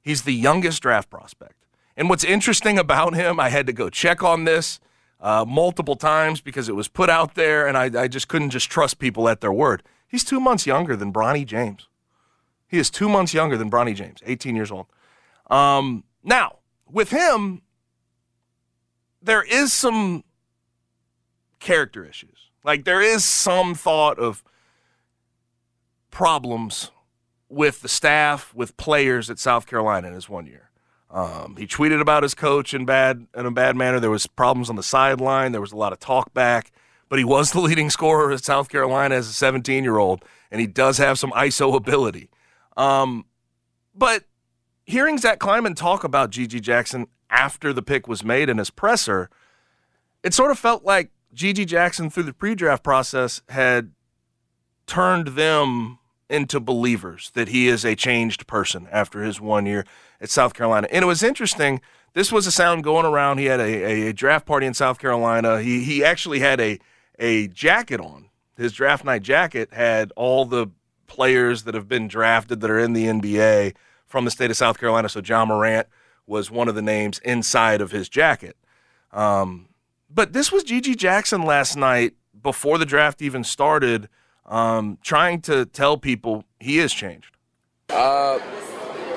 He's 0.01 0.23
the 0.23 0.33
youngest 0.33 0.81
draft 0.81 1.09
prospect. 1.09 1.56
And 1.97 2.09
what's 2.09 2.23
interesting 2.23 2.77
about 2.77 3.15
him, 3.15 3.39
I 3.39 3.49
had 3.49 3.65
to 3.65 3.73
go 3.73 3.89
check 3.89 4.23
on 4.23 4.43
this 4.43 4.79
uh, 5.19 5.43
multiple 5.45 5.95
times 5.95 6.41
because 6.41 6.69
it 6.69 6.75
was 6.75 6.87
put 6.87 7.09
out 7.09 7.33
there, 7.33 7.67
and 7.67 7.75
I, 7.75 8.03
I 8.03 8.07
just 8.07 8.27
couldn't 8.27 8.51
just 8.51 8.69
trust 8.69 8.99
people 8.99 9.27
at 9.27 9.41
their 9.41 9.51
word. 9.51 9.81
He's 10.07 10.23
two 10.23 10.39
months 10.39 10.67
younger 10.67 10.95
than 10.95 11.11
Bronny 11.11 11.43
James. 11.43 11.87
He 12.67 12.77
is 12.77 12.91
two 12.91 13.09
months 13.09 13.33
younger 13.33 13.57
than 13.57 13.71
Bronny 13.71 13.95
James, 13.95 14.21
18 14.25 14.55
years 14.55 14.71
old. 14.71 14.85
Um, 15.49 16.03
now, 16.23 16.57
with 16.87 17.09
him, 17.09 17.63
there 19.21 19.41
is 19.41 19.73
some 19.73 20.23
character 21.59 22.05
issues. 22.05 22.51
Like 22.63 22.83
there 22.83 23.01
is 23.01 23.25
some 23.25 23.73
thought 23.73 24.19
of 24.19 24.43
problems 26.11 26.91
with 27.49 27.81
the 27.81 27.89
staff, 27.89 28.53
with 28.53 28.77
players 28.77 29.29
at 29.29 29.39
South 29.39 29.65
Carolina 29.65 30.09
in 30.09 30.13
his 30.13 30.29
one 30.29 30.45
year. 30.45 30.66
Um, 31.09 31.55
he 31.57 31.65
tweeted 31.65 32.01
about 32.01 32.23
his 32.23 32.33
coach 32.33 32.73
in 32.73 32.85
bad 32.85 33.27
in 33.35 33.45
a 33.45 33.51
bad 33.51 33.75
manner. 33.75 33.99
There 33.99 34.09
was 34.09 34.27
problems 34.27 34.69
on 34.69 34.75
the 34.75 34.83
sideline. 34.83 35.51
There 35.51 35.61
was 35.61 35.71
a 35.71 35.77
lot 35.77 35.93
of 35.93 35.99
talk 35.99 36.33
back, 36.33 36.71
but 37.09 37.17
he 37.17 37.25
was 37.25 37.51
the 37.51 37.61
leading 37.61 37.89
scorer 37.89 38.31
at 38.31 38.43
South 38.43 38.69
Carolina 38.69 39.15
as 39.15 39.27
a 39.29 39.33
17 39.33 39.83
year 39.83 39.97
old, 39.97 40.23
and 40.51 40.59
he 40.59 40.67
does 40.67 40.97
have 40.97 41.17
some 41.17 41.31
ISO 41.31 41.75
ability. 41.75 42.29
Um, 42.75 43.25
but 43.95 44.25
hearing 44.85 45.17
Zach 45.17 45.39
Kleiman 45.39 45.75
talk 45.75 46.03
about 46.03 46.29
G.G. 46.29 46.59
Jackson 46.59 47.07
after 47.29 47.73
the 47.73 47.81
pick 47.81 48.07
was 48.07 48.23
made 48.23 48.49
in 48.49 48.57
his 48.57 48.69
presser, 48.69 49.29
it 50.23 50.33
sort 50.33 50.51
of 50.51 50.59
felt 50.59 50.83
like 50.83 51.11
G.G. 51.33 51.65
Jackson 51.65 52.09
through 52.09 52.23
the 52.23 52.33
pre-draft 52.33 52.83
process 52.83 53.41
had 53.49 53.91
turned 54.85 55.29
them 55.29 55.96
into 56.29 56.59
believers 56.59 57.31
that 57.33 57.49
he 57.49 57.67
is 57.67 57.85
a 57.85 57.95
changed 57.95 58.47
person 58.47 58.87
after 58.91 59.23
his 59.23 59.39
one 59.39 59.65
year 59.65 59.85
at 60.19 60.29
South 60.29 60.53
Carolina. 60.53 60.87
And 60.91 61.03
it 61.03 61.07
was 61.07 61.23
interesting. 61.23 61.81
This 62.13 62.31
was 62.31 62.47
a 62.47 62.51
sound 62.51 62.83
going 62.83 63.05
around. 63.05 63.37
He 63.37 63.45
had 63.45 63.59
a, 63.59 64.07
a 64.09 64.13
draft 64.13 64.45
party 64.45 64.65
in 64.65 64.73
South 64.73 64.99
Carolina. 64.99 65.61
He 65.61 65.83
he 65.83 66.03
actually 66.03 66.39
had 66.39 66.59
a 66.59 66.79
a 67.19 67.47
jacket 67.47 67.99
on. 67.99 68.29
His 68.57 68.73
draft 68.73 69.05
night 69.05 69.21
jacket 69.21 69.71
had 69.71 70.11
all 70.15 70.45
the 70.45 70.67
players 71.05 71.63
that 71.63 71.75
have 71.75 71.87
been 71.87 72.07
drafted 72.07 72.59
that 72.61 72.69
are 72.69 72.79
in 72.79 72.93
the 72.93 73.05
NBA 73.05 73.75
from 74.05 74.25
the 74.25 74.31
state 74.31 74.49
of 74.49 74.57
South 74.57 74.79
Carolina. 74.79 75.09
So 75.09 75.21
Ja 75.23 75.45
Morant 75.45 75.87
was 76.25 76.51
one 76.51 76.67
of 76.67 76.75
the 76.75 76.81
names 76.81 77.19
inside 77.19 77.81
of 77.81 77.91
his 77.91 78.09
jacket. 78.09 78.57
Um, 79.11 79.69
but 80.09 80.33
this 80.33 80.51
was 80.51 80.63
GG 80.63 80.97
Jackson 80.97 81.43
last 81.43 81.75
night 81.75 82.13
before 82.41 82.77
the 82.77 82.85
draft 82.85 83.21
even 83.21 83.43
started, 83.43 84.09
um, 84.47 84.97
trying 85.01 85.41
to 85.41 85.65
tell 85.65 85.97
people 85.97 86.43
he 86.59 86.77
has 86.77 86.93
changed. 86.93 87.35
Uh, 87.89 88.39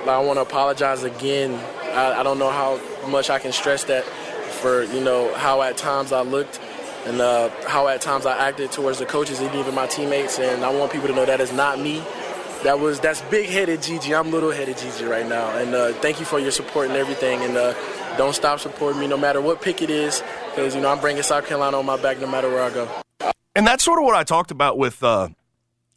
I 0.07 0.18
want 0.18 0.37
to 0.37 0.43
apologize 0.43 1.03
again. 1.03 1.55
I, 1.93 2.20
I 2.20 2.22
don't 2.22 2.39
know 2.39 2.51
how 2.51 2.81
much 3.09 3.31
I 3.31 3.39
can 3.39 3.53
stress 3.53 3.85
that 3.85 4.05
for 4.05 4.83
you 4.85 5.01
know 5.01 5.33
how 5.35 5.62
at 5.62 5.76
times 5.76 6.12
I 6.12 6.22
looked 6.22 6.61
and 7.07 7.20
uh, 7.20 7.49
how 7.66 7.89
at 7.89 8.01
times 8.01 8.26
I 8.26 8.37
acted 8.37 8.72
towards 8.72 8.99
the 8.99 9.07
coaches 9.07 9.41
and 9.41 9.55
even 9.55 9.74
my 9.74 9.87
teammates. 9.87 10.39
And 10.39 10.64
I 10.64 10.70
want 10.70 10.93
people 10.93 11.09
to 11.09 11.14
know 11.14 11.24
that 11.24 11.41
is 11.41 11.53
not 11.53 11.78
me. 11.78 12.03
That 12.62 12.78
was 12.78 13.01
that's 13.01 13.22
big-headed 13.22 13.83
Gigi. 13.83 14.14
I'm 14.14 14.31
little-headed 14.31 14.76
G.G. 14.76 15.05
right 15.07 15.26
now. 15.26 15.49
And 15.57 15.74
uh, 15.74 15.93
thank 15.95 16.20
you 16.20 16.26
for 16.26 16.39
your 16.39 16.51
support 16.51 16.89
and 16.89 16.97
everything. 16.97 17.41
And 17.41 17.57
uh, 17.57 17.74
don't 18.18 18.35
stop 18.35 18.61
supporting 18.61 19.01
me 19.01 19.07
no 19.07 19.16
matter 19.16 19.41
what 19.41 19.62
pick 19.62 19.81
it 19.81 19.89
is, 19.89 20.22
because 20.51 20.74
you 20.74 20.83
know 20.83 20.91
I'm 20.91 21.01
bringing 21.01 21.22
South 21.22 21.47
Carolina 21.47 21.78
on 21.78 21.87
my 21.87 21.97
back 21.97 22.20
no 22.20 22.26
matter 22.26 22.51
where 22.51 22.62
I 22.62 22.70
go. 22.70 22.87
And 23.61 23.67
that's 23.67 23.85
sort 23.85 23.99
of 23.99 24.07
what 24.07 24.17
I 24.17 24.25
talked 24.25 24.51
about 24.51 24.79
with 24.79 25.05
uh, 25.05 25.29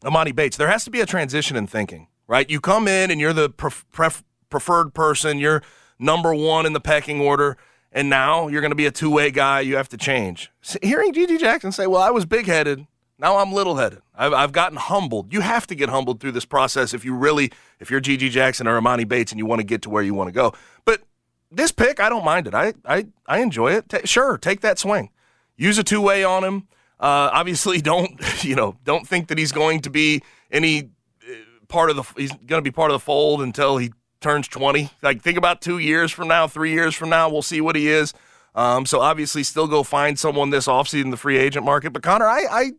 Emoni 0.03 0.35
Bates. 0.35 0.57
There 0.57 0.67
has 0.67 0.83
to 0.83 0.91
be 0.91 0.99
a 0.99 1.05
transition 1.05 1.55
in 1.55 1.65
thinking, 1.65 2.09
right? 2.27 2.49
You 2.49 2.59
come 2.59 2.89
in 2.89 3.09
and 3.09 3.21
you're 3.21 3.31
the 3.31 3.49
pref- 3.49 3.85
pref- 3.89 4.21
preferred 4.49 4.93
person. 4.93 5.39
You're 5.39 5.63
number 5.97 6.35
one 6.35 6.65
in 6.65 6.73
the 6.73 6.81
pecking 6.81 7.21
order 7.21 7.55
and 7.89 8.09
now 8.09 8.49
you're 8.49 8.59
going 8.59 8.71
to 8.71 8.75
be 8.75 8.85
a 8.85 8.91
two 8.91 9.09
way 9.09 9.31
guy. 9.31 9.61
You 9.61 9.77
have 9.77 9.87
to 9.87 9.97
change. 9.97 10.51
Hearing 10.81 11.13
GG 11.13 11.39
Jackson 11.39 11.71
say, 11.71 11.87
Well, 11.87 12.01
I 12.01 12.09
was 12.09 12.25
big 12.25 12.47
headed. 12.47 12.85
Now 13.17 13.37
I'm 13.37 13.53
little 13.53 13.77
headed. 13.77 14.01
I've, 14.13 14.33
I've 14.33 14.51
gotten 14.51 14.77
humbled. 14.77 15.31
You 15.31 15.39
have 15.39 15.65
to 15.67 15.75
get 15.75 15.87
humbled 15.87 16.19
through 16.19 16.33
this 16.33 16.43
process 16.43 16.93
if 16.93 17.05
you 17.05 17.15
really, 17.15 17.49
if 17.79 17.89
you're 17.89 18.01
GG 18.01 18.31
Jackson 18.31 18.67
or 18.67 18.77
Emoni 18.77 19.07
Bates 19.07 19.31
and 19.31 19.39
you 19.39 19.45
want 19.45 19.61
to 19.61 19.65
get 19.65 19.81
to 19.83 19.89
where 19.89 20.03
you 20.03 20.13
want 20.13 20.27
to 20.27 20.33
go. 20.33 20.53
But 20.83 21.03
this 21.49 21.71
pick, 21.71 22.01
I 22.01 22.09
don't 22.09 22.25
mind 22.25 22.45
it. 22.45 22.53
I, 22.53 22.73
I, 22.83 23.07
I 23.25 23.39
enjoy 23.39 23.71
it. 23.71 23.87
T- 23.87 23.99
sure, 24.03 24.37
take 24.37 24.59
that 24.59 24.79
swing. 24.79 25.11
Use 25.55 25.77
a 25.77 25.83
two 25.85 26.01
way 26.01 26.25
on 26.25 26.43
him. 26.43 26.67
Uh, 27.03 27.29
obviously, 27.33 27.81
don't 27.81 28.17
you 28.45 28.55
know? 28.55 28.77
Don't 28.85 29.05
think 29.05 29.27
that 29.27 29.37
he's 29.37 29.51
going 29.51 29.81
to 29.81 29.89
be 29.89 30.23
any 30.49 30.83
uh, 31.29 31.33
part 31.67 31.89
of 31.89 31.97
the. 31.97 32.03
He's 32.15 32.31
going 32.31 32.59
to 32.59 32.61
be 32.61 32.71
part 32.71 32.91
of 32.91 32.95
the 32.95 33.03
fold 33.03 33.41
until 33.41 33.75
he 33.75 33.91
turns 34.21 34.47
20. 34.47 34.89
Like, 35.01 35.21
think 35.21 35.37
about 35.37 35.59
two 35.59 35.79
years 35.79 36.13
from 36.13 36.29
now, 36.29 36.47
three 36.47 36.71
years 36.71 36.95
from 36.95 37.09
now, 37.09 37.27
we'll 37.27 37.41
see 37.41 37.59
what 37.59 37.75
he 37.75 37.89
is. 37.89 38.13
Um, 38.55 38.85
so 38.85 39.01
obviously, 39.01 39.43
still 39.43 39.67
go 39.67 39.83
find 39.83 40.17
someone 40.17 40.49
this 40.49 40.67
offseason 40.67 41.01
in 41.01 41.09
the 41.09 41.17
free 41.17 41.37
agent 41.37 41.65
market. 41.65 41.91
But 41.91 42.03
Connor, 42.03 42.25
I, 42.25 42.45
I 42.49 42.71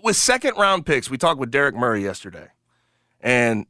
with 0.00 0.14
second 0.14 0.56
round 0.56 0.86
picks, 0.86 1.10
we 1.10 1.18
talked 1.18 1.40
with 1.40 1.50
Derek 1.50 1.74
Murray 1.74 2.04
yesterday, 2.04 2.50
and 3.20 3.66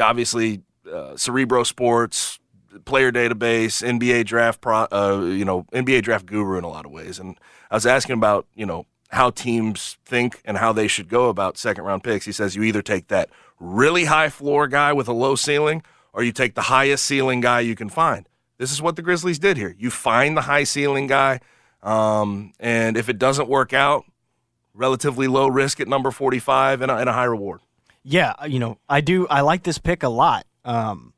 obviously, 0.00 0.62
uh, 0.92 1.16
Cerebro 1.16 1.62
Sports, 1.62 2.39
player 2.84 3.12
database, 3.12 3.82
NBA 3.82 4.26
draft, 4.26 4.60
pro, 4.60 4.86
uh, 4.90 5.26
you 5.26 5.44
know, 5.44 5.64
NBA 5.72 6.02
draft 6.02 6.26
guru 6.26 6.58
in 6.58 6.64
a 6.64 6.68
lot 6.68 6.86
of 6.86 6.92
ways. 6.92 7.18
And 7.18 7.38
I 7.70 7.76
was 7.76 7.86
asking 7.86 8.14
about, 8.14 8.46
you 8.54 8.66
know, 8.66 8.86
how 9.10 9.30
teams 9.30 9.98
think 10.04 10.40
and 10.44 10.56
how 10.56 10.72
they 10.72 10.86
should 10.86 11.08
go 11.08 11.28
about 11.28 11.58
second 11.58 11.84
round 11.84 12.04
picks. 12.04 12.26
He 12.26 12.32
says 12.32 12.54
you 12.54 12.62
either 12.62 12.82
take 12.82 13.08
that 13.08 13.28
really 13.58 14.04
high 14.04 14.28
floor 14.28 14.68
guy 14.68 14.92
with 14.92 15.08
a 15.08 15.12
low 15.12 15.34
ceiling 15.34 15.82
or 16.12 16.22
you 16.22 16.32
take 16.32 16.54
the 16.54 16.62
highest 16.62 17.04
ceiling 17.04 17.40
guy 17.40 17.60
you 17.60 17.74
can 17.74 17.88
find. 17.88 18.28
This 18.58 18.72
is 18.72 18.82
what 18.82 18.96
the 18.96 19.02
Grizzlies 19.02 19.38
did 19.38 19.56
here. 19.56 19.74
You 19.78 19.90
find 19.90 20.36
the 20.36 20.42
high 20.42 20.64
ceiling 20.64 21.06
guy, 21.06 21.40
um, 21.82 22.52
and 22.60 22.96
if 22.96 23.08
it 23.08 23.18
doesn't 23.18 23.48
work 23.48 23.72
out, 23.72 24.04
relatively 24.74 25.28
low 25.28 25.48
risk 25.48 25.80
at 25.80 25.88
number 25.88 26.10
45 26.10 26.82
and 26.82 26.90
a, 26.90 26.96
and 26.96 27.08
a 27.08 27.12
high 27.12 27.24
reward. 27.24 27.60
Yeah, 28.02 28.34
you 28.46 28.58
know, 28.58 28.78
I 28.88 29.00
do. 29.00 29.26
I 29.28 29.40
like 29.40 29.62
this 29.62 29.78
pick 29.78 30.02
a 30.02 30.08
lot. 30.08 30.46
Um, 30.64 31.14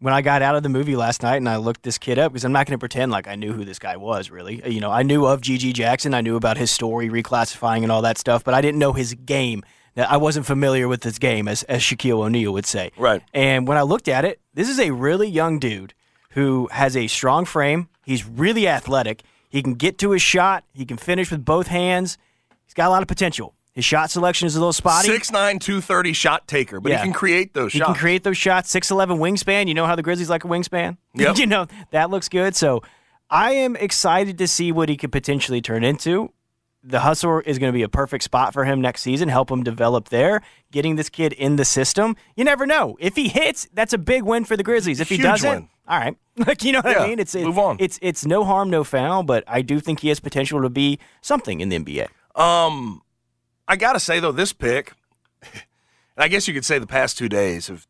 when 0.00 0.14
I 0.14 0.22
got 0.22 0.42
out 0.42 0.56
of 0.56 0.62
the 0.62 0.68
movie 0.68 0.96
last 0.96 1.22
night 1.22 1.36
and 1.36 1.48
I 1.48 1.56
looked 1.56 1.82
this 1.82 1.98
kid 1.98 2.18
up 2.18 2.32
because 2.32 2.44
I'm 2.44 2.52
not 2.52 2.66
going 2.66 2.74
to 2.74 2.78
pretend 2.78 3.12
like 3.12 3.28
I 3.28 3.36
knew 3.36 3.52
who 3.52 3.64
this 3.64 3.78
guy 3.78 3.96
was 3.96 4.30
really. 4.30 4.62
Uh, 4.62 4.68
you 4.68 4.80
know, 4.80 4.90
I 4.90 5.02
knew 5.02 5.26
of 5.26 5.40
GG 5.40 5.74
Jackson, 5.74 6.14
I 6.14 6.22
knew 6.22 6.36
about 6.36 6.56
his 6.56 6.70
story, 6.70 7.08
reclassifying 7.08 7.82
and 7.82 7.92
all 7.92 8.02
that 8.02 8.18
stuff, 8.18 8.42
but 8.42 8.54
I 8.54 8.60
didn't 8.60 8.78
know 8.78 8.92
his 8.92 9.14
game. 9.14 9.62
I 9.96 10.16
wasn't 10.16 10.46
familiar 10.46 10.88
with 10.88 11.02
his 11.02 11.18
game, 11.18 11.48
as, 11.48 11.64
as 11.64 11.82
Shaquille 11.82 12.24
O'Neal 12.24 12.52
would 12.52 12.64
say. 12.64 12.92
Right. 12.96 13.22
And 13.34 13.68
when 13.68 13.76
I 13.76 13.82
looked 13.82 14.08
at 14.08 14.24
it, 14.24 14.40
this 14.54 14.68
is 14.68 14.78
a 14.78 14.92
really 14.92 15.28
young 15.28 15.58
dude 15.58 15.94
who 16.30 16.68
has 16.70 16.96
a 16.96 17.06
strong 17.08 17.44
frame. 17.44 17.88
He's 18.04 18.24
really 18.24 18.68
athletic. 18.68 19.22
He 19.48 19.62
can 19.62 19.74
get 19.74 19.98
to 19.98 20.12
his 20.12 20.22
shot. 20.22 20.64
He 20.72 20.86
can 20.86 20.96
finish 20.96 21.30
with 21.30 21.44
both 21.44 21.66
hands. 21.66 22.18
He's 22.64 22.72
got 22.72 22.86
a 22.86 22.90
lot 22.90 23.02
of 23.02 23.08
potential. 23.08 23.54
His 23.80 23.86
shot 23.86 24.10
selection 24.10 24.44
is 24.44 24.56
a 24.56 24.58
little 24.58 24.74
spotty. 24.74 25.08
6'9", 25.08 25.58
230 25.58 26.12
shot 26.12 26.46
taker, 26.46 26.80
but 26.80 26.92
yeah. 26.92 26.98
he 26.98 27.04
can 27.04 27.14
create 27.14 27.54
those 27.54 27.72
he 27.72 27.78
shots. 27.78 27.88
He 27.88 27.94
can 27.94 27.98
create 27.98 28.24
those 28.24 28.36
shots. 28.36 28.70
6'11 28.74 29.18
wingspan. 29.18 29.68
You 29.68 29.72
know 29.72 29.86
how 29.86 29.96
the 29.96 30.02
Grizzlies 30.02 30.28
like 30.28 30.44
a 30.44 30.48
wingspan? 30.48 30.98
Yep. 31.14 31.38
you 31.38 31.46
know, 31.46 31.66
that 31.90 32.10
looks 32.10 32.28
good. 32.28 32.54
So 32.54 32.82
I 33.30 33.52
am 33.52 33.76
excited 33.76 34.36
to 34.36 34.46
see 34.46 34.70
what 34.70 34.90
he 34.90 34.98
could 34.98 35.10
potentially 35.10 35.62
turn 35.62 35.82
into. 35.82 36.30
The 36.84 37.00
hustle 37.00 37.40
is 37.46 37.58
going 37.58 37.72
to 37.72 37.76
be 37.76 37.82
a 37.82 37.88
perfect 37.88 38.22
spot 38.22 38.52
for 38.52 38.66
him 38.66 38.82
next 38.82 39.00
season, 39.00 39.30
help 39.30 39.50
him 39.50 39.62
develop 39.62 40.10
there, 40.10 40.42
getting 40.70 40.96
this 40.96 41.08
kid 41.08 41.32
in 41.32 41.56
the 41.56 41.64
system. 41.64 42.16
You 42.36 42.44
never 42.44 42.66
know. 42.66 42.98
If 43.00 43.16
he 43.16 43.28
hits, 43.28 43.66
that's 43.72 43.94
a 43.94 43.98
big 43.98 44.24
win 44.24 44.44
for 44.44 44.58
the 44.58 44.62
Grizzlies. 44.62 45.00
If 45.00 45.08
he 45.08 45.16
Huge 45.16 45.24
doesn't, 45.24 45.50
win. 45.50 45.68
all 45.88 45.98
right. 45.98 46.16
Like 46.36 46.64
you 46.64 46.72
know 46.72 46.80
what 46.80 46.96
yeah, 46.96 47.04
I 47.04 47.08
mean? 47.08 47.18
It's, 47.18 47.34
it's 47.34 47.44
move 47.46 47.58
on. 47.58 47.78
It's 47.80 47.98
it's 48.00 48.26
no 48.26 48.44
harm, 48.44 48.68
no 48.68 48.84
foul, 48.84 49.22
but 49.22 49.42
I 49.46 49.62
do 49.62 49.80
think 49.80 50.00
he 50.00 50.08
has 50.08 50.20
potential 50.20 50.60
to 50.62 50.70
be 50.70 50.98
something 51.22 51.60
in 51.60 51.70
the 51.70 51.78
NBA. 51.78 52.08
Um 52.34 53.02
I 53.70 53.76
gotta 53.76 54.00
say 54.00 54.18
though, 54.18 54.32
this 54.32 54.52
pick, 54.52 54.94
and 55.44 55.62
I 56.18 56.26
guess 56.26 56.48
you 56.48 56.54
could 56.54 56.64
say 56.64 56.80
the 56.80 56.88
past 56.88 57.16
two 57.16 57.28
days 57.28 57.68
have, 57.68 57.86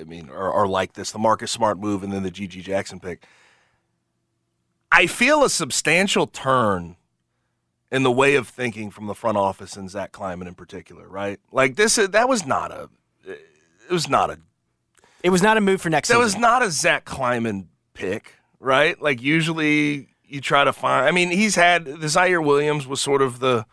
I 0.00 0.04
mean, 0.04 0.30
are, 0.30 0.52
are 0.52 0.68
like 0.68 0.92
this: 0.92 1.10
the 1.10 1.18
Marcus 1.18 1.50
Smart 1.50 1.76
move 1.76 2.04
and 2.04 2.12
then 2.12 2.22
the 2.22 2.30
GG 2.30 2.62
Jackson 2.62 3.00
pick. 3.00 3.26
I 4.92 5.08
feel 5.08 5.42
a 5.42 5.50
substantial 5.50 6.28
turn 6.28 6.94
in 7.90 8.04
the 8.04 8.12
way 8.12 8.36
of 8.36 8.46
thinking 8.46 8.92
from 8.92 9.08
the 9.08 9.14
front 9.14 9.36
office 9.36 9.76
and 9.76 9.90
Zach 9.90 10.12
Kleiman 10.12 10.46
in 10.46 10.54
particular, 10.54 11.08
right? 11.08 11.40
Like 11.50 11.74
this, 11.74 11.96
that 11.96 12.28
was 12.28 12.46
not 12.46 12.70
a, 12.70 12.88
it 13.26 13.40
was 13.90 14.08
not 14.08 14.30
a, 14.30 14.38
it 15.24 15.30
was 15.30 15.42
not 15.42 15.56
a 15.56 15.60
move 15.60 15.82
for 15.82 15.90
next. 15.90 16.10
That 16.10 16.14
season. 16.14 16.24
was 16.24 16.36
not 16.36 16.62
a 16.62 16.70
Zach 16.70 17.04
Kleiman 17.04 17.70
pick, 17.92 18.36
right? 18.60 19.02
Like 19.02 19.20
usually 19.20 20.10
you 20.24 20.40
try 20.40 20.62
to 20.62 20.72
find. 20.72 21.08
I 21.08 21.10
mean, 21.10 21.32
he's 21.32 21.56
had 21.56 21.86
the 21.86 22.06
Ziaire 22.06 22.44
Williams 22.44 22.86
was 22.86 23.00
sort 23.00 23.20
of 23.20 23.40
the 23.40 23.66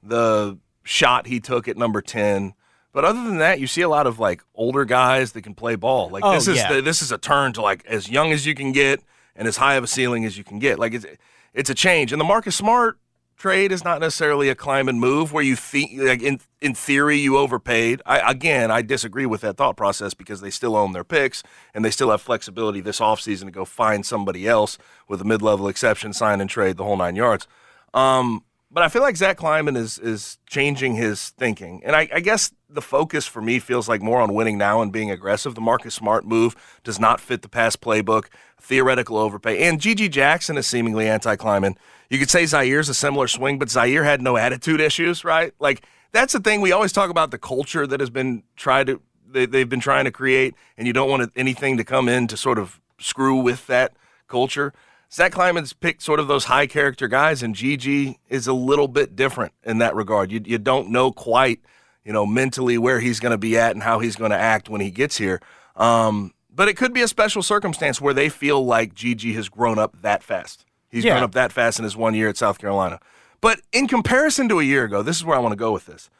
the 0.00 0.58
shot 0.88 1.26
he 1.26 1.38
took 1.38 1.68
at 1.68 1.76
number 1.76 2.00
10. 2.00 2.54
But 2.92 3.04
other 3.04 3.22
than 3.22 3.36
that, 3.38 3.60
you 3.60 3.66
see 3.66 3.82
a 3.82 3.88
lot 3.88 4.06
of 4.06 4.18
like 4.18 4.42
older 4.54 4.86
guys 4.86 5.32
that 5.32 5.42
can 5.42 5.54
play 5.54 5.76
ball. 5.76 6.08
Like 6.08 6.24
oh, 6.24 6.32
this 6.32 6.48
is 6.48 6.56
yeah. 6.56 6.72
the, 6.72 6.82
this 6.82 7.02
is 7.02 7.12
a 7.12 7.18
turn 7.18 7.52
to 7.52 7.62
like 7.62 7.84
as 7.84 8.10
young 8.10 8.32
as 8.32 8.46
you 8.46 8.54
can 8.54 8.72
get 8.72 9.02
and 9.36 9.46
as 9.46 9.58
high 9.58 9.74
of 9.74 9.84
a 9.84 9.86
ceiling 9.86 10.24
as 10.24 10.38
you 10.38 10.44
can 10.44 10.58
get. 10.58 10.78
Like 10.78 10.94
it's 10.94 11.04
it's 11.52 11.68
a 11.68 11.74
change. 11.74 12.10
And 12.10 12.20
the 12.20 12.24
Marcus 12.24 12.56
Smart 12.56 12.98
trade 13.36 13.70
is 13.70 13.84
not 13.84 14.00
necessarily 14.00 14.48
a 14.48 14.54
Kleiman 14.54 14.98
move 14.98 15.32
where 15.32 15.44
you 15.44 15.54
think 15.54 15.92
like 16.00 16.22
in 16.22 16.40
in 16.62 16.74
theory 16.74 17.18
you 17.18 17.36
overpaid. 17.36 18.00
I 18.06 18.30
again, 18.30 18.70
I 18.70 18.80
disagree 18.80 19.26
with 19.26 19.42
that 19.42 19.58
thought 19.58 19.76
process 19.76 20.14
because 20.14 20.40
they 20.40 20.50
still 20.50 20.74
own 20.74 20.92
their 20.92 21.04
picks 21.04 21.42
and 21.74 21.84
they 21.84 21.90
still 21.90 22.10
have 22.10 22.22
flexibility 22.22 22.80
this 22.80 22.98
offseason 22.98 23.44
to 23.44 23.50
go 23.50 23.66
find 23.66 24.06
somebody 24.06 24.48
else 24.48 24.78
with 25.06 25.20
a 25.20 25.24
mid-level 25.24 25.68
exception, 25.68 26.14
sign 26.14 26.40
and 26.40 26.48
trade 26.48 26.78
the 26.78 26.84
whole 26.84 26.96
9 26.96 27.14
yards. 27.14 27.46
Um, 27.92 28.44
but 28.70 28.82
I 28.82 28.88
feel 28.88 29.02
like 29.02 29.16
Zach 29.16 29.36
Kleiman 29.36 29.76
is 29.76 29.98
is 29.98 30.38
changing 30.46 30.94
his 30.94 31.30
thinking, 31.30 31.82
and 31.84 31.96
I, 31.96 32.08
I, 32.12 32.20
guess 32.20 32.52
the 32.68 32.82
focus 32.82 33.26
for 33.26 33.40
me 33.40 33.58
feels 33.58 33.88
like 33.88 34.02
more 34.02 34.20
on 34.20 34.34
winning 34.34 34.58
now 34.58 34.82
and 34.82 34.92
being 34.92 35.10
aggressive. 35.10 35.54
The 35.54 35.60
Marcus 35.60 35.94
Smart 35.94 36.26
move 36.26 36.54
does 36.84 37.00
not 37.00 37.20
fit 37.20 37.42
the 37.42 37.48
past 37.48 37.80
playbook, 37.80 38.26
theoretical 38.60 39.16
overpay, 39.16 39.66
and 39.66 39.80
GG 39.80 40.10
Jackson 40.10 40.58
is 40.58 40.66
seemingly 40.66 41.08
anti-Kleiman. 41.08 41.76
You 42.10 42.18
could 42.18 42.30
say 42.30 42.44
Ziaire's 42.44 42.88
a 42.88 42.94
similar 42.94 43.28
swing, 43.28 43.58
but 43.58 43.68
Ziaire 43.68 44.04
had 44.04 44.20
no 44.20 44.36
attitude 44.36 44.80
issues, 44.80 45.24
right? 45.24 45.52
Like 45.58 45.84
that's 46.12 46.32
the 46.32 46.40
thing 46.40 46.60
we 46.60 46.72
always 46.72 46.92
talk 46.92 47.10
about 47.10 47.30
the 47.30 47.38
culture 47.38 47.86
that 47.86 48.00
has 48.00 48.10
been 48.10 48.42
tried 48.56 48.88
to 48.88 49.00
they, 49.30 49.46
they've 49.46 49.68
been 49.68 49.80
trying 49.80 50.04
to 50.04 50.10
create, 50.10 50.54
and 50.76 50.86
you 50.86 50.92
don't 50.92 51.10
want 51.10 51.30
anything 51.36 51.76
to 51.76 51.84
come 51.84 52.08
in 52.08 52.26
to 52.28 52.36
sort 52.36 52.58
of 52.58 52.80
screw 52.98 53.36
with 53.36 53.66
that 53.66 53.94
culture. 54.26 54.72
Zach 55.12 55.32
Kleiman's 55.32 55.72
picked 55.72 56.02
sort 56.02 56.20
of 56.20 56.28
those 56.28 56.44
high 56.44 56.66
character 56.66 57.08
guys, 57.08 57.42
and 57.42 57.54
GG 57.54 58.16
is 58.28 58.46
a 58.46 58.52
little 58.52 58.88
bit 58.88 59.16
different 59.16 59.52
in 59.64 59.78
that 59.78 59.94
regard. 59.94 60.30
You, 60.30 60.40
you 60.44 60.58
don't 60.58 60.90
know 60.90 61.12
quite, 61.12 61.60
you 62.04 62.12
know, 62.12 62.26
mentally 62.26 62.76
where 62.76 63.00
he's 63.00 63.18
going 63.18 63.32
to 63.32 63.38
be 63.38 63.56
at 63.56 63.72
and 63.72 63.82
how 63.82 64.00
he's 64.00 64.16
going 64.16 64.32
to 64.32 64.38
act 64.38 64.68
when 64.68 64.80
he 64.80 64.90
gets 64.90 65.16
here. 65.16 65.40
Um, 65.76 66.34
but 66.50 66.68
it 66.68 66.76
could 66.76 66.92
be 66.92 67.00
a 67.00 67.08
special 67.08 67.42
circumstance 67.42 68.00
where 68.00 68.12
they 68.12 68.28
feel 68.28 68.64
like 68.64 68.94
GG 68.94 69.34
has 69.34 69.48
grown 69.48 69.78
up 69.78 70.02
that 70.02 70.22
fast. 70.22 70.66
He's 70.90 71.04
yeah. 71.04 71.12
grown 71.12 71.22
up 71.22 71.32
that 71.32 71.52
fast 71.52 71.78
in 71.78 71.84
his 71.84 71.96
one 71.96 72.14
year 72.14 72.28
at 72.28 72.36
South 72.36 72.58
Carolina. 72.58 73.00
But 73.40 73.60
in 73.72 73.86
comparison 73.86 74.48
to 74.48 74.58
a 74.58 74.64
year 74.64 74.84
ago, 74.84 75.02
this 75.02 75.16
is 75.16 75.24
where 75.24 75.36
I 75.36 75.40
want 75.40 75.52
to 75.52 75.56
go 75.56 75.72
with 75.72 75.86
this. 75.86 76.10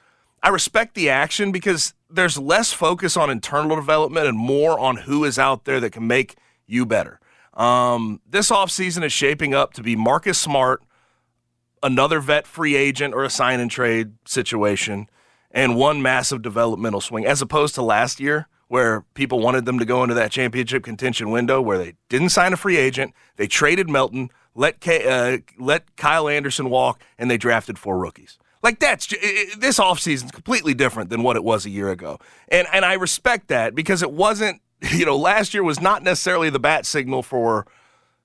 I 0.42 0.50
respect 0.50 0.94
the 0.94 1.10
action 1.10 1.50
because 1.50 1.94
there's 2.08 2.38
less 2.38 2.72
focus 2.72 3.16
on 3.16 3.28
internal 3.28 3.76
development 3.76 4.28
and 4.28 4.38
more 4.38 4.78
on 4.78 4.98
who 4.98 5.24
is 5.24 5.38
out 5.38 5.64
there 5.64 5.80
that 5.80 5.90
can 5.90 6.06
make 6.06 6.36
you 6.66 6.86
better. 6.86 7.18
Um, 7.58 8.20
this 8.28 8.50
offseason 8.50 9.04
is 9.04 9.12
shaping 9.12 9.52
up 9.52 9.72
to 9.74 9.82
be 9.82 9.96
Marcus 9.96 10.38
Smart, 10.38 10.82
another 11.82 12.20
vet 12.20 12.46
free 12.46 12.76
agent 12.76 13.14
or 13.14 13.24
a 13.24 13.30
sign 13.30 13.60
and 13.60 13.70
trade 13.70 14.12
situation, 14.26 15.08
and 15.50 15.76
one 15.76 16.00
massive 16.00 16.40
developmental 16.42 17.00
swing, 17.00 17.26
as 17.26 17.42
opposed 17.42 17.74
to 17.74 17.82
last 17.82 18.20
year 18.20 18.46
where 18.68 19.00
people 19.14 19.40
wanted 19.40 19.64
them 19.64 19.78
to 19.78 19.84
go 19.86 20.02
into 20.02 20.14
that 20.14 20.30
championship 20.30 20.84
contention 20.84 21.30
window 21.30 21.60
where 21.60 21.78
they 21.78 21.94
didn't 22.10 22.28
sign 22.28 22.52
a 22.52 22.56
free 22.56 22.76
agent, 22.76 23.14
they 23.36 23.46
traded 23.46 23.88
Melton, 23.88 24.28
let 24.54 24.78
K, 24.80 25.06
uh, 25.08 25.38
let 25.58 25.96
Kyle 25.96 26.28
Anderson 26.28 26.68
walk, 26.68 27.00
and 27.16 27.30
they 27.30 27.38
drafted 27.38 27.78
four 27.78 27.98
rookies. 27.98 28.38
Like 28.62 28.78
that's 28.78 29.06
ju- 29.06 29.16
i- 29.22 29.46
i- 29.52 29.58
this 29.58 29.78
offseason 29.78 30.26
is 30.26 30.30
completely 30.32 30.74
different 30.74 31.08
than 31.08 31.22
what 31.22 31.36
it 31.36 31.44
was 31.44 31.64
a 31.64 31.70
year 31.70 31.90
ago, 31.90 32.18
and 32.48 32.68
and 32.72 32.84
I 32.84 32.92
respect 32.94 33.48
that 33.48 33.74
because 33.74 34.02
it 34.02 34.12
wasn't. 34.12 34.60
You 34.92 35.04
know, 35.04 35.16
last 35.16 35.54
year 35.54 35.64
was 35.64 35.80
not 35.80 36.02
necessarily 36.04 36.50
the 36.50 36.60
bat 36.60 36.86
signal 36.86 37.22
for, 37.22 37.66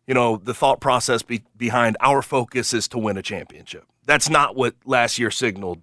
you 0.05 0.13
know, 0.13 0.37
the 0.37 0.53
thought 0.53 0.79
process 0.79 1.23
be, 1.23 1.43
behind 1.57 1.97
our 1.99 2.21
focus 2.21 2.73
is 2.73 2.87
to 2.89 2.99
win 2.99 3.17
a 3.17 3.23
championship. 3.23 3.85
That's 4.05 4.29
not 4.29 4.55
what 4.55 4.75
last 4.85 5.17
year 5.17 5.31
signaled 5.31 5.81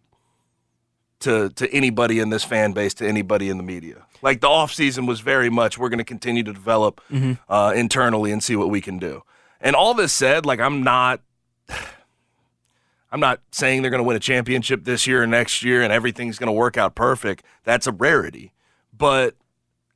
to 1.21 1.51
to 1.51 1.71
anybody 1.73 2.19
in 2.19 2.31
this 2.31 2.45
fan 2.45 2.73
base, 2.73 2.95
to 2.95 3.07
anybody 3.07 3.49
in 3.49 3.57
the 3.57 3.63
media. 3.63 4.07
Like 4.23 4.41
the 4.41 4.49
offseason 4.49 5.07
was 5.07 5.21
very 5.21 5.51
much 5.51 5.79
we're 5.79 5.89
going 5.89 5.99
to 5.99 6.05
continue 6.05 6.43
to 6.43 6.53
develop 6.53 7.01
uh, 7.49 7.73
internally 7.75 8.33
and 8.33 8.43
see 8.43 8.57
what 8.57 8.69
we 8.69 8.81
can 8.81 8.99
do. 8.99 9.23
And 9.61 9.77
all 9.77 9.95
this 9.95 10.13
said, 10.13 10.47
like 10.47 10.61
I'm 10.61 10.83
not 10.83 11.21
I'm 13.13 13.21
not 13.21 13.41
saying 13.51 13.83
they're 13.83 13.91
going 13.91 14.03
to 14.03 14.07
win 14.07 14.17
a 14.17 14.21
championship 14.21 14.85
this 14.85 15.07
year 15.07 15.23
or 15.23 15.27
next 15.27 15.63
year 15.63 15.83
and 15.83 15.93
everything's 15.93 16.39
going 16.39 16.47
to 16.47 16.53
work 16.53 16.77
out 16.77 16.95
perfect. 16.95 17.45
That's 17.65 17.87
a 17.87 17.93
rarity. 17.93 18.53
But 18.97 19.35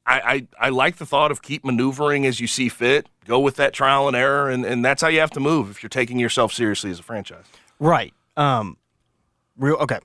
I, 0.07 0.47
I, 0.61 0.67
I 0.67 0.69
like 0.69 0.97
the 0.97 1.07
thought 1.07 1.31
of 1.31 1.41
keep 1.41 1.65
maneuvering 1.65 2.27
as 2.27 2.39
you 2.39 2.47
see 2.47 2.69
fit, 2.69 3.09
go 3.25 3.41
with 3.41 3.57
that 3.57 3.73
trial 3.73 4.07
and 4.07 4.17
error, 4.17 4.51
and, 4.51 4.65
and 4.65 4.85
that's 4.85 5.01
how 5.01 5.09
you 5.09 5.21
have 5.21 5.31
to 5.31 5.41
move 5.41 5.71
if 5.71 5.83
you're 5.83 5.89
taking 5.89 6.19
yourself 6.19 6.53
seriously 6.53 6.91
as 6.91 6.99
a 6.99 7.03
franchise. 7.03 7.47
Right. 7.79 8.13
Um. 8.37 8.77
Real. 9.57 9.77
Okay. 9.77 9.99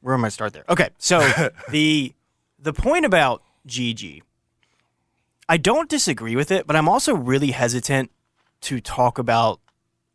Where 0.00 0.14
am 0.14 0.24
I 0.24 0.28
start 0.28 0.52
there? 0.52 0.64
Okay. 0.68 0.90
So 0.98 1.20
the 1.70 2.14
the 2.58 2.72
point 2.72 3.04
about 3.04 3.42
G.G., 3.66 4.22
I 5.48 5.56
don't 5.56 5.88
disagree 5.88 6.36
with 6.36 6.50
it, 6.50 6.66
but 6.66 6.76
I'm 6.76 6.88
also 6.88 7.14
really 7.14 7.52
hesitant 7.52 8.10
to 8.62 8.80
talk 8.80 9.18
about 9.18 9.60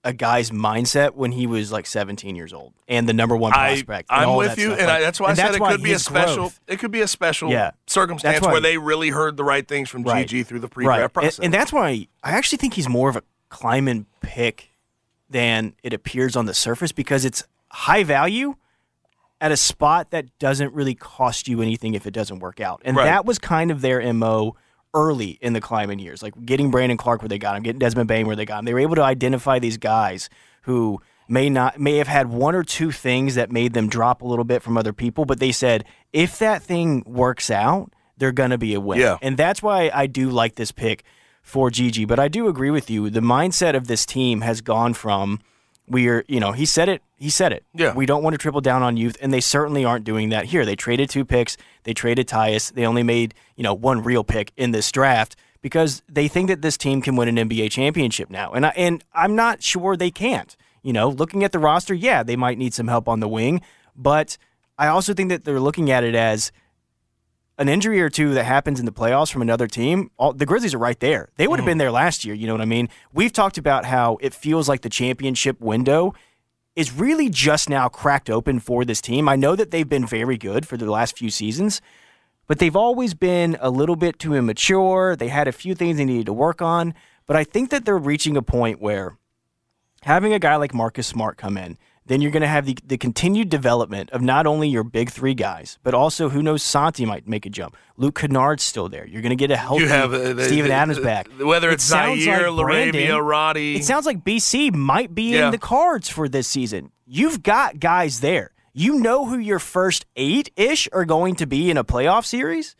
a 0.03 0.13
guy's 0.13 0.49
mindset 0.49 1.13
when 1.13 1.31
he 1.31 1.45
was 1.45 1.71
like 1.71 1.85
17 1.85 2.35
years 2.35 2.53
old 2.53 2.73
and 2.87 3.07
the 3.07 3.13
number 3.13 3.37
one 3.37 3.53
I, 3.53 3.73
prospect. 3.75 4.07
I'm 4.09 4.29
all 4.29 4.37
with 4.37 4.57
you, 4.57 4.69
stuff. 4.69 4.79
and 4.79 4.89
I, 4.89 4.99
that's 4.99 5.19
why 5.19 5.29
and 5.29 5.39
I 5.39 5.43
said 5.43 5.55
it 5.55 5.59
could 5.59 5.83
be 5.83 5.93
a 5.93 5.99
special. 5.99 6.35
growth- 6.37 6.59
It 6.67 6.79
could 6.79 6.89
be 6.91 7.01
a 7.01 7.07
special 7.07 7.51
Yeah. 7.51 7.71
circumstance 7.85 8.37
That's 8.37 8.45
why- 8.47 8.53
where 8.53 8.61
they 8.61 8.77
really 8.79 9.09
heard 9.09 9.37
the 9.37 9.43
right 9.43 9.67
things 9.67 9.89
from 9.89 10.01
Right. 10.03 10.27
GG 10.27 10.43
through 10.47 10.59
the 10.61 10.67
pre-draft 10.69 10.99
right. 11.01 11.13
process. 11.13 11.37
And, 11.37 11.45
and 11.45 11.53
that's 11.53 11.71
why 11.71 12.07
I 12.23 12.31
actually 12.31 12.57
think 12.57 12.73
he's 12.73 12.89
more 12.89 13.09
of 13.09 13.15
a 13.15 13.21
Kleiman 13.49 14.07
pick 14.21 14.69
than 15.29 15.75
it 15.83 15.93
appears 15.93 16.35
on 16.35 16.45
the 16.45 16.53
surface 16.53 16.91
because 16.91 17.23
it's 17.23 17.43
high 17.69 18.03
value 18.03 18.55
at 19.39 19.51
a 19.51 19.57
spot 19.57 20.11
that 20.11 20.25
doesn't 20.39 20.73
really 20.73 20.93
cost 20.95 21.47
you 21.47 21.61
anything 21.61 21.93
if 21.93 22.05
it 22.07 22.11
doesn't 22.11 22.39
work 22.39 22.59
out. 22.59 22.81
And 22.85 22.97
Right. 22.97 23.05
that 23.05 23.25
was 23.25 23.39
kind 23.39 23.71
of 23.71 23.81
their 23.81 24.01
MO 24.01 24.55
early 24.93 25.37
in 25.41 25.53
the 25.53 25.61
Kleiman 25.61 25.99
years, 25.99 26.21
like 26.21 26.33
getting 26.45 26.71
Brandon 26.71 26.97
Clarke 26.97 27.21
where 27.21 27.29
they 27.29 27.37
got 27.37 27.55
him, 27.55 27.63
getting 27.63 27.79
Desmond 27.79 28.07
Bane 28.07 28.27
where 28.27 28.35
they 28.35 28.45
got 28.45 28.59
him. 28.59 28.65
They 28.65 28.73
were 28.73 28.79
able 28.79 28.95
to 28.95 29.03
identify 29.03 29.59
these 29.59 29.77
guys 29.77 30.29
who 30.63 31.01
may 31.27 31.49
not 31.49 31.79
may 31.79 31.97
have 31.97 32.07
had 32.07 32.27
one 32.27 32.55
or 32.55 32.63
two 32.63 32.91
things 32.91 33.35
that 33.35 33.51
made 33.51 33.73
them 33.73 33.87
drop 33.87 34.21
a 34.21 34.27
little 34.27 34.43
bit 34.43 34.61
from 34.61 34.77
other 34.77 34.93
people, 34.93 35.25
but 35.25 35.39
they 35.39 35.51
said 35.51 35.85
if 36.11 36.37
that 36.39 36.61
thing 36.61 37.03
works 37.05 37.49
out, 37.49 37.93
they're 38.17 38.31
gonna 38.31 38.57
be 38.57 38.73
a 38.73 38.79
win. 38.79 38.99
Yeah. 38.99 39.17
And 39.21 39.37
that's 39.37 39.63
why 39.63 39.89
I 39.93 40.07
do 40.07 40.29
like 40.29 40.55
this 40.55 40.71
pick 40.71 41.03
for 41.41 41.69
Gigi. 41.71 42.05
But 42.05 42.19
I 42.19 42.27
do 42.27 42.47
agree 42.47 42.69
with 42.69 42.89
you. 42.89 43.09
The 43.09 43.21
mindset 43.21 43.75
of 43.75 43.87
this 43.87 44.05
team 44.05 44.41
has 44.41 44.61
gone 44.61 44.93
from 44.93 45.39
we're 45.91 46.23
you 46.27 46.39
know, 46.39 46.53
he 46.53 46.65
said 46.65 46.89
it 46.89 47.01
he 47.21 47.29
said 47.29 47.53
it. 47.53 47.63
Yeah. 47.75 47.93
We 47.93 48.07
don't 48.07 48.23
want 48.23 48.33
to 48.33 48.39
triple 48.39 48.61
down 48.61 48.81
on 48.81 48.97
youth, 48.97 49.15
and 49.21 49.31
they 49.31 49.41
certainly 49.41 49.85
aren't 49.85 50.03
doing 50.03 50.29
that 50.29 50.45
here. 50.45 50.65
They 50.65 50.75
traded 50.75 51.11
two 51.11 51.23
picks, 51.23 51.55
they 51.83 51.93
traded 51.93 52.27
Tyus, 52.27 52.73
they 52.73 52.83
only 52.83 53.03
made, 53.03 53.35
you 53.55 53.63
know, 53.63 53.75
one 53.75 54.01
real 54.01 54.23
pick 54.23 54.51
in 54.57 54.71
this 54.71 54.91
draft 54.91 55.35
because 55.61 56.01
they 56.09 56.27
think 56.27 56.47
that 56.47 56.63
this 56.63 56.77
team 56.77 56.99
can 56.99 57.15
win 57.15 57.37
an 57.37 57.47
NBA 57.47 57.69
championship 57.69 58.31
now. 58.31 58.53
And 58.53 58.65
I 58.65 58.69
and 58.69 59.03
I'm 59.13 59.35
not 59.35 59.61
sure 59.61 59.95
they 59.95 60.09
can't. 60.09 60.57
You 60.81 60.93
know, 60.93 61.09
looking 61.09 61.43
at 61.43 61.51
the 61.51 61.59
roster, 61.59 61.93
yeah, 61.93 62.23
they 62.23 62.35
might 62.35 62.57
need 62.57 62.73
some 62.73 62.87
help 62.87 63.07
on 63.07 63.19
the 63.19 63.27
wing, 63.27 63.61
but 63.95 64.39
I 64.79 64.87
also 64.87 65.13
think 65.13 65.29
that 65.29 65.43
they're 65.43 65.59
looking 65.59 65.91
at 65.91 66.03
it 66.03 66.15
as 66.15 66.51
an 67.61 67.69
injury 67.69 68.01
or 68.01 68.09
two 68.09 68.33
that 68.33 68.43
happens 68.43 68.79
in 68.79 68.87
the 68.87 68.91
playoffs 68.91 69.31
from 69.31 69.43
another 69.43 69.67
team, 69.67 70.09
all, 70.17 70.33
the 70.33 70.47
Grizzlies 70.47 70.73
are 70.73 70.79
right 70.79 70.99
there. 70.99 71.29
They 71.37 71.47
would 71.47 71.59
have 71.59 71.63
mm. 71.63 71.69
been 71.69 71.77
there 71.77 71.91
last 71.91 72.25
year. 72.25 72.33
You 72.33 72.47
know 72.47 72.53
what 72.53 72.61
I 72.61 72.65
mean? 72.65 72.89
We've 73.13 73.31
talked 73.31 73.59
about 73.59 73.85
how 73.85 74.17
it 74.19 74.33
feels 74.33 74.67
like 74.67 74.81
the 74.81 74.89
championship 74.89 75.61
window 75.61 76.15
is 76.75 76.91
really 76.91 77.29
just 77.29 77.69
now 77.69 77.87
cracked 77.87 78.31
open 78.31 78.59
for 78.59 78.83
this 78.83 78.99
team. 78.99 79.29
I 79.29 79.35
know 79.35 79.55
that 79.55 79.69
they've 79.69 79.87
been 79.87 80.07
very 80.07 80.37
good 80.39 80.67
for 80.67 80.75
the 80.75 80.89
last 80.89 81.17
few 81.19 81.29
seasons, 81.29 81.81
but 82.47 82.57
they've 82.57 82.75
always 82.75 83.13
been 83.13 83.57
a 83.61 83.69
little 83.69 83.95
bit 83.95 84.17
too 84.17 84.33
immature. 84.33 85.15
They 85.15 85.27
had 85.27 85.47
a 85.47 85.51
few 85.51 85.75
things 85.75 85.97
they 85.97 86.05
needed 86.05 86.25
to 86.25 86.33
work 86.33 86.63
on, 86.63 86.95
but 87.27 87.37
I 87.37 87.43
think 87.43 87.69
that 87.69 87.85
they're 87.85 87.95
reaching 87.95 88.35
a 88.35 88.41
point 88.41 88.81
where 88.81 89.17
having 90.01 90.33
a 90.33 90.39
guy 90.39 90.55
like 90.55 90.73
Marcus 90.73 91.05
Smart 91.05 91.37
come 91.37 91.57
in, 91.57 91.77
then 92.07 92.19
you're 92.21 92.31
going 92.31 92.41
to 92.41 92.47
have 92.47 92.65
the, 92.65 92.75
the 92.85 92.97
continued 92.97 93.49
development 93.49 94.09
of 94.09 94.21
not 94.21 94.47
only 94.47 94.67
your 94.67 94.83
big 94.83 95.09
three 95.11 95.33
guys, 95.35 95.77
but 95.83 95.93
also 95.93 96.29
who 96.29 96.41
knows, 96.41 96.63
Santi 96.63 97.05
might 97.05 97.27
make 97.27 97.45
a 97.45 97.49
jump. 97.49 97.77
Luke 97.95 98.15
Kennard's 98.19 98.63
still 98.63 98.89
there. 98.89 99.05
You're 99.07 99.21
going 99.21 99.29
to 99.29 99.35
get 99.35 99.51
a 99.51 99.55
healthy 99.57 99.83
you 99.83 99.89
have 99.89 100.13
uh, 100.13 100.43
Steven 100.43 100.69
the- 100.69 100.75
Adams 100.75 100.99
back. 100.99 101.27
Whether 101.39 101.69
It 101.69 101.73
it's 101.75 101.83
sounds 101.83 102.19
Ziaire, 102.25 102.55
like 102.55 102.65
Laravia, 102.93 103.23
Roddy. 103.25 103.75
It 103.75 103.85
sounds 103.85 104.05
like 104.05 104.23
BC 104.25 104.73
might 104.73 105.13
be 105.15 105.33
Yeah. 105.35 105.45
in 105.45 105.51
the 105.51 105.57
cards 105.57 106.09
for 106.09 106.27
this 106.27 106.47
season. 106.47 106.91
You've 107.05 107.43
got 107.43 107.79
guys 107.79 108.19
there. 108.21 108.51
You 108.73 108.99
know 108.99 109.25
who 109.25 109.37
your 109.37 109.59
first 109.59 110.05
eight 110.15 110.49
ish 110.55 110.87
are 110.93 111.05
going 111.05 111.35
to 111.35 111.45
be 111.45 111.69
in 111.69 111.77
a 111.77 111.83
playoff 111.83 112.25
series. 112.25 112.75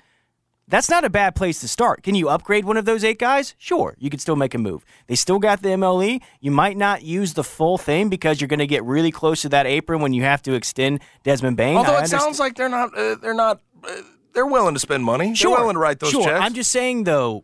That's 0.72 0.90
not 0.90 1.04
a 1.04 1.10
bad 1.10 1.36
place 1.36 1.60
to 1.60 1.68
start. 1.68 2.02
Can 2.02 2.16
you 2.16 2.30
upgrade 2.30 2.64
one 2.64 2.78
of 2.78 2.86
those 2.86 3.04
eight 3.04 3.20
guys? 3.20 3.56
Sure, 3.58 3.94
you 4.00 4.10
could 4.10 4.22
still 4.22 4.38
make 4.38 4.54
a 4.54 4.58
move. 4.58 4.86
They 5.08 5.16
still 5.16 5.38
got 5.38 5.62
the 5.62 5.70
MLE. 5.70 6.22
You 6.40 6.52
might 6.52 6.78
not 6.78 7.04
use 7.04 7.34
the 7.34 7.44
full 7.44 7.78
thing 7.78 8.08
because 8.08 8.40
you're 8.40 8.48
going 8.48 8.60
to 8.60 8.68
get 8.68 8.82
really 8.86 9.12
close 9.12 9.42
to 9.42 9.50
that 9.50 9.68
apron 9.68 10.00
when 10.02 10.14
you 10.14 10.24
have 10.24 10.42
to 10.44 10.54
extend 10.54 11.02
Desmond 11.24 11.58
Bane. 11.58 11.76
Although 11.76 11.98
it 11.98 12.08
sounds 12.08 12.40
like 12.40 12.56
they're 12.56 12.70
not, 12.70 12.98
uh, 12.98 13.16
they're 13.16 13.34
not, 13.34 13.60
uh, 13.84 14.02
they're 14.34 14.46
willing 14.46 14.74
to 14.74 14.80
spend 14.80 15.04
money. 15.04 15.36
Sure. 15.36 15.52
They're 15.52 15.60
willing 15.60 15.76
to 15.76 15.80
write 15.80 16.00
those 16.00 16.12
sure. 16.12 16.24
checks. 16.24 16.40
I'm 16.42 16.54
just 16.54 16.72
saying 16.72 17.04
though, 17.04 17.44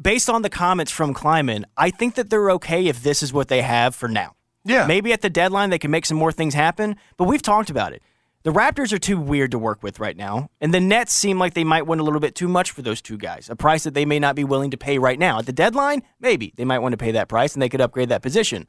based 0.00 0.30
on 0.30 0.42
the 0.42 0.50
comments 0.50 0.92
from 0.92 1.14
Kleiman, 1.14 1.66
I 1.76 1.90
think 1.90 2.14
that 2.14 2.30
they're 2.30 2.52
okay 2.52 2.86
if 2.86 3.02
this 3.02 3.24
is 3.24 3.32
what 3.32 3.48
they 3.48 3.62
have 3.62 3.92
for 3.94 4.08
now. 4.08 4.36
yeah, 4.64 4.86
Maybe 4.86 5.12
at 5.12 5.20
the 5.20 5.30
deadline 5.30 5.70
they 5.70 5.80
can 5.80 5.90
make 5.90 6.06
some 6.06 6.16
more 6.16 6.30
things 6.30 6.54
happen, 6.54 6.94
but 7.16 7.24
we've 7.24 7.42
talked 7.42 7.70
about 7.70 7.92
it. 7.92 8.02
The 8.44 8.50
Raptors 8.52 8.92
are 8.92 8.98
too 8.98 9.18
weird 9.18 9.52
to 9.52 9.58
work 9.58 9.82
with 9.82 9.98
right 9.98 10.16
now, 10.16 10.50
and 10.60 10.72
the 10.74 10.78
Nets 10.80 11.14
seem 11.14 11.38
like 11.38 11.54
they 11.54 11.64
might 11.64 11.86
want 11.86 12.02
a 12.02 12.04
little 12.04 12.20
bit 12.20 12.34
too 12.34 12.46
much 12.46 12.70
for 12.72 12.82
those 12.82 13.00
two 13.00 13.16
guys, 13.16 13.48
a 13.48 13.56
price 13.56 13.84
that 13.84 13.94
they 13.94 14.04
may 14.04 14.18
not 14.18 14.36
be 14.36 14.44
willing 14.44 14.70
to 14.70 14.76
pay 14.76 14.98
right 14.98 15.18
now. 15.18 15.38
At 15.38 15.46
the 15.46 15.52
deadline, 15.52 16.02
maybe 16.20 16.52
they 16.56 16.64
might 16.66 16.80
want 16.80 16.92
to 16.92 16.98
pay 16.98 17.10
that 17.12 17.28
price 17.28 17.54
and 17.54 17.62
they 17.62 17.70
could 17.70 17.80
upgrade 17.80 18.10
that 18.10 18.20
position. 18.20 18.66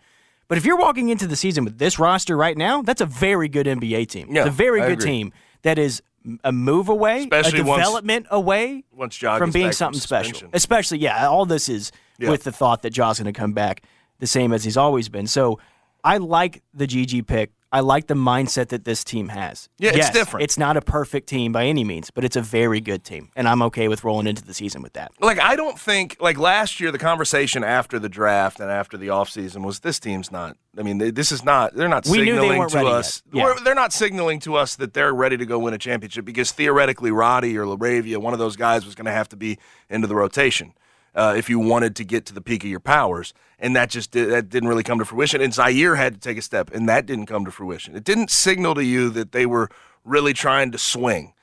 But 0.48 0.58
if 0.58 0.64
you're 0.66 0.78
walking 0.78 1.10
into 1.10 1.28
the 1.28 1.36
season 1.36 1.66
with 1.66 1.78
this 1.78 2.00
roster 2.00 2.38
right 2.38 2.58
now, 2.58 2.84
that's 2.84 3.02
a 3.02 3.06
very 3.06 3.50
good 3.50 3.66
NBA 3.68 4.08
team. 4.08 4.30
Yeah, 4.34 4.42
it's 4.44 4.48
a 4.50 4.52
very 4.52 4.82
I 4.82 4.86
good 4.88 5.00
agree. 5.00 5.12
team 5.12 5.34
that 5.64 5.78
is 5.78 6.02
a 6.46 6.54
move 6.54 6.88
away, 6.88 7.24
Especially 7.24 7.60
a 7.60 7.64
once- 7.66 7.82
development 7.82 8.28
away 8.32 8.86
once 8.94 9.18
from 9.18 9.52
being 9.52 9.66
back 9.68 9.74
from 9.74 9.78
something 9.78 10.00
special. 10.00 10.50
Especially, 10.54 11.00
yeah, 11.00 11.28
all 11.28 11.46
this 11.46 11.68
is 11.68 11.92
Yeah. 12.18 12.30
with 12.30 12.44
the 12.46 12.52
thought 12.54 12.82
that 12.84 12.92
Ja's 12.92 13.20
going 13.20 13.26
to 13.26 13.38
come 13.38 13.52
back 13.52 13.82
the 14.20 14.28
same 14.28 14.54
as 14.54 14.64
he's 14.64 14.78
always 14.78 15.10
been. 15.10 15.28
So 15.28 15.60
I 16.04 16.18
like 16.18 16.64
the 16.74 16.88
GG 16.88 17.24
pick. 17.28 17.52
I 17.72 17.82
like 17.82 18.08
the 18.08 18.14
mindset 18.14 18.70
that 18.70 18.86
this 18.86 19.04
team 19.04 19.30
has. 19.30 19.68
Yeah, 19.78 19.92
it's 19.94 20.10
different. 20.12 20.44
It's 20.44 20.58
not 20.58 20.78
a 20.78 20.82
perfect 20.82 21.28
team 21.28 21.52
by 21.52 21.66
any 21.66 21.84
means, 21.84 22.10
but 22.10 22.24
it's 22.24 22.36
a 22.36 22.42
very 22.42 22.80
good 22.80 23.04
team, 23.04 23.32
and 23.36 23.48
I'm 23.48 23.62
okay 23.64 23.88
with 23.88 24.04
rolling 24.04 24.28
into 24.28 24.44
the 24.44 24.54
season 24.54 24.82
with 24.82 24.94
that. 24.94 25.12
like 25.20 25.40
I 25.40 25.56
don't 25.56 25.78
think 25.78 26.18
like 26.20 26.38
last 26.38 26.80
year 26.80 26.92
the 26.92 26.98
conversation 26.98 27.64
after 27.64 28.00
the 28.00 28.10
draft 28.10 28.60
and 28.60 28.72
after 28.72 28.98
the 28.98 29.08
offseason 29.08 29.64
was 29.66 29.80
this 29.80 30.00
team's 30.00 30.32
not 30.32 30.58
I 30.78 30.84
mean 30.84 31.00
they, 31.00 31.12
this 31.12 31.32
is 31.32 31.44
not 31.44 31.74
they're 31.74 31.90
not 31.90 32.06
We 32.06 32.20
signaling 32.20 32.68
to 32.70 32.86
us. 32.86 33.24
Yeah. 33.34 33.54
they're 33.64 33.76
not 33.76 33.92
signaling 33.94 34.40
to 34.42 34.56
us 34.56 34.76
that 34.76 34.94
they're 34.94 35.14
ready 35.14 35.38
to 35.38 35.46
go 35.46 35.60
win 35.60 35.74
a 35.74 35.78
championship 35.78 36.26
because 36.26 36.52
theoretically 36.52 37.12
Roddy 37.12 37.58
or 37.58 37.66
Laravia 37.66 38.18
one 38.18 38.34
of 38.34 38.40
those 38.40 38.56
guys 38.56 38.86
was 38.86 38.96
going 38.96 39.06
to 39.06 39.12
have 39.12 39.30
to 39.30 39.36
be 39.36 39.58
into 39.90 40.08
the 40.08 40.16
rotation 40.16 40.74
uh, 41.16 41.34
if 41.38 41.50
you 41.50 41.58
wanted 41.60 41.96
to 41.96 42.04
get 42.04 42.26
to 42.28 42.34
the 42.34 42.42
peak 42.42 42.64
of 42.64 42.70
your 42.70 42.80
powers. 42.80 43.34
And 43.58 43.76
that 43.76 43.90
just 43.90 44.12
did, 44.12 44.30
that 44.32 44.50
didn't 44.50 44.68
really 44.70 44.84
come 44.84 45.00
to 45.00 45.06
fruition. 45.06 45.42
And 45.42 45.54
Ziaire 45.54 45.98
had 45.98 46.14
to 46.16 46.20
take 46.20 46.38
a 46.38 46.42
step 46.42 46.70
and 46.74 46.88
that 46.90 47.06
didn't 47.06 47.26
come 47.28 47.46
to 47.46 47.52
fruition. 47.52 47.96
It 47.96 48.04
didn't 48.04 48.30
signal 48.30 48.76
to 48.76 48.84
you 48.84 49.10
that 49.12 49.32
they 49.32 49.46
were 49.46 49.70
really 50.04 50.34
trying 50.34 50.72
to 50.72 50.78
swing. 50.78 51.34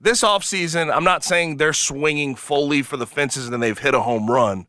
This 0.00 0.22
offseason, 0.22 0.94
I'm 0.94 1.02
not 1.02 1.24
saying 1.24 1.56
they're 1.56 1.72
swinging 1.72 2.36
fully 2.36 2.82
for 2.82 2.96
the 2.96 3.06
fences 3.06 3.48
and 3.48 3.60
they've 3.60 3.78
hit 3.78 3.94
a 3.94 4.00
home 4.02 4.30
run, 4.30 4.68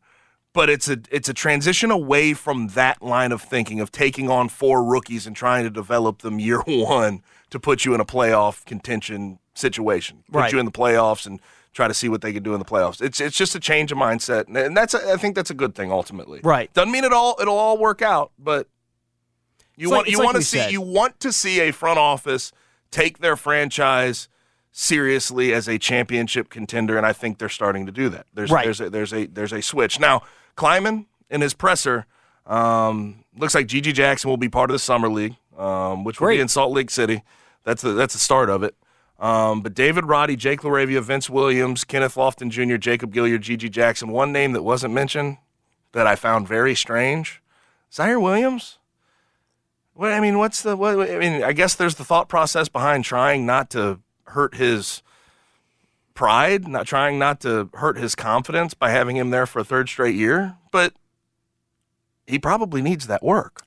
but 0.52 0.68
it's 0.68 0.88
a 0.88 0.98
it's 1.12 1.28
a 1.28 1.32
transition 1.34 1.92
away 1.92 2.34
from 2.34 2.68
that 2.68 3.00
line 3.00 3.30
of 3.30 3.40
thinking 3.40 3.78
of 3.78 3.92
taking 3.92 4.28
on 4.28 4.48
four 4.48 4.82
rookies 4.82 5.28
and 5.28 5.36
trying 5.36 5.62
to 5.62 5.70
develop 5.70 6.22
them 6.22 6.40
year 6.40 6.60
one 6.66 7.22
to 7.50 7.60
put 7.60 7.84
you 7.84 7.94
in 7.94 8.00
a 8.00 8.04
playoff 8.04 8.64
contention 8.64 9.38
situation, 9.54 10.24
put 10.32 10.38
Right. 10.38 10.52
you 10.52 10.58
in 10.58 10.66
the 10.66 10.72
playoffs 10.72 11.24
and 11.26 11.40
try 11.72 11.86
to 11.88 11.94
see 11.94 12.08
what 12.08 12.20
they 12.20 12.32
can 12.32 12.42
do 12.42 12.52
in 12.52 12.58
the 12.58 12.64
playoffs. 12.64 13.00
It's 13.00 13.20
it's 13.20 13.36
just 13.36 13.54
a 13.54 13.60
change 13.60 13.92
of 13.92 13.98
mindset, 13.98 14.46
and- 14.54 14.76
that's 14.76 14.94
a, 14.94 15.12
I 15.12 15.16
think 15.16 15.34
that's 15.36 15.50
a 15.50 15.54
good 15.54 15.74
thing 15.74 15.90
ultimately. 15.92 16.40
Right. 16.42 16.72
Doesn't 16.74 16.90
mean 16.92 17.04
it 17.04 17.12
all 17.12 17.36
it'll 17.40 17.56
all 17.58 17.78
work 17.78 18.02
out, 18.02 18.32
but 18.38 18.66
you 19.76 19.86
It's 19.88 19.92
want 19.92 20.06
like- 20.06 20.12
you 20.12 20.18
like 20.18 20.24
want 20.24 20.36
to 20.36 20.42
see 20.42 20.58
said. 20.58 20.72
you 20.72 20.80
want 20.80 21.20
to 21.20 21.32
see 21.32 21.60
a 21.60 21.70
front 21.72 21.98
office 21.98 22.52
take 22.90 23.18
their 23.18 23.36
franchise 23.36 24.28
seriously 24.72 25.52
as 25.52 25.68
a 25.68 25.78
championship 25.78 26.48
contender, 26.48 26.96
and 26.96 27.04
I 27.06 27.12
think 27.12 27.38
they're 27.38 27.48
starting 27.48 27.86
to 27.86 27.92
do 27.92 28.08
that. 28.10 28.26
There's 28.34 28.50
Right. 28.50 28.64
there's 28.64 28.80
a, 28.80 28.90
there's 28.90 29.12
a 29.12 29.26
there's 29.26 29.52
a 29.52 29.60
switch 29.62 29.98
now. 30.00 30.22
Kleiman 30.56 31.06
in 31.30 31.40
his 31.40 31.54
presser, 31.54 32.06
Um, 32.46 33.24
looks 33.36 33.54
like 33.54 33.66
G.G. 33.68 33.92
Jackson 33.92 34.28
will 34.28 34.36
be 34.36 34.48
part 34.48 34.70
of 34.70 34.74
the 34.74 34.78
summer 34.80 35.08
league, 35.08 35.36
um, 35.56 36.02
which 36.04 36.18
will 36.20 36.26
Great. 36.26 36.36
be 36.38 36.40
in 36.40 36.48
Salt 36.48 36.72
Lake 36.72 36.90
City. 36.90 37.22
That's 37.64 37.82
the 37.82 37.92
that's 37.92 38.14
the 38.14 38.20
start 38.20 38.50
of 38.50 38.62
it. 38.64 38.74
Um, 39.20 39.60
but 39.60 39.74
David 39.74 40.06
Roddy, 40.06 40.34
Jake 40.34 40.62
Laravia, 40.62 41.02
Vince 41.02 41.28
Williams, 41.28 41.84
Kenneth 41.84 42.14
Lofton 42.14 42.50
Jr., 42.50 42.76
Jacob 42.76 43.12
Gilliard, 43.12 43.42
G.G. 43.42 43.68
Jackson. 43.68 44.08
One 44.08 44.32
name 44.32 44.52
that 44.52 44.62
wasn't 44.62 44.94
mentioned 44.94 45.36
that 45.92 46.06
I 46.06 46.16
found 46.16 46.48
very 46.48 46.74
strange: 46.74 47.42
Ziaire 47.92 48.20
Williams. 48.20 48.78
What 49.92 50.12
I 50.12 50.20
mean, 50.20 50.38
what's 50.38 50.62
the 50.62 50.74
what? 50.74 50.98
I 50.98 51.18
mean, 51.18 51.42
I 51.42 51.52
guess 51.52 51.74
there's 51.74 51.96
the 51.96 52.04
thought 52.04 52.28
process 52.30 52.68
behind 52.68 53.04
trying 53.04 53.44
not 53.44 53.68
to 53.70 54.00
hurt 54.28 54.54
his 54.54 55.02
pride, 56.14 56.66
not 56.66 56.86
trying 56.86 57.18
not 57.18 57.40
to 57.40 57.68
hurt 57.74 57.98
his 57.98 58.14
confidence 58.14 58.72
by 58.72 58.90
having 58.90 59.16
him 59.16 59.30
there 59.30 59.44
for 59.46 59.58
a 59.58 59.64
third 59.64 59.90
straight 59.90 60.14
year. 60.14 60.56
But 60.72 60.94
he 62.26 62.38
probably 62.38 62.80
needs 62.80 63.06
that 63.08 63.22
work. 63.22 63.66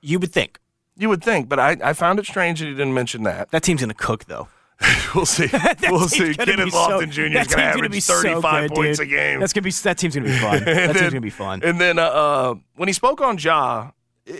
You 0.00 0.18
would 0.18 0.32
think 0.32 0.60
You 0.96 1.10
would 1.10 1.22
think, 1.22 1.48
but 1.48 1.58
I, 1.58 1.76
I 1.82 1.92
found 1.92 2.18
it 2.18 2.24
strange 2.24 2.60
that 2.60 2.66
he 2.66 2.72
didn't 2.72 2.94
mention 2.94 3.24
that. 3.24 3.50
that 3.50 3.62
team's 3.62 3.80
going 3.80 3.88
to 3.88 3.94
cook 3.94 4.24
though. 4.24 4.48
we'll 5.14 5.26
see. 5.26 5.48
we'll 5.82 6.08
see. 6.08 6.34
Kenneth 6.34 6.56
be 6.64 6.70
so- 6.70 6.76
Lofton 6.78 7.10
Jr. 7.10 7.22
that 7.22 7.46
is 7.46 7.46
gonna, 7.48 7.62
gonna 7.62 7.62
average 7.62 7.92
be 7.92 8.00
so 8.00 8.22
35 8.22 8.68
good, 8.68 8.74
points 8.76 8.98
dude. 8.98 9.08
a 9.08 9.10
game. 9.10 9.40
That's 9.40 9.52
gonna 9.52 9.62
be 9.64 9.70
that 9.70 9.98
team's 9.98 10.14
gonna 10.14 10.26
be 10.28 10.38
fun. 10.38 10.58
That 10.64 10.68
And 10.68 10.92
team's 10.98 11.10
gonna 11.10 11.20
be 11.20 11.30
fun. 11.30 11.60
And 11.64 11.80
then 11.80 11.98
uh, 11.98 12.02
uh, 12.02 12.54
when 12.76 12.88
he 12.88 12.92
spoke 12.92 13.20
on 13.20 13.38
Ja, 13.38 13.90
eh, 14.26 14.32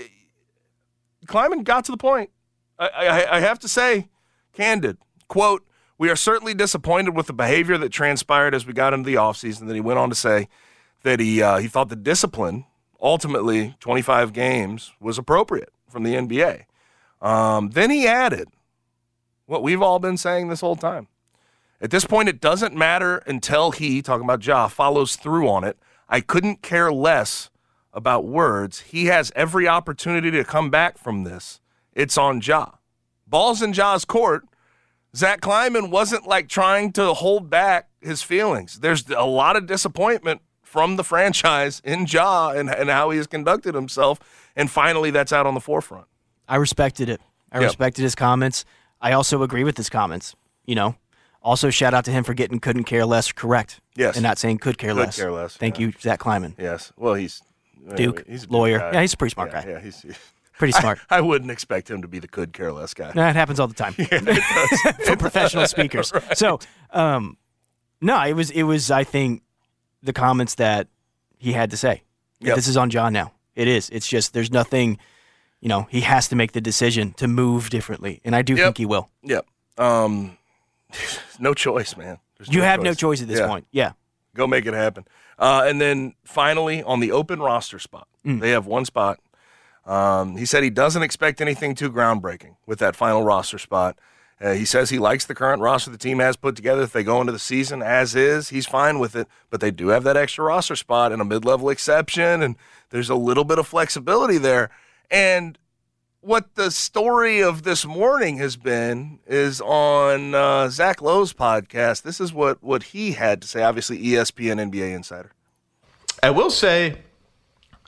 Kleiman 1.26 1.62
got 1.62 1.84
to 1.86 1.90
the 1.92 1.96
point. 1.98 2.30
I, 2.78 2.86
I, 2.88 3.36
I 3.36 3.40
have 3.40 3.58
to 3.60 3.68
say, 3.68 4.06
candid 4.52 4.98
quote: 5.26 5.66
"We 5.98 6.08
are 6.10 6.16
certainly 6.16 6.54
disappointed 6.54 7.16
with 7.16 7.26
the 7.26 7.32
behavior 7.32 7.76
that 7.78 7.90
transpired 7.90 8.54
as 8.54 8.64
we 8.66 8.72
got 8.72 8.94
into 8.94 9.06
the 9.06 9.16
offseason." 9.16 9.66
Then 9.66 9.74
he 9.74 9.80
went 9.80 9.98
on 9.98 10.08
to 10.10 10.14
say 10.14 10.48
that 11.02 11.18
he 11.18 11.42
uh, 11.42 11.58
he 11.58 11.66
thought 11.66 11.88
the 11.88 11.96
discipline, 11.96 12.64
ultimately 13.00 13.74
25 13.80 14.32
games, 14.32 14.92
was 15.00 15.18
appropriate 15.18 15.70
from 15.88 16.04
the 16.04 16.14
NBA. 16.14 16.64
Um, 17.20 17.70
then 17.70 17.90
he 17.90 18.06
added 18.06 18.48
what 19.48 19.62
we've 19.62 19.80
all 19.82 19.98
been 19.98 20.16
saying 20.18 20.48
this 20.48 20.60
whole 20.60 20.76
time. 20.76 21.08
At 21.80 21.90
this 21.90 22.04
point, 22.04 22.28
it 22.28 22.40
doesn't 22.40 22.76
matter 22.76 23.18
until 23.26 23.70
he, 23.70 24.02
talking 24.02 24.24
about 24.24 24.44
Ja, 24.44 24.68
follows 24.68 25.16
through 25.16 25.48
on 25.48 25.64
it. 25.64 25.78
I 26.08 26.20
couldn't 26.20 26.60
care 26.62 26.92
less 26.92 27.50
about 27.94 28.24
words. 28.26 28.80
He 28.80 29.06
has 29.06 29.32
every 29.34 29.66
opportunity 29.66 30.30
to 30.32 30.44
come 30.44 30.70
back 30.70 30.98
from 30.98 31.24
this. 31.24 31.60
It's 31.94 32.18
on 32.18 32.40
Ja. 32.42 32.66
Ball's 33.26 33.62
in 33.62 33.72
Ja's 33.72 34.04
court. 34.04 34.44
Zach 35.16 35.40
Kleiman 35.40 35.90
wasn't 35.90 36.26
like 36.26 36.48
trying 36.48 36.92
to 36.92 37.14
hold 37.14 37.48
back 37.48 37.88
his 38.00 38.22
feelings. 38.22 38.80
There's 38.80 39.08
a 39.08 39.24
lot 39.24 39.56
of 39.56 39.66
disappointment 39.66 40.42
from 40.62 40.96
the 40.96 41.04
franchise 41.04 41.80
in 41.84 42.04
Ja 42.06 42.50
and, 42.50 42.68
and 42.68 42.90
how 42.90 43.10
he 43.10 43.16
has 43.16 43.26
conducted 43.26 43.74
himself. 43.74 44.20
And 44.54 44.70
finally, 44.70 45.10
that's 45.10 45.32
out 45.32 45.46
on 45.46 45.54
the 45.54 45.60
forefront. 45.60 46.06
I 46.46 46.56
respected 46.56 47.08
it. 47.08 47.20
I 47.50 47.60
Yep. 47.60 47.68
respected 47.68 48.02
his 48.02 48.14
comments. 48.14 48.64
I 49.00 49.12
also 49.12 49.42
agree 49.42 49.64
with 49.64 49.76
his 49.76 49.88
comments. 49.88 50.34
You 50.66 50.74
know, 50.74 50.96
also 51.42 51.70
shout 51.70 51.94
out 51.94 52.04
to 52.06 52.10
him 52.10 52.24
for 52.24 52.34
getting 52.34 52.58
couldn't 52.60 52.84
care 52.84 53.06
less 53.06 53.32
correct. 53.32 53.80
Yes. 53.96 54.16
and 54.16 54.22
not 54.22 54.38
saying 54.38 54.58
could 54.58 54.78
care 54.78 54.90
Could 54.90 54.98
less. 54.98 55.16
care 55.16 55.32
less, 55.32 55.56
Thank 55.56 55.78
yeah. 55.78 55.86
you, 55.86 55.92
Zach 56.00 56.20
Kleiman. 56.20 56.54
Yes. 56.58 56.92
Well, 56.96 57.14
he's 57.14 57.42
Duke, 57.96 58.24
he's 58.28 58.44
a 58.44 58.48
lawyer. 58.48 58.78
guy. 58.78 58.92
Yeah, 58.92 59.00
he's 59.00 59.14
a 59.14 59.16
pretty 59.16 59.32
smart 59.32 59.50
Yeah, 59.52 59.64
guy. 59.64 59.70
Yeah, 59.70 59.80
he's 59.80 60.04
Pretty 60.58 60.72
smart. 60.72 60.98
I, 61.10 61.20
wouldn't 61.20 61.52
expect 61.52 61.88
him 61.88 62.02
to 62.02 62.08
be 62.08 62.18
the 62.18 62.26
could 62.26 62.52
care 62.52 62.72
less 62.72 62.92
guy. 62.92 63.12
Nah, 63.14 63.30
it 63.30 63.36
happens 63.36 63.60
all 63.60 63.68
the 63.68 63.74
time 63.74 63.92
for 65.04 65.16
professional 65.16 65.66
speakers. 65.68 66.12
So, 66.34 66.58
um, 66.90 67.36
no, 68.00 68.20
it 68.24 68.32
was 68.32 68.50
it 68.50 68.64
was 68.64 68.90
I 68.90 69.04
think 69.04 69.42
the 70.02 70.12
comments 70.12 70.56
that 70.56 70.88
he 71.38 71.52
had 71.52 71.70
to 71.70 71.76
say. 71.76 72.02
Yep. 72.40 72.56
This 72.56 72.66
is 72.66 72.76
on 72.76 72.90
Ja 72.90 73.08
now. 73.08 73.32
It 73.54 73.68
is. 73.68 73.88
It's 73.90 74.08
just 74.08 74.32
there's 74.34 74.50
nothing. 74.50 74.98
You 75.60 75.68
know, 75.68 75.88
he 75.90 76.02
has 76.02 76.28
to 76.28 76.36
make 76.36 76.52
the 76.52 76.60
decision 76.60 77.12
to 77.14 77.26
move 77.28 77.70
differently, 77.70 78.20
and 78.24 78.36
I 78.36 78.42
do 78.42 78.54
Yep. 78.54 78.64
think 78.64 78.78
he 78.78 78.86
will. 78.86 79.08
Yep. 79.22 79.46
Um, 79.76 80.36
no 81.38 81.54
choice, 81.54 81.96
man. 81.96 82.18
There's 82.36 82.48
You 82.52 82.62
have 82.62 82.82
no 82.82 82.94
choice 82.94 83.20
at 83.20 83.28
this 83.28 83.40
Yeah. 83.40 83.46
point. 83.48 83.66
Yeah. 83.72 83.92
Go 84.34 84.46
make 84.46 84.66
it 84.66 84.74
happen. 84.74 85.04
Uh, 85.38 85.64
and 85.66 85.80
then 85.80 86.14
finally, 86.24 86.82
on 86.82 87.00
the 87.00 87.10
open 87.12 87.40
roster 87.40 87.78
spot, 87.78 88.06
Mm. 88.24 88.40
they 88.40 88.50
have 88.50 88.66
one 88.66 88.84
spot. 88.84 89.18
Um, 89.86 90.36
he 90.36 90.44
said 90.46 90.62
he 90.62 90.70
doesn't 90.70 91.02
expect 91.02 91.40
anything 91.40 91.74
too 91.74 91.90
groundbreaking 91.90 92.56
with 92.66 92.78
that 92.80 92.94
final 92.94 93.24
roster 93.24 93.58
spot. 93.58 93.98
Uh, 94.40 94.52
he 94.52 94.64
says 94.64 94.90
he 94.90 94.98
likes 95.00 95.24
the 95.24 95.34
current 95.34 95.60
roster 95.60 95.90
the 95.90 95.98
team 95.98 96.20
has 96.20 96.36
put 96.36 96.54
together. 96.54 96.82
If 96.82 96.92
they 96.92 97.02
go 97.02 97.20
into 97.20 97.32
the 97.32 97.38
season 97.40 97.82
as 97.82 98.14
is, 98.14 98.50
he's 98.50 98.66
fine 98.66 99.00
with 99.00 99.16
it. 99.16 99.26
But 99.50 99.60
they 99.60 99.72
do 99.72 99.88
have 99.88 100.04
that 100.04 100.16
extra 100.16 100.44
roster 100.44 100.76
spot 100.76 101.10
and 101.10 101.20
a 101.20 101.24
mid 101.24 101.44
level 101.44 101.70
exception, 101.70 102.42
and 102.42 102.54
there's 102.90 103.10
a 103.10 103.16
little 103.16 103.42
bit 103.44 103.58
of 103.58 103.66
flexibility 103.66 104.38
there. 104.38 104.70
And 105.10 105.58
what 106.20 106.54
the 106.56 106.70
story 106.70 107.42
of 107.42 107.62
this 107.62 107.86
morning 107.86 108.38
has 108.38 108.56
been 108.56 109.20
is 109.26 109.60
on 109.60 110.34
uh, 110.34 110.68
Zach 110.68 111.00
Lowe's 111.00 111.32
podcast. 111.32 112.02
This 112.02 112.20
is 112.20 112.32
what, 112.32 112.62
what 112.62 112.82
he 112.82 113.12
had 113.12 113.40
to 113.42 113.48
say. 113.48 113.62
Obviously, 113.62 113.98
ESPN 113.98 114.70
NBA 114.70 114.94
insider. 114.94 115.32
I 116.22 116.30
will 116.30 116.50
say, 116.50 116.98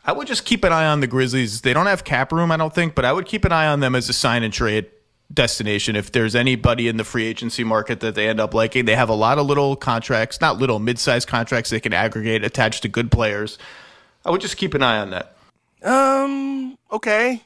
I 0.05 0.13
would 0.13 0.27
just 0.27 0.45
keep 0.45 0.65
an 0.65 0.73
eye 0.73 0.87
on 0.87 1.01
the 1.01 1.07
Grizzlies. 1.07 1.63
They 1.63 1.73
don't 1.73 1.87
have 1.87 2.05
cap 2.05 2.33
room, 2.33 2.51
I 2.51 2.57
don't 2.57 2.75
think, 2.75 2.95
but 2.95 3.05
I 3.05 3.13
would 3.13 3.27
keep 3.27 3.45
an 3.45 3.53
eye 3.53 3.67
on 3.67 3.81
them 3.81 3.95
as 3.95 4.09
a 4.09 4.13
sign 4.13 4.43
and 4.43 4.53
trade 4.53 4.87
destination. 5.33 5.97
If 5.97 6.13
there's 6.13 6.35
anybody 6.35 6.89
in 6.89 6.97
the 6.97 7.05
free 7.05 7.27
agency 7.27 7.65
market 7.65 8.01
that 8.01 8.15
they 8.15 8.29
end 8.29 8.41
up 8.41 8.55
liking, 8.55 8.85
they 8.85 8.97
have 8.97 9.09
a 9.09 9.15
lot 9.15 9.39
of 9.39 9.47
little 9.47 9.77
contracts, 9.77 10.41
not 10.41 10.59
little, 10.59 10.79
mid-sized 10.79 11.29
contracts 11.29 11.71
they 11.71 11.81
can 11.81 11.93
aggregate 11.93 12.45
attached 12.45 12.83
to 12.83 12.89
good 12.89 13.11
players. 13.11 13.59
I 14.25 14.31
would 14.31 14.41
just 14.41 14.57
keep 14.57 14.75
an 14.75 14.83
eye 14.83 14.99
on 14.99 15.11
that. 15.11 15.37
Um. 15.83 16.79
Okay. 16.93 17.43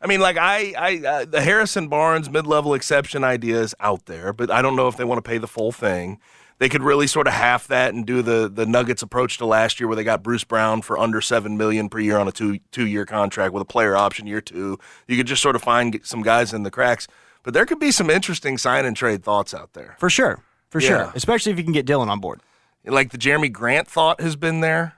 I 0.00 0.06
mean, 0.06 0.20
like 0.20 0.36
I, 0.36 0.74
I, 0.76 1.06
uh, 1.06 1.24
the 1.24 1.40
Harrison 1.40 1.88
Barnes 1.88 2.28
mid-level 2.30 2.74
exception 2.74 3.24
idea 3.24 3.60
is 3.60 3.74
out 3.80 4.04
there, 4.06 4.32
but 4.32 4.50
I 4.50 4.60
don't 4.62 4.76
know 4.76 4.88
if 4.88 4.96
they 4.96 5.04
want 5.04 5.18
to 5.24 5.28
pay 5.28 5.38
the 5.38 5.46
full 5.48 5.72
thing. 5.72 6.20
They 6.58 6.68
could 6.68 6.82
really 6.82 7.06
sort 7.06 7.26
of 7.26 7.32
half 7.32 7.66
that 7.68 7.92
and 7.94 8.06
do 8.06 8.22
the 8.22 8.48
the 8.48 8.64
Nuggets 8.66 9.02
approach 9.02 9.36
to 9.38 9.46
last 9.46 9.78
year, 9.80 9.86
where 9.88 9.96
they 9.96 10.04
got 10.04 10.22
Bruce 10.22 10.44
Brown 10.44 10.80
for 10.82 10.98
under 10.98 11.20
seven 11.20 11.56
million 11.56 11.88
per 11.88 11.98
year 11.98 12.16
on 12.18 12.28
a 12.28 12.32
two 12.32 12.60
two 12.72 12.86
year 12.86 13.04
contract 13.04 13.52
with 13.52 13.62
a 13.62 13.66
player 13.66 13.96
option 13.96 14.26
year 14.26 14.40
two. 14.40 14.78
You 15.08 15.16
could 15.16 15.26
just 15.26 15.42
sort 15.42 15.56
of 15.56 15.62
find 15.62 15.98
some 16.02 16.22
guys 16.22 16.52
in 16.54 16.62
the 16.62 16.70
cracks, 16.70 17.08
but 17.42 17.52
there 17.52 17.66
could 17.66 17.78
be 17.78 17.90
some 17.90 18.08
interesting 18.10 18.56
sign 18.58 18.84
and 18.86 18.96
trade 18.96 19.22
thoughts 19.22 19.52
out 19.54 19.72
there. 19.74 19.96
For 19.98 20.08
sure. 20.08 20.40
For 20.70 20.80
Yeah. 20.80 20.88
sure. 20.88 21.12
Especially 21.14 21.52
if 21.52 21.58
you 21.58 21.64
can 21.64 21.72
get 21.74 21.84
Dillon 21.86 22.08
on 22.08 22.20
board. 22.20 22.40
Like 22.84 23.10
the 23.10 23.18
Jerami 23.18 23.50
Grant 23.52 23.86
thought 23.88 24.20
has 24.20 24.36
been 24.36 24.60
there. 24.60 24.94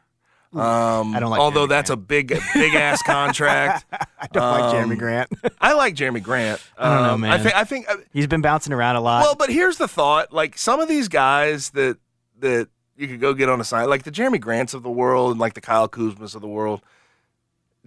Um, 0.55 1.14
I 1.14 1.20
don't 1.20 1.30
like 1.30 1.40
although 1.40 1.66
Jerami 1.66 1.68
that's 1.68 1.90
a 1.90 1.96
big 1.96 2.28
big 2.55 2.74
ass 2.74 3.03
contract. 3.03 3.84
I 3.92 4.26
don't 4.32 4.42
like 4.61 4.74
Jerami 4.74 4.92
Um, 4.92 4.99
Grant. 4.99 5.30
I 5.61 5.74
like 5.74 5.94
Jerami 5.94 6.22
Grant. 6.22 6.61
I 6.78 6.88
don't 6.94 7.07
know, 7.07 7.14
Um, 7.14 7.20
man. 7.20 7.32
I 7.32 7.38
think. 7.38 7.55
I 7.55 7.64
think. 7.64 7.86
He's 8.14 8.26
been 8.26 8.40
bouncing 8.40 8.72
around 8.72 8.96
a 8.96 9.01
lot. 9.03 9.22
Well, 9.22 9.34
but 9.34 9.51
here's 9.51 9.76
the 9.76 9.88
thought: 9.88 10.32
like 10.32 10.57
some 10.57 10.80
of 10.80 10.88
these 10.88 11.09
guys 11.09 11.70
that 11.70 11.99
that 12.40 12.68
you 12.96 13.09
could 13.09 13.20
go 13.20 13.34
get 13.34 13.49
on 13.51 13.61
a 13.61 13.64
sign, 13.64 13.88
like 13.90 14.05
the 14.05 14.11
Jerami 14.11 14.40
Grants 14.40 14.72
of 14.72 14.82
the 14.82 14.90
world 14.90 15.32
and 15.32 15.40
like 15.40 15.53
the 15.55 15.61
Kyle 15.61 15.88
Kuzmas 15.88 16.34
of 16.34 16.40
the 16.40 16.49
world. 16.49 16.80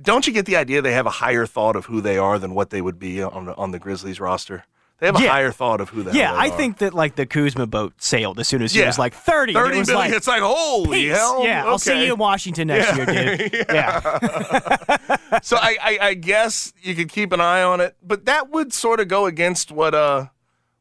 Don't 0.01 0.25
you 0.25 0.33
get 0.33 0.45
the 0.45 0.55
idea 0.55 0.81
they 0.81 0.93
have 0.93 1.05
a 1.05 1.09
higher 1.11 1.45
thought 1.45 1.75
of 1.75 1.85
who 1.85 1.99
they 2.01 2.17
are 2.17 2.39
than 2.39 2.55
what 2.55 2.69
they 2.69 2.81
would 2.81 2.97
be 2.97 3.21
on 3.21 3.45
the, 3.45 3.55
on 3.55 3.71
the 3.71 3.77
Grizzlies 3.79 4.19
roster? 4.19 4.65
They 5.01 5.07
have 5.07 5.15
a 5.19 5.21
Yeah. 5.23 5.31
higher 5.31 5.51
thought 5.51 5.81
of 5.81 5.89
who 5.89 6.03
they 6.03 6.11
yeah, 6.11 6.31
I 6.31 6.47
are. 6.49 6.51
think 6.55 6.77
that 6.77 6.93
like 6.93 7.15
the 7.15 7.25
Kuzma 7.25 7.65
boat 7.65 7.93
sailed 7.97 8.39
as 8.39 8.47
soon 8.47 8.61
as 8.61 8.71
he 8.71 8.85
was 8.85 8.99
like 8.99 9.15
30. 9.15 9.53
and 9.55 9.63
30 9.65 9.75
it 9.75 9.79
was 9.79 9.87
million, 9.89 10.05
like, 10.11 10.15
it's 10.15 10.27
like, 10.27 10.41
holy 10.43 10.99
peace. 11.07 11.17
hell. 11.17 11.43
Yeah, 11.43 11.65
I'll 11.65 11.79
see 11.79 12.05
you 12.05 12.13
in 12.13 12.19
Washington 12.19 12.67
next 12.67 12.95
Yeah. 12.95 13.11
year, 13.11 13.37
dude. 13.37 13.65
yeah. 13.73 15.37
so 15.41 15.57
I, 15.57 15.75
I, 15.81 15.97
I 16.01 16.13
guess 16.13 16.71
you 16.83 16.93
could 16.95 17.09
keep 17.09 17.31
an 17.33 17.41
eye 17.41 17.63
on 17.63 17.81
it, 17.81 17.95
but 18.03 18.25
that 18.25 18.51
would 18.51 18.71
sort 18.73 18.99
of 18.99 19.07
go 19.07 19.25
against 19.25 19.71
what 19.71 19.95
uh 19.95 20.27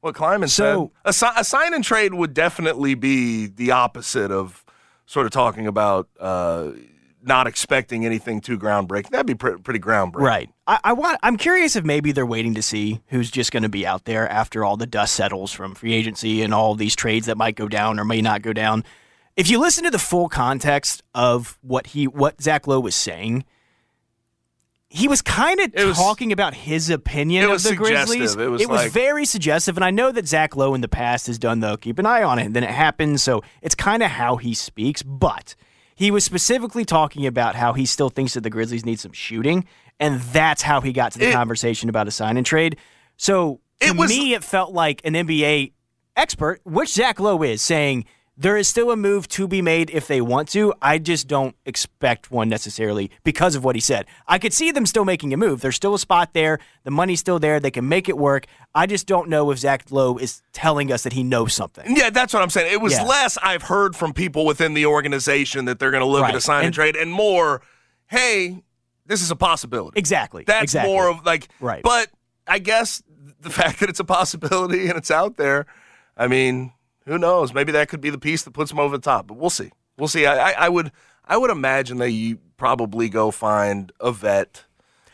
what 0.02 0.14
Kleiman 0.14 0.48
So- 0.50 0.92
said. 1.04 1.26
A, 1.36 1.40
a 1.40 1.44
sign 1.44 1.72
and 1.74 1.82
trade 1.82 2.12
would 2.14 2.34
definitely 2.34 2.94
be 2.94 3.46
the 3.46 3.70
opposite 3.70 4.30
of 4.30 4.64
sort 5.06 5.24
of 5.26 5.32
talking 5.32 5.66
about 5.66 6.08
uh, 6.20 6.68
not 7.22 7.46
expecting 7.46 8.06
anything 8.06 8.40
too 8.40 8.58
groundbreaking. 8.58 9.10
That'd 9.10 9.26
be 9.26 9.34
pre- 9.34 9.58
pretty 9.58 9.80
groundbreaking. 9.80 10.20
Right. 10.20 10.50
I, 10.66 10.80
I 10.84 10.92
want. 10.94 11.18
I'm 11.22 11.36
curious 11.36 11.76
if 11.76 11.84
maybe 11.84 12.12
they're 12.12 12.24
waiting 12.26 12.54
to 12.54 12.62
see 12.62 13.00
who's 13.08 13.30
just 13.30 13.52
going 13.52 13.62
to 13.62 13.68
be 13.68 13.86
out 13.86 14.04
there 14.04 14.28
after 14.28 14.64
all 14.64 14.76
the 14.76 14.86
dust 14.86 15.14
settles 15.14 15.52
from 15.52 15.74
free 15.74 15.92
agency 15.94 16.42
and 16.42 16.54
all 16.54 16.74
these 16.74 16.96
trades 16.96 17.26
that 17.26 17.36
might 17.36 17.56
go 17.56 17.68
down 17.68 17.98
or 18.00 18.04
may 18.04 18.22
not 18.22 18.42
go 18.42 18.52
down. 18.52 18.84
If 19.36 19.48
you 19.50 19.58
listen 19.58 19.84
to 19.84 19.90
the 19.90 19.98
full 19.98 20.28
context 20.28 21.02
of 21.14 21.58
what 21.62 21.88
he, 21.88 22.06
what 22.06 22.40
Zach 22.42 22.66
Lowe 22.66 22.80
was 22.80 22.94
saying, 22.96 23.44
he 24.88 25.06
was 25.06 25.22
kind 25.22 25.60
of 25.60 25.72
It 25.74 25.84
was- 25.84 25.96
talking 25.96 26.32
about 26.32 26.52
his 26.54 26.90
opinion 26.90 27.44
it 27.44 27.46
of 27.46 27.52
was 27.52 27.62
the 27.62 27.76
Grizzlies. 27.76 28.32
suggestive. 28.32 28.40
It 28.60 28.68
was 28.68 28.82
like- 28.84 28.90
very 28.92 29.24
suggestive, 29.24 29.76
and 29.76 29.84
I 29.84 29.90
know 29.90 30.10
that 30.10 30.26
Zach 30.26 30.56
Lowe 30.56 30.74
in 30.74 30.80
the 30.80 30.88
past 30.88 31.26
has 31.28 31.38
done 31.38 31.60
the 31.60 31.76
keep 31.76 31.98
an 31.98 32.06
eye 32.06 32.22
on 32.24 32.38
it, 32.38 32.46
and 32.46 32.56
then 32.56 32.64
it 32.64 32.70
happens. 32.70 33.22
So 33.22 33.42
it's 33.62 33.74
kind 33.76 34.02
of 34.02 34.10
how 34.10 34.36
he 34.36 34.52
speaks, 34.52 35.02
but 35.02 35.54
he 36.00 36.10
was 36.10 36.24
specifically 36.24 36.86
talking 36.86 37.26
about 37.26 37.54
how 37.54 37.74
he 37.74 37.84
still 37.84 38.08
thinks 38.08 38.32
that 38.32 38.40
the 38.40 38.48
Grizzlies 38.48 38.86
need 38.86 38.98
some 38.98 39.12
shooting, 39.12 39.66
and 40.00 40.18
that's 40.22 40.62
how 40.62 40.80
he 40.80 40.94
got 40.94 41.12
to 41.12 41.18
the 41.18 41.28
It- 41.28 41.34
conversation 41.34 41.90
about 41.90 42.08
a 42.08 42.10
sign 42.10 42.38
and 42.38 42.46
trade. 42.46 42.78
So 43.18 43.60
to 43.80 43.88
It 43.88 43.96
was- 43.96 44.08
me, 44.08 44.32
it 44.32 44.42
felt 44.42 44.72
like 44.72 45.02
an 45.04 45.14
NBA 45.14 45.72
expert, 46.16 46.62
which 46.64 46.94
Zach 46.94 47.20
Lowe 47.20 47.42
is, 47.42 47.60
saying 47.60 48.06
there 48.42 48.56
is 48.56 48.66
still 48.68 48.90
a 48.90 48.96
move 48.96 49.28
to 49.28 49.46
be 49.46 49.60
made 49.60 49.90
if 49.90 50.06
they 50.06 50.22
want 50.22 50.48
to. 50.48 50.72
I 50.80 50.96
just 50.96 51.28
don't 51.28 51.54
expect 51.66 52.30
one 52.30 52.48
necessarily 52.48 53.10
because 53.22 53.54
of 53.54 53.62
what 53.64 53.74
he 53.76 53.82
said. 53.82 54.06
I 54.26 54.38
could 54.38 54.54
see 54.54 54.70
them 54.70 54.86
still 54.86 55.04
making 55.04 55.34
a 55.34 55.36
move. 55.36 55.60
There's 55.60 55.76
still 55.76 55.92
a 55.92 55.98
spot 55.98 56.32
there. 56.32 56.58
The 56.84 56.90
money's 56.90 57.20
still 57.20 57.38
there. 57.38 57.60
They 57.60 57.70
can 57.70 57.86
make 57.86 58.08
it 58.08 58.16
work. 58.16 58.46
I 58.74 58.86
just 58.86 59.06
don't 59.06 59.28
know 59.28 59.50
if 59.50 59.58
Zach 59.58 59.90
Lowe 59.90 60.16
is 60.16 60.40
telling 60.54 60.90
us 60.90 61.02
that 61.02 61.12
he 61.12 61.22
knows 61.22 61.52
something. 61.52 61.94
Yeah, 61.94 62.08
that's 62.08 62.32
what 62.32 62.42
I'm 62.42 62.48
saying. 62.48 62.72
It 62.72 62.80
was 62.80 62.94
Yeah. 62.94 63.02
less 63.02 63.36
I've 63.42 63.62
heard 63.64 63.94
from 63.94 64.14
people 64.14 64.46
within 64.46 64.72
the 64.72 64.86
organization 64.86 65.66
that 65.66 65.78
they're 65.78 65.90
going 65.90 66.00
to 66.02 66.06
look 66.08 66.22
Right. 66.22 66.30
at 66.30 66.36
a 66.36 66.40
sign 66.40 66.60
and, 66.60 66.66
And- 66.66 66.74
trade, 66.74 66.96
and 66.96 67.12
more, 67.12 67.60
hey, 68.06 68.62
this 69.04 69.20
is 69.20 69.30
a 69.30 69.36
possibility. 69.36 69.98
Exactly. 69.98 70.44
That's 70.46 70.62
exactly. 70.62 70.90
more 70.94 71.08
of 71.10 71.26
like, 71.26 71.48
Right. 71.60 71.82
But 71.82 72.08
I 72.46 72.58
guess 72.58 73.02
the 73.40 73.50
fact 73.60 73.80
that 73.80 73.90
it's 73.90 74.00
a 74.00 74.04
possibility 74.04 74.88
and 74.88 74.96
it's 74.96 75.10
out 75.10 75.36
there, 75.36 75.66
I 76.16 76.26
mean, 76.26 76.72
who 77.06 77.18
knows? 77.18 77.52
Maybe 77.54 77.72
that 77.72 77.88
could 77.88 78.00
be 78.00 78.10
the 78.10 78.18
piece 78.18 78.42
that 78.42 78.52
puts 78.52 78.70
them 78.70 78.78
over 78.78 78.96
the 78.96 79.02
top. 79.02 79.26
But 79.26 79.36
we'll 79.36 79.50
see. 79.50 79.70
We'll 79.98 80.08
see. 80.08 80.26
I, 80.26 80.50
I, 80.50 80.54
I 80.66 80.68
would, 80.68 80.92
I 81.24 81.36
would 81.36 81.50
imagine 81.50 81.98
that 81.98 82.10
you 82.10 82.38
probably 82.56 83.08
go 83.08 83.30
find 83.30 83.92
a 84.00 84.12
vet. 84.12 84.64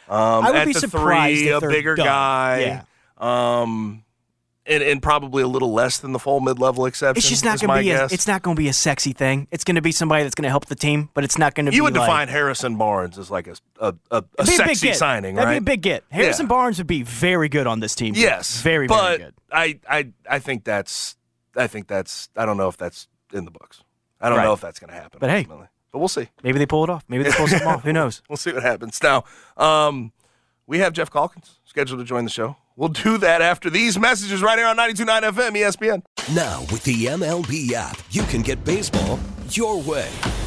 Um, 0.09 0.45
I 0.45 0.51
would 0.53 0.67
be 0.67 0.73
surprised 0.73 1.41
three, 1.41 1.49
if 1.49 1.63
a 1.63 1.69
bigger 1.69 1.95
done. 1.97 2.07
guy. 2.07 2.61
Yeah. 2.61 2.83
Um, 3.63 4.05
and, 4.69 4.83
and 4.83 5.01
probably 5.01 5.45
a 5.45 5.47
little 5.47 5.73
less 5.73 5.99
than 5.99 6.13
the 6.13 6.19
full 6.19 6.41
mid-level 6.41 6.87
exception. 6.87 7.19
It's 7.19 7.29
just 7.29 7.45
not 7.45 7.61
going 7.61 7.79
to 7.79 7.83
be. 7.83 7.91
A, 7.91 8.07
it's 8.07 8.27
not 8.27 8.43
going 8.43 8.57
to 8.57 8.61
be 8.61 8.69
a 8.69 8.73
sexy 8.73 9.13
thing. 9.13 9.47
It's 9.53 9.63
going 9.63 9.77
to 9.77 9.83
be 9.83 9.93
somebody 9.93 10.25
that's 10.25 10.35
going 10.35 10.43
to 10.43 10.51
help 10.51 10.67
the 10.67 10.75
team, 10.75 11.09
but 11.15 11.23
it's 11.23 11.39
not 11.39 11.55
going 11.55 11.67
to 11.67 11.71
be. 11.71 11.77
You 11.77 11.85
would 11.85 11.95
like, 11.95 12.03
define 12.03 12.29
Harrison 12.29 12.77
Barnes 12.77 13.17
as 13.17 13.31
like 13.31 13.47
a 13.47 13.55
a, 13.79 13.95
a, 14.11 14.17
a 14.17 14.25
a 14.41 14.47
sexy 14.47 14.89
get. 14.89 14.97
signing, 14.97 15.37
That'd 15.37 15.47
right? 15.47 15.55
be 15.55 15.59
a 15.59 15.61
big 15.61 15.83
get. 15.83 16.05
Harrison 16.11 16.47
Yeah. 16.47 16.49
Barnes 16.49 16.79
would 16.79 16.89
be 16.89 17.03
very 17.03 17.49
good 17.49 17.67
on 17.69 17.79
this 17.79 17.95
team. 17.95 18.15
Yes, 18.17 18.61
very, 18.61 18.89
but 18.89 19.07
very 19.07 19.19
good. 19.19 19.35
I, 19.53 19.81
I, 19.89 20.13
I 20.29 20.39
think 20.41 20.65
that's, 20.65 21.16
I 21.57 21.67
think 21.67 21.87
that's, 21.89 22.29
I 22.37 22.45
don't 22.47 22.57
know 22.57 22.69
if 22.69 22.77
that's 22.77 23.09
in 23.33 23.45
the 23.45 23.51
books. 23.51 23.83
I 24.21 24.29
don't 24.29 24.39
Right. 24.39 24.45
know 24.45 24.53
if 24.53 24.61
that's 24.61 24.79
going 24.79 24.89
to 24.93 24.95
happen. 24.97 25.19
But 25.21 25.31
hey. 25.31 25.47
but 25.49 25.99
we'll 25.99 26.09
see. 26.09 26.29
Maybe 26.43 26.59
they 26.59 26.67
pull 26.67 26.85
it 26.85 26.91
off. 26.91 27.05
Maybe 27.09 27.25
they 27.25 27.31
pull 27.33 27.47
something 27.49 27.69
off. 27.69 27.83
Who 27.83 27.93
knows? 28.01 28.23
We'll 28.29 28.37
see 28.37 28.53
what 28.53 28.63
happens. 28.63 29.03
Now, 29.03 29.25
um, 29.57 30.13
we 30.67 30.79
have 30.81 30.93
Geoff 30.93 31.11
Calkins 31.11 31.61
scheduled 31.65 31.99
to 32.01 32.05
join 32.05 32.25
the 32.25 32.31
show. 32.31 32.57
We'll 32.77 32.89
do 32.91 33.17
that 33.19 33.41
after 33.41 33.71
these 33.71 33.99
messages 33.99 34.43
right 34.43 34.59
here 34.59 34.67
on 34.67 34.77
92.9 34.77 35.23
FM 35.23 35.57
ESPN. 35.57 36.03
Now, 36.35 36.61
with 36.73 36.83
the 36.85 37.07
MLB 37.07 37.73
app, 37.73 37.99
you 38.11 38.23
can 38.25 38.43
get 38.43 38.63
baseball 38.65 39.19
your 39.51 39.81
way. 39.83 40.09